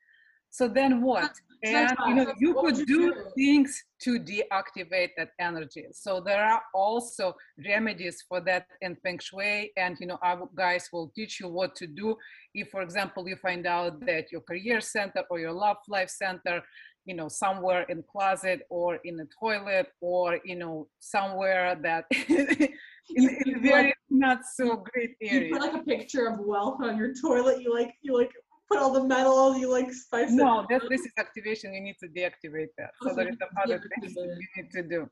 So 0.49 0.67
then 0.67 1.01
what? 1.01 1.31
And 1.63 1.91
you 2.07 2.13
know, 2.13 2.31
you 2.37 2.53
could 2.53 2.85
do 2.85 3.11
things 3.35 3.83
to 4.01 4.19
deactivate 4.19 5.11
that 5.17 5.29
energy. 5.39 5.85
So 5.93 6.19
there 6.19 6.43
are 6.45 6.61
also 6.75 7.35
remedies 7.65 8.23
for 8.27 8.39
that 8.41 8.67
in 8.81 8.95
Feng 8.97 9.17
Shui, 9.17 9.71
and 9.77 9.97
you 9.99 10.05
know, 10.05 10.19
our 10.21 10.47
guys 10.55 10.89
will 10.93 11.11
teach 11.15 11.39
you 11.39 11.47
what 11.47 11.75
to 11.77 11.87
do 11.87 12.15
if, 12.53 12.69
for 12.69 12.81
example, 12.83 13.27
you 13.27 13.35
find 13.37 13.65
out 13.65 14.05
that 14.05 14.31
your 14.31 14.41
career 14.41 14.79
center 14.79 15.23
or 15.31 15.39
your 15.39 15.53
love 15.53 15.77
life 15.87 16.09
center 16.09 16.61
you 17.05 17.13
know 17.13 17.27
somewhere 17.27 17.83
in 17.89 18.01
closet 18.09 18.61
or 18.69 18.95
in 19.03 19.19
a 19.19 19.25
toilet 19.37 19.87
or 19.99 20.39
you 20.45 20.55
know 20.55 20.87
somewhere 20.99 21.75
that 21.81 22.05
in, 23.09 23.37
in 23.45 23.61
very 23.61 23.93
not 24.09 24.39
so 24.45 24.83
great 24.93 25.15
area. 25.21 25.47
You 25.47 25.53
put 25.53 25.61
like 25.61 25.73
a 25.73 25.83
picture 25.83 26.27
of 26.27 26.39
wealth 26.39 26.81
on 26.81 26.97
your 26.97 27.13
toilet. 27.13 27.61
You 27.61 27.73
like 27.73 27.93
you 28.01 28.17
like 28.17 28.31
put 28.69 28.79
all 28.79 28.91
the 28.91 29.03
metal. 29.03 29.57
You 29.57 29.69
like 29.69 29.91
spice 29.91 30.31
it. 30.31 30.35
no 30.35 30.65
that 30.69 30.81
this 30.89 31.01
is 31.01 31.11
activation 31.17 31.73
you 31.73 31.81
need 31.81 31.97
to 31.99 32.07
deactivate 32.07 32.69
that 32.77 32.91
so 33.01 33.09
Okay, 33.09 33.23
there 33.23 33.29
is 33.29 33.37
some 33.39 33.49
other 33.63 33.81
things 33.99 34.15
you 34.15 34.47
need 34.57 34.71
to 34.71 34.83
do 34.83 35.09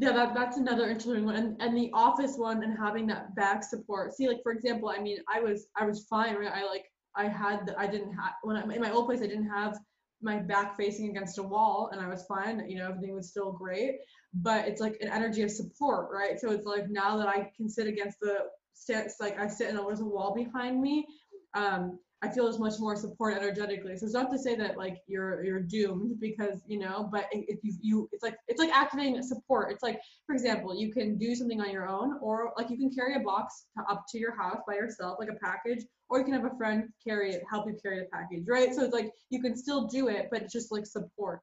Yeah, 0.00 0.12
that, 0.12 0.34
that's 0.34 0.56
another 0.56 0.88
interesting 0.88 1.24
one. 1.24 1.34
And, 1.34 1.60
and 1.60 1.76
the 1.76 1.90
office 1.92 2.36
one 2.36 2.62
and 2.62 2.78
having 2.78 3.06
that 3.08 3.34
back 3.34 3.64
support. 3.64 4.14
See, 4.14 4.28
like 4.28 4.42
for 4.44 4.52
example, 4.52 4.88
I 4.96 5.00
mean, 5.06 5.18
I 5.34 5.40
was 5.40 5.66
I 5.76 5.84
was 5.84 6.06
fine, 6.14 6.36
right? 6.36 6.52
I 6.60 6.64
like 6.64 6.86
I 7.16 7.26
had 7.26 7.66
the, 7.66 7.78
I 7.78 7.86
didn't 7.86 8.12
have 8.20 8.34
when 8.42 8.56
I 8.56 8.62
in 8.62 8.80
my 8.80 8.92
old 8.92 9.06
place 9.06 9.22
I 9.22 9.26
didn't 9.26 9.50
have 9.50 9.76
my 10.22 10.36
back 10.36 10.76
facing 10.76 11.10
against 11.10 11.38
a 11.38 11.42
wall 11.42 11.90
and 11.92 12.00
I 12.00 12.08
was 12.08 12.24
fine. 12.26 12.68
You 12.68 12.78
know, 12.78 12.88
everything 12.88 13.14
was 13.14 13.28
still 13.28 13.52
great. 13.52 13.96
But 14.34 14.68
it's 14.68 14.80
like 14.80 14.98
an 15.00 15.08
energy 15.08 15.42
of 15.42 15.50
support, 15.50 16.08
right? 16.12 16.38
So 16.38 16.50
it's 16.50 16.66
like 16.66 16.90
now 16.90 17.16
that 17.16 17.28
I 17.28 17.50
can 17.56 17.68
sit 17.68 17.86
against 17.86 18.20
the 18.20 18.38
stance, 18.74 19.16
like 19.20 19.38
I 19.38 19.48
sit 19.48 19.68
and 19.68 19.78
there's 19.78 20.00
a 20.00 20.04
wall 20.04 20.34
behind 20.34 20.80
me. 20.80 21.06
Um, 21.54 21.98
I 22.20 22.28
feel 22.28 22.48
as 22.48 22.58
much 22.58 22.74
more 22.80 22.96
support 22.96 23.36
energetically. 23.36 23.96
So 23.96 24.04
it's 24.04 24.14
not 24.14 24.30
to 24.32 24.38
say 24.38 24.56
that 24.56 24.76
like 24.76 24.98
you're 25.06 25.44
you're 25.44 25.60
doomed 25.60 26.18
because 26.20 26.62
you 26.66 26.80
know, 26.80 27.08
but 27.12 27.26
if 27.30 27.60
you 27.62 27.72
you 27.80 28.08
it's 28.12 28.24
like 28.24 28.36
it's 28.48 28.58
like 28.58 28.74
activating 28.74 29.22
support. 29.22 29.70
It's 29.70 29.84
like 29.84 30.00
for 30.26 30.34
example, 30.34 30.74
you 30.74 30.92
can 30.92 31.16
do 31.16 31.36
something 31.36 31.60
on 31.60 31.70
your 31.70 31.88
own, 31.88 32.18
or 32.20 32.52
like 32.56 32.70
you 32.70 32.76
can 32.76 32.90
carry 32.90 33.14
a 33.14 33.20
box 33.20 33.66
to, 33.76 33.84
up 33.88 34.04
to 34.10 34.18
your 34.18 34.36
house 34.36 34.58
by 34.66 34.74
yourself, 34.74 35.18
like 35.20 35.28
a 35.30 35.38
package, 35.44 35.84
or 36.08 36.18
you 36.18 36.24
can 36.24 36.34
have 36.34 36.44
a 36.44 36.56
friend 36.56 36.88
carry 37.06 37.30
it, 37.34 37.42
help 37.50 37.66
you 37.68 37.76
carry 37.82 38.00
the 38.00 38.06
package, 38.12 38.44
right? 38.48 38.74
So 38.74 38.82
it's 38.82 38.94
like 38.94 39.10
you 39.30 39.42
can 39.42 39.56
still 39.56 39.86
do 39.86 40.08
it, 40.08 40.28
but 40.30 40.50
just 40.50 40.72
like 40.72 40.86
support. 40.86 41.40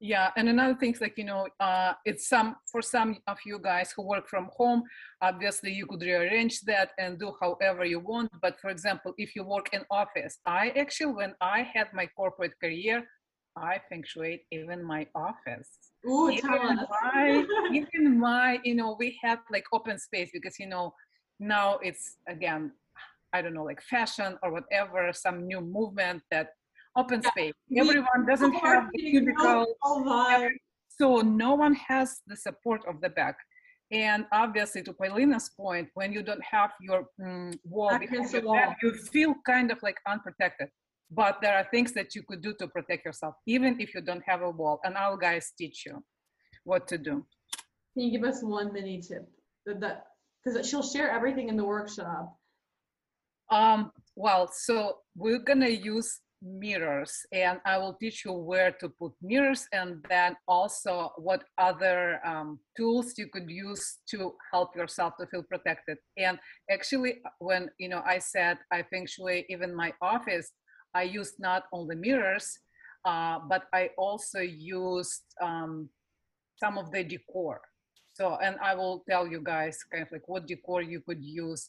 yeah 0.00 0.30
and 0.36 0.48
another 0.48 0.74
thing 0.74 0.92
is 0.92 1.00
like 1.00 1.16
you 1.16 1.24
know 1.24 1.46
uh, 1.60 1.92
it's 2.04 2.28
some 2.28 2.56
for 2.70 2.82
some 2.82 3.10
of 3.26 3.38
you 3.46 3.58
guys 3.58 3.92
who 3.94 4.02
work 4.02 4.28
from 4.28 4.48
home 4.56 4.82
obviously 5.22 5.72
you 5.72 5.86
could 5.86 6.02
rearrange 6.02 6.60
that 6.62 6.90
and 6.98 7.18
do 7.18 7.32
however 7.40 7.84
you 7.84 8.00
want 8.00 8.30
but 8.42 8.54
for 8.60 8.70
example 8.70 9.14
if 9.18 9.34
you 9.36 9.42
work 9.44 9.68
in 9.72 9.82
office 9.90 10.34
i 10.46 10.64
actually 10.70 11.14
when 11.20 11.32
i 11.40 11.58
had 11.74 11.88
my 11.94 12.06
corporate 12.18 12.52
career 12.60 13.06
i 13.56 13.80
shui 14.04 14.44
even 14.50 14.84
my 14.84 15.06
office 15.14 15.70
Ooh, 16.06 16.28
even 16.28 16.76
my 16.90 17.46
even 17.72 18.18
my 18.18 18.58
you 18.64 18.74
know 18.74 18.96
we 18.98 19.08
had 19.22 19.38
like 19.50 19.64
open 19.72 19.96
space 19.98 20.30
because 20.32 20.58
you 20.58 20.66
know 20.66 20.92
now 21.38 21.78
it's 21.88 22.16
again 22.28 22.72
i 23.34 23.42
don't 23.42 23.54
know 23.58 23.64
like 23.72 23.82
fashion 23.94 24.30
or 24.42 24.48
whatever 24.56 25.00
some 25.12 25.36
new 25.50 25.60
movement 25.60 26.22
that 26.30 26.48
open 26.96 27.20
Yeah, 27.22 27.30
space. 27.32 27.54
we- 27.70 27.80
everyone 27.80 28.20
doesn't 28.30 28.54
have 28.66 28.84
the 28.92 28.98
cubicle. 29.10 29.66
so 31.00 31.06
no 31.20 31.50
one 31.64 31.74
has 31.90 32.08
the 32.30 32.36
support 32.46 32.80
of 32.90 32.94
the 33.04 33.10
back. 33.20 33.36
And 33.90 34.20
obviously 34.42 34.80
to 34.84 34.92
Paulina's 35.00 35.48
point 35.62 35.86
when 35.98 36.08
you 36.16 36.22
don't 36.28 36.44
have 36.56 36.70
your 36.88 37.00
mm, 37.20 37.52
wall 37.64 37.98
behind 38.04 38.30
your 38.32 38.42
back 38.58 38.70
you 38.84 38.90
feel 39.14 39.32
kind 39.52 39.68
of 39.74 39.78
like 39.86 39.98
unprotected. 40.12 40.68
But 41.20 41.34
there 41.42 41.54
are 41.58 41.66
things 41.74 41.90
that 41.98 42.08
you 42.14 42.22
could 42.28 42.42
do 42.48 42.52
to 42.60 42.66
protect 42.76 43.02
yourself 43.08 43.34
even 43.54 43.70
if 43.84 43.88
you 43.94 44.00
don't 44.10 44.24
have 44.30 44.40
a 44.42 44.52
wall 44.60 44.76
and 44.84 44.92
our 45.04 45.16
guys 45.26 45.44
teach 45.60 45.78
you 45.86 45.96
what 46.70 46.82
to 46.92 46.96
do. 47.08 47.14
Can 47.92 48.00
you 48.06 48.10
give 48.16 48.24
us 48.30 48.38
one 48.42 48.68
mini 48.76 48.96
tip? 49.08 49.24
Because 49.66 50.54
she'll 50.68 50.88
share 50.94 51.08
everything 51.18 51.46
in 51.52 51.56
the 51.60 51.64
workshop. 51.74 52.24
Um, 53.54 53.92
well, 54.16 54.50
so 54.52 54.98
we're 55.14 55.38
gonna 55.38 55.68
use 55.68 56.20
mirrors 56.42 57.14
and 57.32 57.60
I 57.64 57.78
will 57.78 57.94
teach 57.94 58.24
you 58.24 58.32
where 58.32 58.72
to 58.80 58.88
put 58.88 59.12
mirrors 59.22 59.68
and 59.72 60.04
then 60.08 60.36
also 60.48 61.12
what 61.18 61.44
other 61.56 62.20
um, 62.26 62.58
tools 62.76 63.14
you 63.16 63.28
could 63.32 63.48
use 63.48 63.98
to 64.10 64.34
help 64.52 64.74
yourself 64.74 65.14
to 65.20 65.26
feel 65.28 65.44
protected. 65.44 65.98
And 66.18 66.36
actually, 66.68 67.22
when 67.38 67.70
you 67.78 67.88
know 67.88 68.02
I 68.04 68.18
said 68.18 68.58
I 68.72 68.82
feng 68.82 69.06
shui 69.06 69.46
even 69.48 69.72
my 69.72 69.92
office, 70.02 70.50
I 70.92 71.04
used 71.04 71.34
not 71.38 71.62
only 71.72 71.94
mirrors, 71.94 72.58
uh, 73.04 73.38
but 73.48 73.66
I 73.72 73.90
also 73.96 74.40
used 74.40 75.22
um, 75.40 75.88
some 76.56 76.76
of 76.76 76.90
the 76.90 77.04
decor. 77.04 77.60
So, 78.14 78.36
and 78.42 78.56
I 78.62 78.74
will 78.74 79.04
tell 79.08 79.26
you 79.26 79.40
guys 79.42 79.78
kind 79.92 80.02
of 80.02 80.12
like 80.12 80.28
what 80.28 80.46
decor 80.46 80.82
you 80.82 81.00
could 81.06 81.22
use 81.22 81.68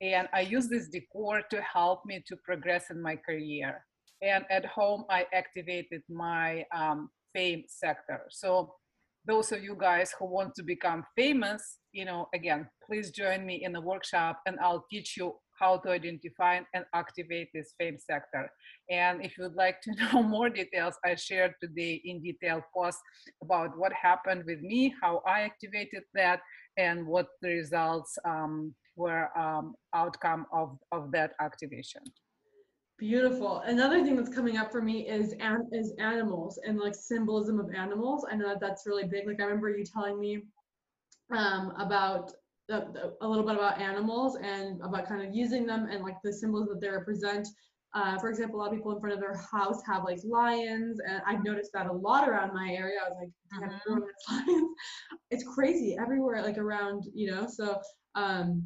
and 0.00 0.28
I 0.32 0.40
use 0.40 0.68
this 0.68 0.88
decor 0.88 1.42
to 1.50 1.62
help 1.62 2.04
me 2.06 2.22
to 2.28 2.36
progress 2.36 2.90
in 2.90 3.02
my 3.02 3.16
career. 3.16 3.84
And 4.22 4.44
at 4.50 4.66
home, 4.66 5.04
I 5.10 5.26
activated 5.32 6.02
my 6.08 6.64
um, 6.74 7.10
fame 7.34 7.64
sector. 7.68 8.22
So 8.30 8.74
those 9.26 9.52
of 9.52 9.62
you 9.62 9.76
guys 9.78 10.12
who 10.18 10.26
want 10.26 10.54
to 10.54 10.62
become 10.62 11.04
famous, 11.16 11.78
you 11.92 12.04
know, 12.04 12.28
again, 12.34 12.68
please 12.84 13.10
join 13.10 13.44
me 13.44 13.62
in 13.64 13.76
a 13.76 13.80
workshop 13.80 14.40
and 14.46 14.58
I'll 14.60 14.86
teach 14.90 15.16
you 15.16 15.34
how 15.58 15.76
to 15.78 15.90
identify 15.90 16.60
and 16.72 16.84
activate 16.94 17.48
this 17.52 17.74
fame 17.78 17.98
sector. 17.98 18.50
And 18.90 19.24
if 19.24 19.36
you 19.36 19.44
would 19.44 19.56
like 19.56 19.80
to 19.82 19.92
know 20.12 20.22
more 20.22 20.48
details, 20.48 20.94
I 21.04 21.14
shared 21.16 21.54
today 21.60 22.00
in 22.04 22.22
detail 22.22 22.62
post 22.74 22.98
about 23.42 23.76
what 23.76 23.92
happened 23.92 24.44
with 24.46 24.60
me, 24.60 24.94
how 25.02 25.22
I 25.26 25.40
activated 25.40 26.04
that, 26.14 26.40
and 26.76 27.06
what 27.06 27.26
the 27.42 27.48
results 27.48 28.16
um, 28.24 28.74
were 28.98 29.30
um, 29.38 29.74
outcome 29.94 30.46
of, 30.52 30.78
of 30.92 31.12
that 31.12 31.32
activation. 31.40 32.02
Beautiful. 32.98 33.60
Another 33.60 34.02
thing 34.02 34.16
that's 34.16 34.34
coming 34.34 34.56
up 34.56 34.72
for 34.72 34.82
me 34.82 35.08
is 35.08 35.32
an, 35.40 35.68
is 35.72 35.92
animals 35.98 36.58
and 36.66 36.78
like 36.78 36.94
symbolism 36.94 37.60
of 37.60 37.72
animals. 37.72 38.26
I 38.30 38.34
know 38.36 38.48
that 38.48 38.60
that's 38.60 38.86
really 38.86 39.04
big. 39.06 39.26
Like 39.26 39.40
I 39.40 39.44
remember 39.44 39.70
you 39.70 39.84
telling 39.84 40.18
me 40.20 40.42
um, 41.36 41.72
about 41.78 42.32
the, 42.68 42.88
the, 42.92 43.16
a 43.22 43.28
little 43.28 43.44
bit 43.46 43.56
about 43.56 43.80
animals 43.80 44.36
and 44.42 44.80
about 44.82 45.08
kind 45.08 45.26
of 45.26 45.34
using 45.34 45.66
them 45.66 45.88
and 45.90 46.02
like 46.02 46.16
the 46.24 46.32
symbols 46.32 46.68
that 46.68 46.80
they 46.80 46.90
represent 46.90 47.48
Uh, 47.94 48.18
for 48.18 48.28
example, 48.30 48.58
a 48.58 48.60
lot 48.60 48.68
of 48.70 48.76
people 48.76 48.92
in 48.92 49.00
front 49.00 49.14
of 49.14 49.20
their 49.20 49.36
house 49.50 49.80
have 49.86 50.04
like 50.04 50.20
lions, 50.24 51.00
and 51.08 51.22
I've 51.26 51.42
noticed 51.44 51.72
that 51.72 51.86
a 51.86 51.92
lot 51.92 52.28
around 52.28 52.52
my 52.52 52.68
area. 52.70 52.98
I 53.04 53.08
was 53.08 53.18
like, 53.22 53.32
"Damn, 53.50 53.70
Mhm. 53.88 54.02
lions. 54.30 54.70
It's 55.30 55.44
crazy 55.54 55.96
everywhere, 55.98 56.42
like 56.42 56.58
around, 56.58 57.04
you 57.14 57.30
know. 57.30 57.46
So 57.48 57.80
um, 58.14 58.62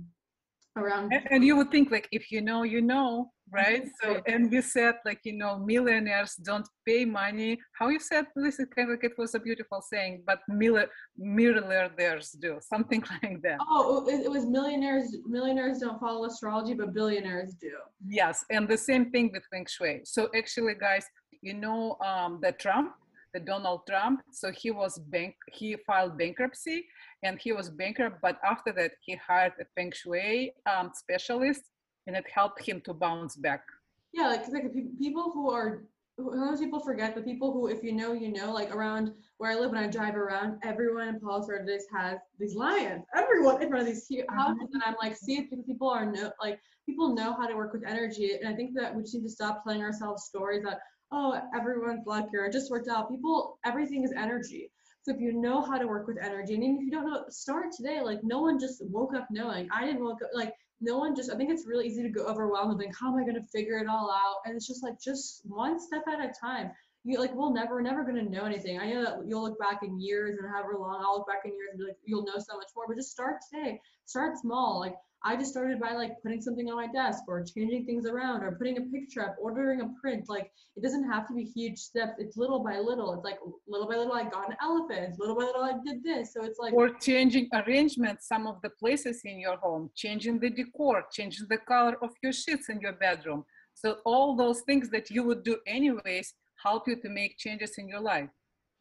around 0.76 1.12
And, 1.12 1.26
and 1.30 1.44
you 1.44 1.56
would 1.56 1.70
think 1.70 1.90
like 1.90 2.08
if 2.12 2.30
you 2.30 2.40
know, 2.40 2.62
you 2.62 2.80
know, 2.80 3.30
right? 3.50 3.86
So 4.02 4.22
and 4.26 4.52
you 4.52 4.62
said 4.62 4.94
like 5.04 5.20
you 5.24 5.34
know 5.34 5.58
millionaires 5.58 6.34
don't 6.36 6.66
pay 6.86 7.04
money. 7.04 7.58
How 7.78 7.88
you 7.88 8.00
said 8.00 8.26
this? 8.34 8.58
It 8.58 8.68
kind 8.74 8.90
of 8.90 8.94
like 8.94 9.04
it 9.04 9.18
was 9.18 9.34
a 9.34 9.40
beautiful 9.40 9.82
saying, 9.82 10.22
but 10.26 10.40
miller 10.48 10.86
millionaires 11.16 12.30
do 12.40 12.58
something 12.60 13.02
like 13.22 13.42
that. 13.42 13.58
Oh, 13.68 14.06
it, 14.08 14.24
it 14.26 14.30
was 14.30 14.46
millionaires. 14.46 15.16
Millionaires 15.26 15.78
don't 15.78 16.00
follow 16.00 16.24
astrology, 16.24 16.74
but 16.74 16.94
billionaires 16.94 17.54
do. 17.60 17.72
Yes, 18.06 18.44
and 18.50 18.68
the 18.68 18.78
same 18.78 19.10
thing 19.10 19.30
with 19.32 19.44
feng 19.50 19.66
shui. 19.68 20.00
So 20.04 20.30
actually, 20.34 20.74
guys, 20.74 21.04
you 21.42 21.54
know 21.54 21.96
um, 22.04 22.38
the 22.40 22.52
Trump, 22.52 22.92
the 23.34 23.40
Donald 23.40 23.82
Trump. 23.88 24.22
So 24.30 24.50
he 24.50 24.70
was 24.70 24.98
bank, 24.98 25.34
he 25.50 25.76
filed 25.86 26.18
bankruptcy, 26.18 26.86
and 27.22 27.38
he 27.38 27.52
was 27.52 27.70
bankrupt. 27.70 28.18
But 28.22 28.38
after 28.44 28.72
that, 28.72 28.92
he 29.00 29.16
hired 29.16 29.52
a 29.60 29.64
feng 29.74 29.92
shui 29.92 30.52
um, 30.66 30.90
specialist, 30.94 31.62
and 32.06 32.16
it 32.16 32.24
helped 32.32 32.62
him 32.62 32.80
to 32.82 32.94
bounce 32.94 33.36
back. 33.36 33.62
Yeah, 34.12 34.28
like, 34.28 34.46
like 34.48 34.72
people 34.98 35.30
who 35.32 35.50
are 35.50 35.84
sometimes 36.18 36.60
people 36.60 36.80
forget 36.80 37.14
the 37.14 37.22
people 37.22 37.52
who, 37.52 37.68
if 37.68 37.82
you 37.82 37.92
know, 37.92 38.12
you 38.12 38.30
know, 38.32 38.52
like 38.52 38.74
around 38.74 39.12
where 39.38 39.50
I 39.50 39.54
live 39.54 39.70
when 39.70 39.82
I 39.82 39.86
drive 39.86 40.14
around, 40.14 40.58
everyone 40.62 41.08
in 41.08 41.20
Palos 41.20 41.46
Verdes 41.46 41.86
has 41.94 42.18
these 42.38 42.54
lions. 42.54 43.04
Everyone 43.16 43.62
in 43.62 43.68
front 43.68 43.82
of 43.82 43.86
these 43.86 44.06
huge 44.06 44.26
houses, 44.30 44.68
and 44.72 44.82
I'm 44.84 44.94
like, 45.02 45.16
see, 45.16 45.38
if 45.38 45.66
people 45.66 45.88
are 45.88 46.04
no 46.04 46.30
like 46.40 46.60
people 46.86 47.14
know 47.14 47.32
how 47.32 47.46
to 47.46 47.54
work 47.54 47.72
with 47.72 47.84
energy, 47.86 48.32
and 48.32 48.48
I 48.48 48.54
think 48.54 48.74
that 48.76 48.94
we 48.94 49.02
just 49.02 49.14
need 49.14 49.22
to 49.22 49.30
stop 49.30 49.64
telling 49.64 49.82
ourselves 49.82 50.24
stories 50.24 50.62
that 50.64 50.80
oh 51.12 51.40
everyone's 51.54 52.06
lucky 52.06 52.36
or 52.36 52.46
it 52.46 52.52
just 52.52 52.70
worked 52.70 52.88
out. 52.88 53.10
People, 53.10 53.58
everything 53.64 54.04
is 54.04 54.12
energy. 54.16 54.70
So 55.02 55.12
if 55.12 55.20
you 55.20 55.32
know 55.32 55.60
how 55.60 55.78
to 55.78 55.86
work 55.86 56.06
with 56.06 56.16
energy, 56.22 56.54
and 56.54 56.62
if 56.62 56.84
you 56.84 56.90
don't 56.90 57.10
know, 57.10 57.24
start 57.28 57.72
today. 57.72 58.00
Like 58.00 58.20
no 58.22 58.40
one 58.40 58.58
just 58.58 58.82
woke 58.86 59.14
up 59.14 59.26
knowing. 59.30 59.68
I 59.74 59.84
didn't 59.84 60.04
woke 60.04 60.22
up 60.22 60.30
like 60.34 60.54
no 60.82 60.98
one 60.98 61.14
just 61.14 61.30
i 61.32 61.36
think 61.36 61.50
it's 61.50 61.66
really 61.66 61.86
easy 61.86 62.02
to 62.02 62.10
go 62.10 62.24
overwhelmed 62.26 62.72
and 62.72 62.80
think 62.80 62.94
how 62.98 63.08
am 63.08 63.18
i 63.18 63.22
going 63.22 63.40
to 63.40 63.48
figure 63.52 63.78
it 63.78 63.86
all 63.88 64.10
out 64.10 64.38
and 64.44 64.56
it's 64.56 64.66
just 64.66 64.82
like 64.82 65.00
just 65.00 65.42
one 65.44 65.80
step 65.80 66.02
at 66.08 66.20
a 66.20 66.32
time 66.38 66.70
you 67.04 67.18
like 67.18 67.34
we'll 67.34 67.52
never 67.52 67.82
never 67.82 68.04
to 68.04 68.22
know 68.22 68.44
anything. 68.44 68.78
I 68.78 68.92
know 68.92 69.04
that 69.04 69.18
you'll 69.26 69.42
look 69.42 69.58
back 69.58 69.80
in 69.82 70.00
years 70.00 70.38
and 70.38 70.48
however 70.48 70.76
long 70.78 71.02
i'll 71.04 71.18
look 71.18 71.26
back 71.26 71.42
in 71.44 71.52
years 71.52 71.70
and 71.72 71.80
be 71.80 71.86
like 71.86 71.96
you'll 72.04 72.24
know 72.24 72.38
so 72.38 72.56
much 72.56 72.68
more 72.76 72.86
but 72.86 72.96
just 72.96 73.10
start 73.10 73.36
today. 73.52 73.80
Start 74.06 74.38
small. 74.38 74.78
Like 74.80 74.94
i 75.24 75.36
just 75.36 75.52
started 75.52 75.78
by 75.78 75.92
like 75.92 76.12
putting 76.22 76.40
something 76.40 76.68
on 76.68 76.76
my 76.76 76.88
desk 76.92 77.22
or 77.28 77.44
changing 77.44 77.86
things 77.86 78.06
around 78.06 78.42
or 78.42 78.52
putting 78.52 78.78
a 78.78 78.80
picture 78.82 79.22
up 79.22 79.36
ordering 79.40 79.80
a 79.80 79.88
print. 80.00 80.28
Like 80.28 80.52
it 80.76 80.82
doesn't 80.82 81.10
have 81.10 81.26
to 81.28 81.34
be 81.34 81.42
huge 81.42 81.78
steps. 81.78 82.12
It's 82.18 82.36
little 82.36 82.62
by 82.62 82.78
little. 82.78 83.12
It's 83.14 83.24
like 83.24 83.38
little 83.66 83.88
by 83.88 83.96
little 83.96 84.12
i 84.12 84.22
got 84.22 84.50
an 84.50 84.56
elephant. 84.62 85.16
Little 85.18 85.34
by 85.34 85.44
little 85.44 85.64
i 85.64 85.74
did 85.84 86.04
this. 86.04 86.32
So 86.32 86.44
it's 86.44 86.60
like 86.60 86.72
or 86.72 86.90
changing 86.90 87.48
arrangements, 87.52 88.28
some 88.28 88.46
of 88.46 88.62
the 88.62 88.70
places 88.70 89.22
in 89.24 89.40
your 89.40 89.56
home 89.56 89.90
changing 89.96 90.38
the 90.38 90.50
decor 90.50 91.04
changing 91.12 91.46
the 91.48 91.58
color 91.58 91.96
of 92.00 92.10
your 92.22 92.32
sheets 92.32 92.68
in 92.68 92.80
your 92.80 92.92
bedroom. 92.92 93.44
So 93.74 93.96
all 94.04 94.36
those 94.36 94.60
things 94.60 94.90
that 94.90 95.10
you 95.10 95.24
would 95.24 95.42
do 95.42 95.56
anyways 95.66 96.34
help 96.62 96.88
you 96.88 96.96
to 96.96 97.08
make 97.08 97.38
changes 97.38 97.72
in 97.78 97.88
your 97.88 98.00
life 98.00 98.30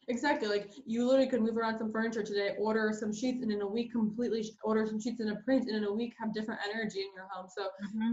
Exactly. 0.08 0.48
Like 0.48 0.68
you 0.84 1.06
literally 1.06 1.28
could 1.28 1.42
move 1.42 1.56
around 1.56 1.78
some 1.78 1.92
furniture 1.92 2.24
today, 2.24 2.56
order 2.58 2.92
some 2.92 3.14
sheets, 3.14 3.42
and 3.42 3.52
in 3.52 3.62
a 3.62 3.66
week 3.66 3.92
completely 3.92 4.42
sh- 4.42 4.50
order 4.64 4.84
some 4.84 5.00
sheets 5.00 5.20
in 5.20 5.28
a 5.28 5.36
print, 5.36 5.68
and 5.68 5.76
in 5.76 5.84
a 5.84 5.92
week 5.92 6.14
have 6.20 6.34
different 6.34 6.60
energy 6.68 7.00
in 7.00 7.10
your 7.14 7.28
home. 7.30 7.46
So 7.56 7.68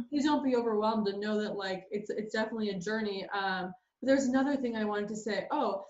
please 0.09 0.23
don't 0.23 0.43
be 0.43 0.55
overwhelmed 0.55 1.07
and 1.07 1.19
know 1.19 1.41
that 1.41 1.55
like 1.55 1.85
it's 1.89 2.11
it's 2.11 2.31
definitely 2.31 2.69
a 2.69 2.79
journey. 2.79 3.27
Um, 3.33 3.73
but 4.01 4.07
there's 4.07 4.25
another 4.25 4.55
thing 4.55 4.75
I 4.75 4.85
wanted 4.85 5.09
to 5.09 5.15
say. 5.15 5.47
Oh, 5.51 5.83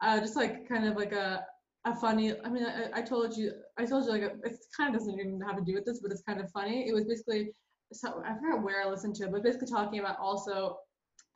uh, 0.00 0.20
just 0.20 0.36
like 0.36 0.68
kind 0.68 0.86
of 0.86 0.96
like 0.96 1.12
a 1.12 1.44
a 1.84 1.96
funny. 1.96 2.32
I 2.44 2.48
mean, 2.48 2.64
I, 2.64 3.00
I 3.00 3.02
told 3.02 3.36
you, 3.36 3.52
I 3.76 3.86
told 3.86 4.04
you 4.04 4.12
like 4.12 4.22
a, 4.22 4.30
it 4.44 4.56
kind 4.76 4.94
of 4.94 5.00
doesn't 5.00 5.18
even 5.18 5.40
have 5.40 5.56
to 5.56 5.64
do 5.64 5.74
with 5.74 5.84
this, 5.84 5.98
but 6.00 6.12
it's 6.12 6.22
kind 6.22 6.40
of 6.40 6.48
funny. 6.52 6.88
It 6.88 6.94
was 6.94 7.06
basically 7.06 7.52
so 7.92 8.22
I 8.24 8.34
forgot 8.38 8.62
where 8.62 8.86
I 8.86 8.88
listened 8.88 9.16
to 9.16 9.24
it, 9.24 9.32
but 9.32 9.42
basically 9.42 9.66
talking 9.66 9.98
about 9.98 10.16
also 10.20 10.76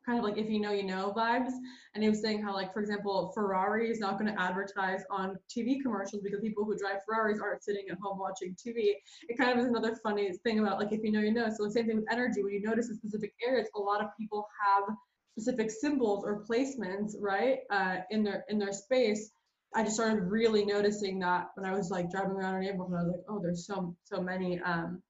kind 0.05 0.19
of 0.19 0.23
like 0.25 0.37
if 0.37 0.49
you 0.49 0.59
know 0.59 0.71
you 0.71 0.83
know 0.83 1.13
vibes. 1.15 1.51
And 1.93 2.03
he 2.03 2.09
was 2.09 2.21
saying 2.21 2.41
how 2.41 2.53
like 2.53 2.73
for 2.73 2.81
example 2.81 3.31
ferrari 3.33 3.89
is 3.89 3.99
not 3.99 4.19
going 4.19 4.33
to 4.33 4.41
advertise 4.41 5.03
on 5.09 5.37
tv 5.49 5.81
commercials 5.81 6.21
because 6.21 6.41
people 6.41 6.65
who 6.65 6.77
drive 6.77 6.97
ferraris 7.05 7.39
aren't 7.41 7.63
sitting 7.63 7.85
at 7.89 7.97
home 8.01 8.19
watching 8.19 8.55
tv 8.55 8.93
it 9.27 9.37
kind 9.37 9.51
of 9.51 9.59
is 9.59 9.65
another 9.65 9.95
funny 10.03 10.31
thing 10.43 10.59
about 10.59 10.79
like 10.79 10.91
if 10.91 11.03
you 11.03 11.11
know 11.11 11.21
you 11.21 11.33
know. 11.33 11.49
So 11.55 11.65
the 11.65 11.71
same 11.71 11.87
thing 11.87 11.95
with 11.97 12.11
energy. 12.11 12.43
When 12.43 12.53
you 12.53 12.61
notice 12.61 12.89
in 12.89 12.95
specific 12.95 13.33
areas 13.45 13.67
a 13.75 13.79
lot 13.79 14.01
of 14.01 14.09
people 14.19 14.47
have 14.65 14.95
specific 15.37 15.69
symbols 15.69 16.23
or 16.25 16.45
placements 16.49 17.13
right 17.19 17.59
uh, 17.69 17.97
in 18.11 18.23
their 18.23 18.45
in 18.49 18.57
their 18.57 18.73
space. 18.73 19.31
I 19.73 19.83
just 19.83 19.95
started 19.95 20.21
really 20.21 20.63
noticing 20.63 21.19
that 21.19 21.47
when 21.55 21.69
i 21.69 21.75
was 21.75 21.89
like 21.91 22.09
driving 22.09 22.31
around 22.31 22.53
our 22.53 22.61
neighborhood. 22.61 22.97
I 22.97 23.03
was 23.03 23.11
like 23.11 23.25
oh 23.27 23.39
there's 23.41 23.65
so 23.65 23.95
so 24.03 24.21
many 24.21 24.59
um 24.61 25.01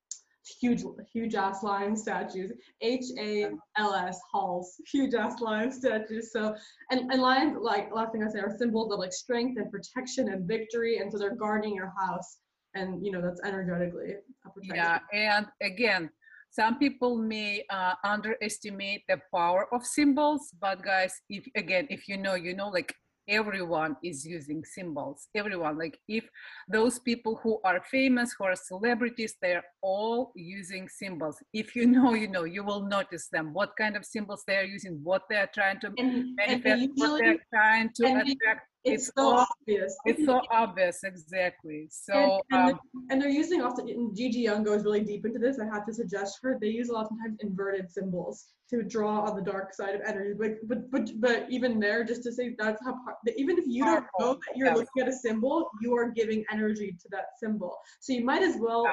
huge 0.61 0.83
huge 1.11 1.35
ass 1.35 1.63
lion 1.63 1.95
statues. 1.95 2.51
H 2.81 3.05
A 3.19 3.49
L 3.77 3.93
S 3.93 4.19
halls, 4.31 4.75
huge 4.91 5.13
ass 5.13 5.39
lion 5.41 5.71
statues. 5.71 6.31
So 6.31 6.55
and, 6.91 7.11
and 7.11 7.21
lions, 7.21 7.57
like 7.59 7.93
last 7.93 8.11
thing 8.11 8.23
I 8.23 8.29
say, 8.29 8.39
are 8.39 8.55
symbols 8.57 8.91
of 8.91 8.99
like 8.99 9.13
strength 9.13 9.57
and 9.57 9.71
protection 9.71 10.29
and 10.29 10.47
victory, 10.47 10.97
and 10.97 11.11
so 11.11 11.17
they're 11.17 11.35
guarding 11.35 11.73
your 11.73 11.93
house, 11.99 12.37
and 12.75 13.03
you 13.05 13.11
know 13.11 13.21
that's 13.21 13.41
energetically 13.43 14.15
yeah 14.61 14.99
and 15.13 15.47
again 15.61 16.09
some 16.55 16.79
people 16.79 17.17
may 17.17 17.65
uh, 17.69 17.95
underestimate 18.05 19.03
the 19.09 19.19
power 19.33 19.67
of 19.73 19.85
symbols. 19.85 20.53
But 20.59 20.81
guys 20.81 21.13
if 21.29 21.45
again 21.55 21.85
if 21.89 22.07
you 22.07 22.17
know 22.17 22.35
you 22.35 22.55
know 22.55 22.69
like 22.69 22.95
everyone 23.27 23.95
is 24.03 24.25
using 24.25 24.63
symbols 24.63 25.27
everyone 25.35 25.77
like 25.77 25.97
if 26.07 26.29
those 26.69 26.99
people 26.99 27.39
who 27.41 27.59
are 27.63 27.81
famous 27.81 28.33
who 28.37 28.43
are 28.45 28.55
celebrities 28.55 29.35
they're 29.41 29.63
all 29.81 30.31
using 30.35 30.87
symbols 30.87 31.37
if 31.53 31.75
you 31.75 31.85
know 31.85 32.13
you 32.13 32.27
know 32.27 32.43
you 32.43 32.63
will 32.63 32.83
notice 32.87 33.27
them 33.29 33.53
what 33.53 33.71
kind 33.77 33.95
of 33.95 34.05
symbols 34.05 34.43
they're 34.47 34.65
using 34.65 34.99
what 35.03 35.23
they're 35.29 35.49
trying 35.53 35.79
to 35.79 35.91
And, 35.97 36.37
and 36.47 36.63
they 36.63 36.89
what 36.95 37.19
they're 37.19 37.45
trying 37.53 37.89
to 37.95 38.05
and 38.05 38.21
attract 38.21 38.67
it's 38.83 39.07
it's 39.07 39.11
so 39.15 39.23
all- 39.23 39.47
obvious. 39.61 39.97
it's 40.05 40.25
so 40.25 40.41
obvious 40.51 41.03
exactly 41.03 41.87
so 41.89 42.39
and, 42.51 42.73
um, 42.73 42.79
and 43.09 43.19
they're 43.19 43.29
using 43.29 43.61
often 43.61 43.89
and 43.89 44.15
Gigi 44.15 44.41
Young 44.41 44.63
goes 44.63 44.83
really 44.83 45.01
deep 45.03 45.25
into 45.25 45.39
this. 45.39 45.57
I 45.59 45.65
have 45.65 45.85
to 45.87 45.93
suggest 45.93 46.37
her. 46.43 46.57
They 46.61 46.67
use 46.67 46.89
oftentimes 46.91 47.37
inverted 47.41 47.91
symbols 47.91 48.45
to 48.69 48.83
draw 48.83 49.21
on 49.21 49.35
the 49.35 49.41
dark 49.41 49.73
side 49.73 49.95
of 49.95 50.01
energy. 50.05 50.33
But 50.37 50.67
but 50.67 50.91
but 50.91 51.09
but 51.19 51.45
even 51.49 51.79
there, 51.79 52.03
just 52.03 52.23
to 52.23 52.31
say 52.31 52.55
that's 52.57 52.83
how 52.83 52.95
even 53.37 53.57
if 53.57 53.65
you 53.67 53.83
don't 53.83 54.05
know 54.19 54.33
that 54.33 54.57
you're 54.57 54.73
looking 54.73 55.01
at 55.01 55.07
a 55.07 55.13
symbol, 55.13 55.69
you 55.81 55.95
are 55.95 56.09
giving 56.09 56.43
energy 56.51 56.95
to 57.01 57.07
that 57.11 57.25
symbol. 57.39 57.77
So 57.99 58.13
you 58.13 58.23
might 58.25 58.41
as 58.41 58.55
well 58.59 58.85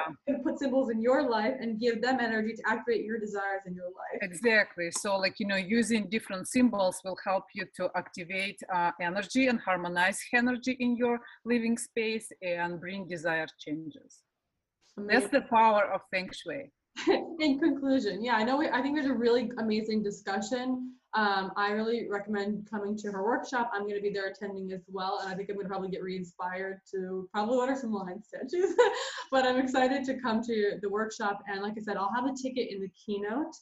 put 0.43 0.59
symbols 0.59 0.89
in 0.89 1.01
your 1.01 1.27
life 1.29 1.55
and 1.59 1.79
give 1.79 2.01
them 2.01 2.19
energy 2.19 2.53
to 2.53 2.63
activate 2.67 3.05
your 3.05 3.19
desires 3.19 3.61
in 3.65 3.73
your 3.73 3.85
life. 3.85 4.19
Exactly. 4.21 4.91
So, 4.91 5.17
like, 5.17 5.39
you 5.39 5.47
know, 5.47 5.55
using 5.55 6.09
different 6.09 6.47
symbols 6.47 7.01
will 7.03 7.17
help 7.23 7.45
you 7.53 7.65
to 7.77 7.89
activate 7.95 8.59
uh, 8.73 8.91
energy 9.01 9.47
and 9.47 9.59
harmonize 9.59 10.19
energy 10.33 10.77
in 10.79 10.95
your 10.95 11.19
living 11.45 11.77
space 11.77 12.31
and 12.41 12.79
bring 12.79 13.07
desired 13.07 13.51
changes. 13.59 14.21
That's 14.97 15.29
the 15.29 15.41
power 15.41 15.91
of 15.91 16.01
Feng 16.11 16.29
Shui. 16.31 16.71
in 17.39 17.59
conclusion, 17.59 18.23
yeah, 18.23 18.35
I 18.35 18.43
know. 18.43 18.57
We, 18.57 18.69
I 18.69 18.81
think 18.81 18.95
there's 18.95 19.09
a 19.09 19.13
really 19.13 19.51
amazing 19.57 20.03
discussion. 20.03 20.93
Um, 21.15 21.51
I 21.55 21.69
really 21.69 22.07
recommend 22.09 22.67
coming 22.69 22.97
to 22.97 23.11
her 23.11 23.23
workshop. 23.23 23.69
I'm 23.71 23.83
going 23.83 23.95
to 23.95 24.01
be 24.01 24.09
there 24.09 24.29
attending 24.29 24.71
as 24.71 24.81
well, 24.87 25.19
and 25.21 25.31
I 25.31 25.35
think 25.35 25.49
I'm 25.49 25.55
going 25.55 25.65
to 25.65 25.69
probably 25.69 25.89
get 25.89 26.01
re-inspired 26.01 26.81
to 26.91 27.29
probably 27.31 27.57
order 27.57 27.75
some 27.75 27.93
line 27.93 28.21
statues. 28.23 28.75
but 29.31 29.45
I'm 29.45 29.57
excited 29.57 30.03
to 30.05 30.19
come 30.19 30.41
to 30.43 30.79
the 30.81 30.89
workshop, 30.89 31.43
and 31.47 31.61
like 31.61 31.73
I 31.77 31.81
said, 31.81 31.97
I'll 31.97 32.13
have 32.15 32.25
a 32.25 32.33
ticket 32.35 32.71
in 32.71 32.81
the 32.81 32.89
keynote, 32.89 33.53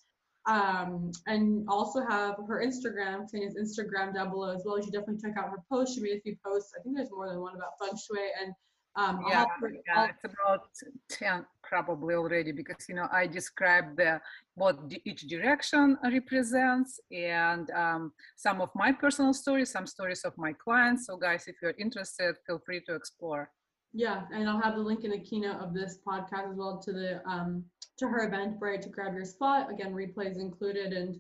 um, 0.45 1.11
and 1.27 1.65
also 1.67 2.05
have 2.07 2.35
her 2.47 2.63
Instagram, 2.65 3.27
Tanya's 3.29 3.55
Instagram 3.55 4.13
down 4.13 4.29
below 4.29 4.55
as 4.55 4.63
well. 4.65 4.77
You 4.77 4.83
should 4.83 4.93
definitely 4.93 5.21
check 5.21 5.37
out 5.37 5.49
her 5.49 5.63
posts. 5.69 5.95
She 5.95 6.01
made 6.01 6.17
a 6.17 6.21
few 6.21 6.37
posts. 6.45 6.71
I 6.77 6.81
think 6.83 6.95
there's 6.95 7.11
more 7.11 7.27
than 7.27 7.41
one 7.41 7.55
about 7.55 7.71
feng 7.81 7.97
shui, 7.97 8.29
and 8.41 8.53
um, 8.95 9.23
Yeah, 9.27 9.45
her- 9.59 9.73
yeah, 9.87 10.09
it's 10.09 10.23
about 10.23 10.67
10 11.09 11.45
probably 11.63 12.15
already 12.15 12.51
because, 12.51 12.89
you 12.89 12.95
know, 12.95 13.07
I 13.11 13.27
described 13.27 13.97
the, 13.97 14.19
what 14.55 14.79
each 15.05 15.21
direction 15.27 15.97
represents 16.03 16.99
and 17.11 17.69
um, 17.71 18.11
some 18.35 18.59
of 18.59 18.69
my 18.75 18.91
personal 18.91 19.33
stories, 19.33 19.71
some 19.71 19.87
stories 19.87 20.23
of 20.25 20.37
my 20.37 20.53
clients. 20.53 21.07
So, 21.07 21.15
guys, 21.15 21.47
if 21.47 21.55
you're 21.61 21.75
interested, 21.79 22.35
feel 22.45 22.59
free 22.65 22.81
to 22.87 22.95
explore. 22.95 23.49
Yeah, 23.93 24.23
and 24.33 24.49
I'll 24.49 24.61
have 24.61 24.75
the 24.75 24.81
link 24.81 25.03
in 25.03 25.11
the 25.11 25.19
keynote 25.19 25.61
of 25.61 25.73
this 25.73 25.99
podcast 26.07 26.51
as 26.51 26.55
well 26.55 26.79
to 26.85 26.93
the 26.93 27.21
um 27.29 27.65
to 27.97 28.07
her 28.07 28.25
event, 28.25 28.55
right? 28.61 28.81
To 28.81 28.87
grab 28.87 29.13
your 29.13 29.25
spot. 29.25 29.69
Again, 29.69 29.93
replays 29.93 30.39
included, 30.39 30.93
and 30.93 31.19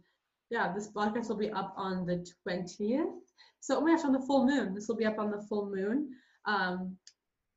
yeah, 0.49 0.73
this 0.73 0.89
podcast 0.89 1.27
will 1.27 1.35
be 1.37 1.51
up 1.51 1.73
on 1.75 2.05
the 2.05 2.25
twentieth. 2.43 3.09
So 3.59 3.77
oh 3.77 3.81
my 3.81 3.95
gosh, 3.95 4.05
on 4.05 4.13
the 4.13 4.21
full 4.21 4.45
moon. 4.45 4.73
This 4.73 4.87
will 4.87 4.95
be 4.95 5.05
up 5.05 5.19
on 5.19 5.31
the 5.31 5.45
full 5.49 5.69
moon. 5.69 6.11
Um, 6.45 6.95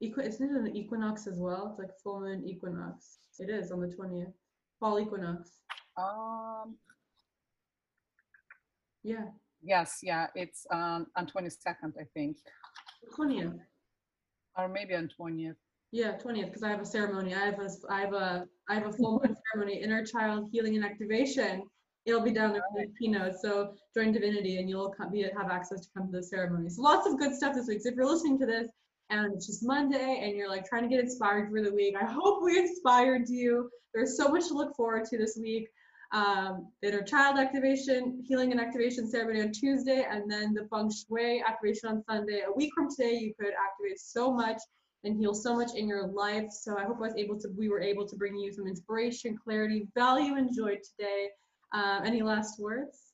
equi- 0.03 0.27
isn't 0.27 0.51
it 0.55 0.57
an 0.71 0.77
equinox 0.77 1.27
as 1.27 1.39
well? 1.39 1.69
It's 1.71 1.79
like 1.79 1.91
full 2.03 2.21
moon 2.21 2.45
equinox. 2.47 3.19
It 3.39 3.51
is 3.51 3.73
on 3.73 3.81
the 3.81 3.89
twentieth, 3.89 4.33
fall 4.81 4.99
equinox. 5.01 5.59
Um, 5.97 6.77
Yeah. 9.03 9.27
Yes, 9.63 10.01
yeah, 10.03 10.27
it's 10.35 10.67
um, 10.71 11.07
on 11.17 11.27
22nd, 11.27 11.93
I 11.99 12.05
think, 12.13 12.37
20th. 13.19 13.59
or 14.59 14.69
maybe 14.69 14.95
on 14.95 15.09
20th. 15.19 15.57
Yeah, 15.91 16.19
20th, 16.19 16.47
because 16.47 16.63
I 16.63 16.69
have 16.69 16.81
a 16.81 16.85
ceremony. 16.87 17.35
I 17.35 17.47
have 17.47 17.59
a, 17.61 17.69
I 17.89 18.01
have 18.01 18.13
a, 18.13 18.47
I 18.69 18.75
have 18.75 18.87
a 18.87 18.93
full 18.93 19.21
moon 19.25 19.35
ceremony, 19.53 19.81
inner 19.83 20.05
child 20.05 20.49
healing 20.53 20.77
and 20.77 20.85
activation. 20.85 21.63
It'll 22.05 22.21
be 22.21 22.31
down 22.33 22.53
the 22.53 22.61
keynote. 22.99 23.37
So 23.41 23.75
join 23.95 24.13
Divinity 24.13 24.59
and 24.59 24.69
you'll 24.69 24.91
come, 24.91 25.11
be, 25.11 25.23
have 25.23 25.51
access 25.51 25.81
to 25.81 25.89
come 25.97 26.11
to 26.11 26.19
the 26.19 26.23
ceremony. 26.23 26.69
So 26.69 26.83
lots 26.83 27.07
of 27.07 27.19
good 27.19 27.35
stuff 27.35 27.55
this 27.55 27.67
week. 27.67 27.81
So 27.81 27.89
if 27.89 27.95
you're 27.95 28.07
listening 28.07 28.39
to 28.41 28.47
this 28.47 28.69
and 29.23 29.35
it's 29.35 29.47
just 29.47 29.65
Monday 29.65 30.21
and 30.23 30.37
you're 30.37 30.49
like 30.49 30.67
trying 30.67 30.83
to 30.83 30.89
get 30.89 31.01
inspired 31.01 31.51
for 31.51 31.63
the 31.63 31.73
week, 31.73 31.95
I 32.01 32.05
hope 32.05 32.43
we 32.43 32.59
inspired 32.59 33.29
you. 33.29 33.71
There's 33.93 34.17
so 34.17 34.29
much 34.29 34.49
to 34.49 34.55
look 34.55 34.75
forward 34.75 35.05
to 35.07 35.19
this 35.19 35.39
week. 35.41 35.69
Um, 36.13 36.69
inner 36.83 37.03
child 37.03 37.39
activation, 37.39 38.23
healing 38.25 38.53
and 38.53 38.61
activation 38.61 39.09
ceremony 39.09 39.43
on 39.43 39.53
Tuesday, 39.53 40.07
and 40.09 40.31
then 40.31 40.55
the 40.55 40.67
feng 40.69 40.91
shui 40.91 41.43
activation 41.47 41.89
on 41.89 42.05
Sunday. 42.09 42.43
A 42.47 42.53
week 42.53 42.73
from 42.75 42.89
today, 42.89 43.15
you 43.15 43.35
could 43.39 43.53
activate 43.53 43.99
so 43.99 44.33
much 44.33 44.61
and 45.03 45.17
heal 45.17 45.35
so 45.35 45.55
much 45.55 45.75
in 45.75 45.89
your 45.89 46.07
life. 46.07 46.51
So 46.51 46.79
I 46.79 46.85
hope 46.85 46.99
I 46.99 47.09
was 47.09 47.15
able 47.17 47.39
to, 47.41 47.49
we 47.57 47.69
were 47.69 47.81
able 47.81 48.07
to 48.07 48.17
bring 48.17 48.37
you 48.37 48.53
some 48.53 48.67
inspiration, 48.67 49.37
clarity, 49.43 49.89
value, 49.95 50.37
and 50.37 50.55
joy 50.55 50.77
today. 50.77 51.29
Uh, 51.73 52.01
any 52.05 52.23
last 52.23 52.61
words? 52.61 53.13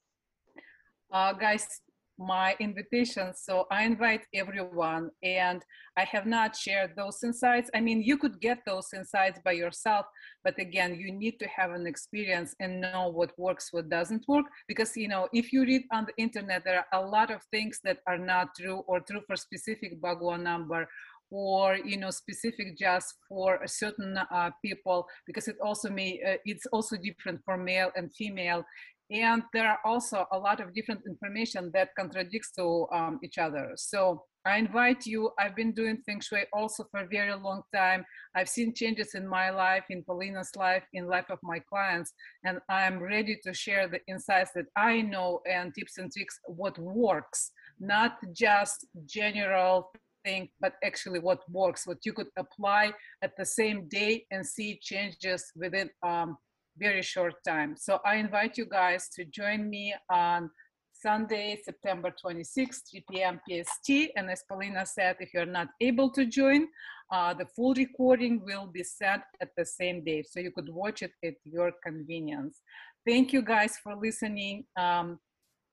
Uh, 1.11 1.33
guys, 1.33 1.81
my 2.21 2.55
invitation. 2.61 3.33
So 3.35 3.67
I 3.71 3.85
invite 3.85 4.27
everyone, 4.35 5.11
and 5.23 5.65
I 5.97 6.05
have 6.05 6.27
not 6.27 6.55
shared 6.55 6.93
those 6.97 7.19
insights. 7.25 7.71
I 7.75 7.81
mean, 7.81 8.03
you 8.03 8.19
could 8.19 8.41
get 8.41 8.59
those 8.67 8.89
insights 8.95 9.41
by 9.45 9.53
yourself, 9.53 10.05
but 10.45 10.59
again, 10.59 10.95
you 10.95 11.13
need 11.13 11.39
to 11.41 11.49
have 11.49 11.71
an 11.71 11.87
experience 11.87 12.55
and 12.61 12.81
know 12.81 13.09
what 13.09 13.33
works, 13.39 13.69
what 13.73 13.89
doesn't 13.89 14.25
work. 14.29 14.47
Because, 14.69 14.97
you 14.97 15.09
know, 15.09 15.29
if 15.33 15.51
you 15.53 15.63
read 15.63 15.85
on 15.93 16.05
the 16.05 16.23
internet, 16.23 16.63
there 16.65 16.85
are 16.93 17.03
a 17.03 17.07
lot 17.07 17.31
of 17.31 17.43
things 17.51 17.81
that 17.85 18.01
are 18.07 18.19
not 18.19 18.49
true 18.55 18.85
or 18.87 19.01
true 19.01 19.23
for 19.27 19.37
specific 19.37 20.01
Bhagwan 20.01 20.45
number 20.45 20.87
or 21.31 21.77
you 21.77 21.97
know 21.97 22.11
specific 22.11 22.77
just 22.77 23.15
for 23.29 23.63
a 23.63 23.69
certain 23.69 24.19
uh, 24.19 24.51
people 24.65 25.07
because 25.27 25.47
it 25.47 25.57
also 25.63 25.89
may 25.89 26.21
uh, 26.27 26.37
it's 26.45 26.67
also 26.73 26.97
different 26.97 27.41
for 27.45 27.57
male 27.57 27.91
and 27.97 28.13
female 28.15 28.65
and 29.11 29.43
there 29.53 29.69
are 29.69 29.79
also 29.85 30.27
a 30.33 30.39
lot 30.39 30.61
of 30.61 30.75
different 30.75 31.01
information 31.07 31.71
that 31.75 31.91
contradicts 31.99 32.53
to 32.53 32.87
um, 32.93 33.19
each 33.23 33.39
other. 33.39 33.73
So 33.77 34.25
i 34.47 34.57
invite 34.57 35.05
you 35.05 35.31
i've 35.39 35.55
been 35.55 35.71
doing 35.73 35.99
feng 36.07 36.19
shui 36.19 36.45
also 36.55 36.83
for 36.91 37.01
a 37.01 37.07
very 37.07 37.35
long 37.35 37.61
time. 37.75 38.03
I've 38.35 38.49
seen 38.49 38.73
changes 38.75 39.15
in 39.15 39.29
my 39.29 39.51
life 39.51 39.85
in 39.91 40.03
paulina's 40.03 40.53
life 40.57 40.85
in 40.95 41.07
life 41.07 41.29
of 41.29 41.39
my 41.43 41.59
clients 41.69 42.11
and 42.45 42.59
i'm 42.71 42.99
ready 42.99 43.37
to 43.45 43.53
share 43.53 43.87
the 43.87 44.01
insights 44.09 44.53
that 44.55 44.65
i 44.77 45.03
know 45.03 45.41
and 45.47 45.75
tips 45.75 45.99
and 45.99 46.11
tricks 46.11 46.39
what 46.47 46.79
works 46.79 47.53
not 47.81 48.19
just 48.33 48.87
general 49.05 49.91
thing, 50.25 50.49
but 50.61 50.75
actually 50.85 51.19
what 51.19 51.41
works, 51.51 51.87
what 51.87 51.99
you 52.05 52.13
could 52.13 52.29
apply 52.37 52.93
at 53.23 53.33
the 53.37 53.45
same 53.45 53.89
day 53.89 54.27
and 54.31 54.47
see 54.47 54.79
changes 54.83 55.51
within 55.57 55.91
um, 56.03 56.37
very 56.81 57.03
short 57.03 57.35
time. 57.47 57.77
So 57.77 58.01
I 58.05 58.17
invite 58.17 58.57
you 58.57 58.67
guys 58.67 59.09
to 59.17 59.25
join 59.27 59.69
me 59.69 59.95
on 60.11 60.51
Sunday, 60.93 61.59
September 61.65 62.13
26, 62.21 62.83
3 62.91 63.05
p.m. 63.11 63.41
PST. 63.49 64.11
And 64.17 64.31
as 64.31 64.43
Paulina 64.49 64.85
said, 64.85 65.17
if 65.21 65.33
you're 65.33 65.47
not 65.47 65.69
able 65.81 66.11
to 66.11 66.27
join, 66.27 66.67
uh, 67.11 67.35
the 67.35 67.47
full 67.57 67.75
recording 67.75 68.43
will 68.45 68.67
be 68.67 68.83
sent 68.83 69.23
at 69.41 69.51
the 69.57 69.65
same 69.65 70.05
day. 70.05 70.23
So 70.23 70.41
you 70.41 70.51
could 70.51 70.69
watch 70.69 71.03
it 71.03 71.13
at 71.25 71.35
your 71.45 71.73
convenience. 71.83 72.61
Thank 73.07 73.33
you 73.33 73.43
guys 73.43 73.77
for 73.83 73.97
listening. 73.97 74.65
Um, 74.77 75.19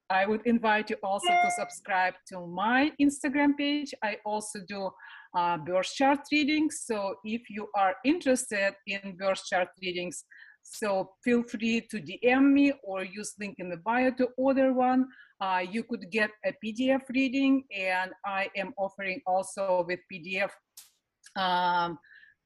I 0.10 0.26
would 0.26 0.41
invite 0.45 0.89
you 0.89 0.95
also 1.03 1.28
to 1.28 1.51
subscribe 1.58 2.14
to 2.30 2.47
my 2.47 2.91
Instagram 3.01 3.58
page. 3.58 3.93
I 4.01 4.18
also 4.26 4.60
do 4.66 4.89
uh, 5.36 5.58
birth 5.58 5.93
chart 5.93 6.20
readings. 6.32 6.84
So 6.86 7.16
if 7.26 7.49
you 7.49 7.68
are 7.76 7.95
interested 8.05 8.74
in 8.88 9.18
birth 9.18 9.43
chart 9.45 9.68
readings, 9.82 10.24
so 10.70 11.11
feel 11.24 11.43
free 11.43 11.82
to 11.89 11.97
DM 11.99 12.51
me 12.51 12.74
or 12.84 13.03
use 13.03 13.34
link 13.39 13.55
in 13.59 13.70
the 13.70 13.78
bio 13.78 14.11
to 14.11 14.28
order 14.38 14.74
one. 14.74 15.07
Uh, 15.39 15.63
you 15.70 15.84
could 15.84 16.11
get 16.11 16.30
a 16.45 16.53
PDF 16.63 17.01
reading 17.09 17.63
and 17.76 18.11
I 18.26 18.49
am 18.55 18.74
offering 18.78 19.22
also 19.26 19.86
with 19.88 19.99
PDF 20.11 20.49
um, 21.36 21.97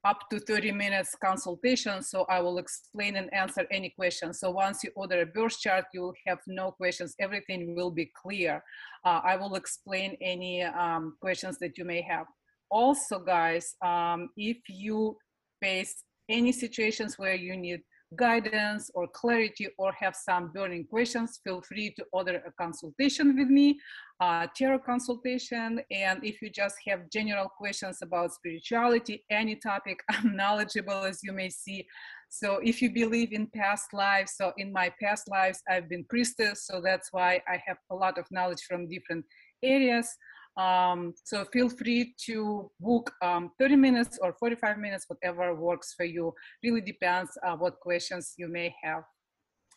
up 0.04 0.18
to 0.30 0.38
30 0.38 0.72
minutes 0.72 1.16
consultation. 1.22 2.02
So 2.02 2.24
I 2.28 2.40
will 2.40 2.58
explain 2.58 3.16
and 3.16 3.32
answer 3.34 3.66
any 3.70 3.90
questions. 3.90 4.40
So 4.40 4.50
once 4.50 4.84
you 4.84 4.90
order 4.94 5.22
a 5.22 5.26
birth 5.26 5.58
chart, 5.58 5.86
you 5.92 6.02
will 6.02 6.14
have 6.26 6.38
no 6.46 6.70
questions. 6.72 7.14
Everything 7.18 7.74
will 7.74 7.90
be 7.90 8.10
clear. 8.22 8.62
Uh, 9.04 9.20
I 9.24 9.36
will 9.36 9.56
explain 9.56 10.16
any 10.20 10.62
um, 10.62 11.16
questions 11.20 11.58
that 11.58 11.76
you 11.76 11.84
may 11.84 12.02
have. 12.02 12.26
Also, 12.70 13.18
guys, 13.18 13.74
um, 13.84 14.30
if 14.36 14.58
you 14.68 15.16
face 15.60 16.04
any 16.28 16.52
situations 16.52 17.18
where 17.18 17.34
you 17.34 17.56
need 17.56 17.82
guidance 18.16 18.90
or 18.94 19.06
clarity 19.08 19.68
or 19.78 19.92
have 19.92 20.14
some 20.14 20.52
burning 20.52 20.84
questions, 20.84 21.40
feel 21.44 21.62
free 21.62 21.92
to 21.96 22.04
order 22.12 22.42
a 22.46 22.52
consultation 22.52 23.36
with 23.36 23.48
me, 23.48 23.78
uh, 24.20 24.46
tarot 24.56 24.80
consultation. 24.80 25.80
And 25.90 26.24
if 26.24 26.40
you 26.42 26.50
just 26.50 26.76
have 26.86 27.10
general 27.10 27.48
questions 27.48 27.98
about 28.02 28.32
spirituality, 28.32 29.24
any 29.30 29.56
topic, 29.56 30.00
I'm 30.10 30.36
knowledgeable 30.36 31.04
as 31.04 31.20
you 31.22 31.32
may 31.32 31.50
see. 31.50 31.86
So 32.28 32.60
if 32.64 32.80
you 32.80 32.90
believe 32.90 33.32
in 33.32 33.46
past 33.48 33.92
lives, 33.92 34.34
so 34.36 34.52
in 34.56 34.72
my 34.72 34.90
past 35.02 35.28
lives, 35.28 35.62
I've 35.68 35.88
been 35.88 36.04
priestess. 36.08 36.66
So 36.66 36.80
that's 36.80 37.08
why 37.12 37.42
I 37.46 37.62
have 37.66 37.76
a 37.90 37.94
lot 37.94 38.16
of 38.16 38.24
knowledge 38.30 38.62
from 38.66 38.88
different 38.88 39.26
areas. 39.62 40.08
Um, 40.56 41.14
so 41.24 41.44
feel 41.46 41.68
free 41.68 42.14
to 42.26 42.70
book 42.78 43.10
um, 43.22 43.50
30 43.58 43.76
minutes 43.76 44.18
or 44.22 44.34
45 44.38 44.78
minutes, 44.78 45.06
whatever 45.08 45.54
works 45.54 45.94
for 45.96 46.04
you. 46.04 46.34
Really 46.62 46.82
depends 46.82 47.30
uh, 47.46 47.56
what 47.56 47.80
questions 47.80 48.34
you 48.36 48.48
may 48.48 48.74
have. 48.82 49.02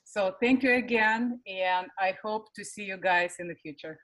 So 0.03 0.35
thank 0.41 0.63
you 0.63 0.73
again, 0.73 1.39
and 1.47 1.87
I 1.99 2.13
hope 2.23 2.53
to 2.55 2.63
see 2.63 2.83
you 2.83 2.97
guys 2.97 3.35
in 3.39 3.47
the 3.47 3.55
future. 3.55 3.97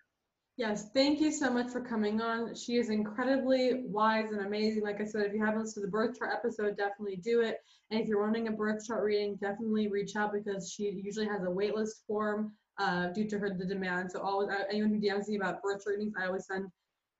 Yes, 0.58 0.90
thank 0.94 1.22
you 1.22 1.32
so 1.32 1.50
much 1.50 1.70
for 1.70 1.82
coming 1.82 2.22
on. 2.22 2.54
She 2.56 2.78
is 2.78 2.90
incredibly 2.90 3.84
wise 3.86 4.32
and 4.32 4.46
amazing. 4.46 4.84
Like 4.84 5.00
I 5.00 5.06
said, 5.06 5.26
if 5.26 5.34
you 5.34 5.44
haven't 5.44 5.62
listened 5.62 5.84
to 5.84 5.88
the 5.88 5.92
birth 5.92 6.18
chart 6.20 6.32
episode, 6.34 6.76
definitely 6.78 7.18
do 7.18 7.42
it. 7.42 7.58
And 7.90 8.02
if 8.02 8.08
you're 8.08 8.22
wanting 8.22 8.48
a 8.48 8.52
birth 8.52 8.86
chart 8.86 9.04
reading, 9.04 9.38
definitely 9.42 9.88
reach 9.88 10.16
out 10.16 10.34
because 10.34 10.72
she 10.72 11.02
usually 11.04 11.28
has 11.28 11.44
a 11.44 11.48
waitlist 11.48 12.06
form 12.06 12.52
uh, 12.82 13.08
due 13.10 13.28
to 13.30 13.38
her 13.38 13.54
the 13.54 13.66
demand. 13.66 14.12
So 14.12 14.22
always 14.22 14.50
uh, 14.50 14.64
anyone 14.70 14.90
who 14.90 15.00
DMs 15.00 15.28
me 15.28 15.36
about 15.36 15.62
birth 15.62 15.84
readings, 15.86 16.14
I 16.20 16.26
always 16.26 16.48
send 16.48 16.66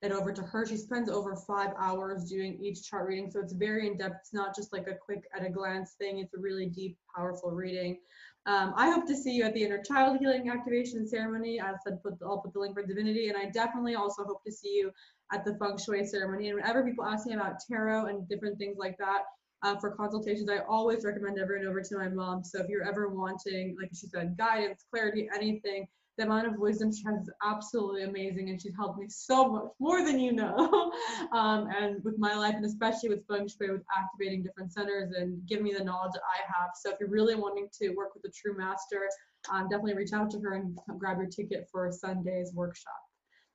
it 0.02 0.10
over 0.10 0.32
to 0.32 0.42
her. 0.42 0.66
She 0.66 0.76
spends 0.76 1.08
over 1.08 1.36
five 1.36 1.70
hours 1.78 2.28
doing 2.28 2.58
each 2.60 2.88
chart 2.88 3.06
reading, 3.06 3.30
so 3.30 3.38
it's 3.38 3.52
very 3.52 3.86
in 3.86 3.96
depth. 3.96 4.16
It's 4.20 4.34
not 4.34 4.56
just 4.56 4.72
like 4.72 4.88
a 4.88 4.94
quick 4.94 5.22
at 5.36 5.46
a 5.46 5.50
glance 5.50 5.92
thing. 5.92 6.18
It's 6.18 6.34
a 6.34 6.40
really 6.40 6.66
deep, 6.66 6.98
powerful 7.14 7.52
reading. 7.52 8.00
Um, 8.46 8.74
I 8.76 8.90
hope 8.90 9.06
to 9.06 9.14
see 9.14 9.30
you 9.30 9.44
at 9.44 9.54
the 9.54 9.62
Inner 9.62 9.80
Child 9.80 10.18
Healing 10.18 10.50
Activation 10.50 11.06
Ceremony. 11.06 11.60
I 11.60 11.72
said 11.84 12.02
put 12.02 12.18
the, 12.18 12.26
I'll 12.26 12.38
put 12.38 12.52
the 12.52 12.58
link 12.58 12.74
for 12.74 12.84
Divinity, 12.84 13.28
and 13.28 13.38
I 13.38 13.48
definitely 13.50 13.94
also 13.94 14.24
hope 14.24 14.42
to 14.44 14.50
see 14.50 14.74
you 14.74 14.90
at 15.32 15.44
the 15.44 15.54
Feng 15.60 15.78
Shui 15.78 16.04
ceremony. 16.04 16.48
And 16.48 16.56
whenever 16.56 16.84
people 16.84 17.04
ask 17.04 17.24
me 17.24 17.34
about 17.34 17.60
tarot 17.70 18.06
and 18.06 18.28
different 18.28 18.58
things 18.58 18.78
like 18.78 18.98
that, 18.98 19.20
uh, 19.62 19.76
for 19.76 19.90
consultations, 19.92 20.48
I 20.48 20.58
always 20.68 21.04
recommend 21.04 21.38
everyone 21.38 21.66
over 21.66 21.80
to 21.80 21.98
my 21.98 22.08
mom. 22.08 22.42
So 22.44 22.60
if 22.60 22.68
you're 22.68 22.86
ever 22.86 23.08
wanting, 23.08 23.76
like 23.80 23.90
she 23.94 24.06
said, 24.06 24.36
guidance, 24.36 24.84
clarity, 24.90 25.28
anything, 25.34 25.86
the 26.18 26.24
amount 26.24 26.46
of 26.46 26.58
wisdom 26.58 26.92
she 26.92 27.02
has 27.04 27.22
is 27.22 27.30
absolutely 27.42 28.02
amazing 28.02 28.50
and 28.50 28.60
she's 28.60 28.74
helped 28.76 28.98
me 28.98 29.06
so 29.08 29.48
much 29.48 29.64
more 29.78 30.04
than 30.04 30.18
you 30.20 30.32
know. 30.32 30.92
Um, 31.32 31.68
and 31.74 32.04
with 32.04 32.18
my 32.18 32.34
life 32.34 32.54
and 32.56 32.64
especially 32.64 33.08
with 33.08 33.26
feng 33.26 33.48
shui 33.48 33.70
with 33.70 33.82
activating 33.96 34.42
different 34.42 34.70
centers 34.70 35.12
and 35.16 35.46
giving 35.46 35.64
me 35.64 35.72
the 35.72 35.82
knowledge 35.82 36.12
that 36.12 36.20
i 36.30 36.42
have. 36.46 36.70
So 36.74 36.90
if 36.90 36.96
you're 37.00 37.08
really 37.08 37.34
wanting 37.34 37.68
to 37.80 37.90
work 37.90 38.14
with 38.14 38.24
a 38.24 38.34
true 38.34 38.56
master 38.56 39.08
um, 39.50 39.68
definitely 39.68 39.94
reach 39.94 40.12
out 40.12 40.30
to 40.32 40.40
her 40.40 40.54
and 40.54 40.78
grab 40.98 41.16
your 41.16 41.26
ticket 41.26 41.68
for 41.72 41.90
sunday's 41.90 42.52
workshop. 42.52 43.00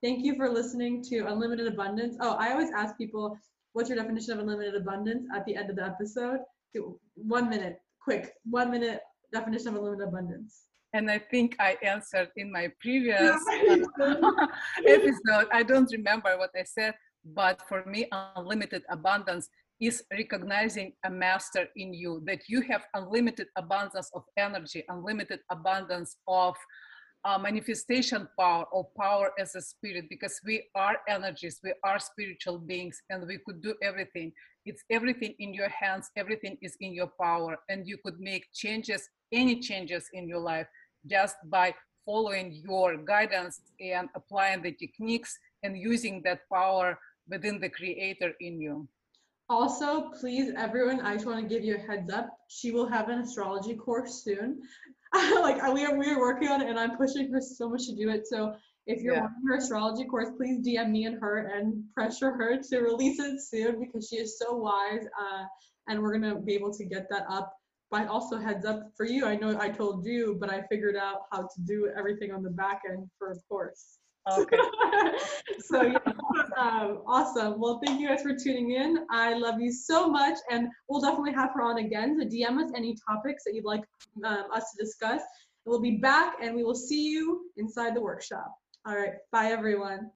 Thank 0.01 0.25
you 0.25 0.35
for 0.35 0.49
listening 0.49 1.03
to 1.09 1.27
unlimited 1.27 1.67
abundance. 1.67 2.17
Oh 2.19 2.31
i 2.39 2.51
always 2.51 2.71
ask 2.75 2.97
people 2.97 3.37
what's 3.77 3.89
your 3.89 3.97
definition 3.99 4.33
of 4.33 4.39
unlimited 4.39 4.73
abundance 4.73 5.27
at 5.35 5.45
the 5.45 5.55
end 5.55 5.69
of 5.69 5.75
the 5.75 5.85
episode? 5.85 6.39
One 7.13 7.47
minute, 7.47 7.77
quick, 8.03 8.33
one 8.43 8.71
minute 8.71 9.01
definition 9.31 9.67
of 9.67 9.75
unlimited 9.75 10.07
abundance. 10.07 10.63
And 10.93 11.11
I 11.11 11.19
think 11.19 11.55
I 11.59 11.77
answered 11.83 12.29
in 12.37 12.51
my 12.51 12.71
previous 12.81 13.37
uh, 14.01 14.31
episode. 14.87 15.47
I 15.53 15.61
don't 15.61 15.91
remember 15.91 16.35
what 16.39 16.49
I 16.57 16.63
said, 16.63 16.95
but 17.23 17.61
for 17.69 17.85
me, 17.85 18.07
unlimited 18.35 18.81
abundance 18.89 19.47
is 19.79 20.03
recognizing 20.11 20.93
a 21.05 21.11
master 21.11 21.67
in 21.75 21.93
you, 21.93 22.23
that 22.25 22.41
you 22.49 22.61
have 22.61 22.83
unlimited 22.95 23.45
abundance 23.57 24.09
of 24.15 24.23
energy, 24.37 24.83
unlimited 24.89 25.41
abundance 25.51 26.17
of 26.27 26.55
uh, 27.27 27.37
manifestation 27.37 28.25
power 28.39 28.63
or 28.71 28.87
power 28.97 29.31
as 29.37 29.53
a 29.55 29.61
spirit 29.61 30.05
because 30.09 30.39
we 30.45 30.63
are 30.75 30.97
energies, 31.09 31.59
we 31.61 31.73
are 31.83 31.99
spiritual 31.99 32.57
beings, 32.57 33.01
and 33.09 33.27
we 33.27 33.37
could 33.45 33.61
do 33.61 33.75
everything. 33.83 34.31
It's 34.65 34.83
everything 34.89 35.35
in 35.39 35.53
your 35.53 35.67
hands, 35.67 36.09
everything 36.15 36.57
is 36.61 36.77
in 36.79 36.93
your 36.93 37.11
power, 37.21 37.57
and 37.67 37.85
you 37.85 37.97
could 38.03 38.17
make 38.21 38.45
changes, 38.53 39.09
any 39.33 39.59
changes 39.59 40.05
in 40.13 40.29
your 40.29 40.39
life, 40.39 40.67
just 41.05 41.35
by 41.49 41.75
following 42.05 42.61
your 42.63 42.95
guidance 42.95 43.59
and 43.81 44.07
applying 44.15 44.61
the 44.61 44.71
techniques 44.71 45.37
and 45.63 45.77
using 45.77 46.21
that 46.23 46.39
power 46.49 46.97
within 47.27 47.59
the 47.59 47.69
creator 47.69 48.31
in 48.39 48.61
you. 48.61 48.87
Also, 49.49 50.11
please, 50.19 50.53
everyone, 50.57 51.01
I 51.01 51.13
just 51.15 51.25
want 51.25 51.41
to 51.41 51.47
give 51.47 51.63
you 51.63 51.75
a 51.75 51.79
heads 51.79 52.11
up. 52.11 52.29
She 52.47 52.71
will 52.71 52.87
have 52.87 53.09
an 53.09 53.19
astrology 53.19 53.75
course 53.75 54.23
soon. 54.23 54.61
like 55.41 55.61
we 55.73 55.85
are, 55.85 55.97
we 55.97 56.09
are 56.09 56.19
working 56.19 56.49
on 56.49 56.61
it, 56.61 56.69
and 56.69 56.79
I'm 56.79 56.97
pushing 56.97 57.31
her 57.31 57.41
so 57.41 57.69
much 57.69 57.85
to 57.87 57.95
do 57.95 58.09
it. 58.09 58.27
So 58.27 58.55
if 58.87 59.01
you're 59.01 59.15
Yeah. 59.15 59.21
wanting 59.21 59.47
her 59.47 59.55
astrology 59.57 60.05
course, 60.05 60.29
please 60.37 60.65
DM 60.65 60.91
me 60.91 61.05
and 61.05 61.19
her 61.19 61.47
and 61.47 61.83
pressure 61.93 62.31
her 62.31 62.57
to 62.61 62.79
release 62.91 63.19
it 63.19 63.39
soon 63.41 63.79
because 63.79 64.07
she 64.09 64.17
is 64.17 64.37
so 64.37 64.55
wise. 64.55 65.05
Uh, 65.19 65.45
and 65.87 66.01
we're 66.01 66.11
gonna 66.11 66.39
be 66.39 66.53
able 66.53 66.73
to 66.73 66.85
get 66.85 67.07
that 67.09 67.25
up. 67.29 67.53
But 67.89 68.09
also 68.09 68.37
heads 68.37 68.65
up 68.65 68.91
for 68.97 69.05
you. 69.05 69.25
I 69.25 69.37
know 69.37 69.57
I 69.59 69.69
told 69.69 70.05
you, 70.05 70.35
but 70.41 70.49
I 70.49 70.63
figured 70.63 70.97
out 70.97 71.21
how 71.31 71.43
to 71.43 71.61
do 71.65 71.89
everything 71.97 72.33
on 72.33 72.43
the 72.43 72.49
back 72.49 72.81
end 72.89 73.09
for 73.17 73.31
a 73.31 73.35
course. 73.47 73.99
Okay. 74.31 74.57
so 75.59 75.81
yeah, 75.83 75.97
um, 76.57 77.01
awesome. 77.05 77.59
Well, 77.59 77.79
thank 77.85 78.01
you 78.01 78.07
guys 78.07 78.21
for 78.21 78.35
tuning 78.35 78.71
in. 78.71 79.05
I 79.11 79.33
love 79.33 79.59
you 79.59 79.71
so 79.71 80.09
much, 80.09 80.37
and 80.49 80.67
we'll 80.89 81.01
definitely 81.01 81.33
have 81.33 81.51
her 81.53 81.61
on 81.61 81.77
again. 81.77 82.17
So 82.19 82.27
DM 82.27 82.63
us 82.63 82.71
any 82.75 82.95
topics 83.07 83.43
that 83.45 83.53
you'd 83.53 83.65
like 83.65 83.83
um, 84.25 84.45
us 84.53 84.71
to 84.71 84.83
discuss. 84.83 85.21
We'll 85.65 85.81
be 85.81 85.97
back, 85.97 86.35
and 86.41 86.55
we 86.55 86.63
will 86.63 86.75
see 86.75 87.09
you 87.09 87.49
inside 87.57 87.95
the 87.95 88.01
workshop. 88.01 88.53
All 88.85 88.95
right, 88.95 89.13
bye 89.31 89.47
everyone. 89.51 90.11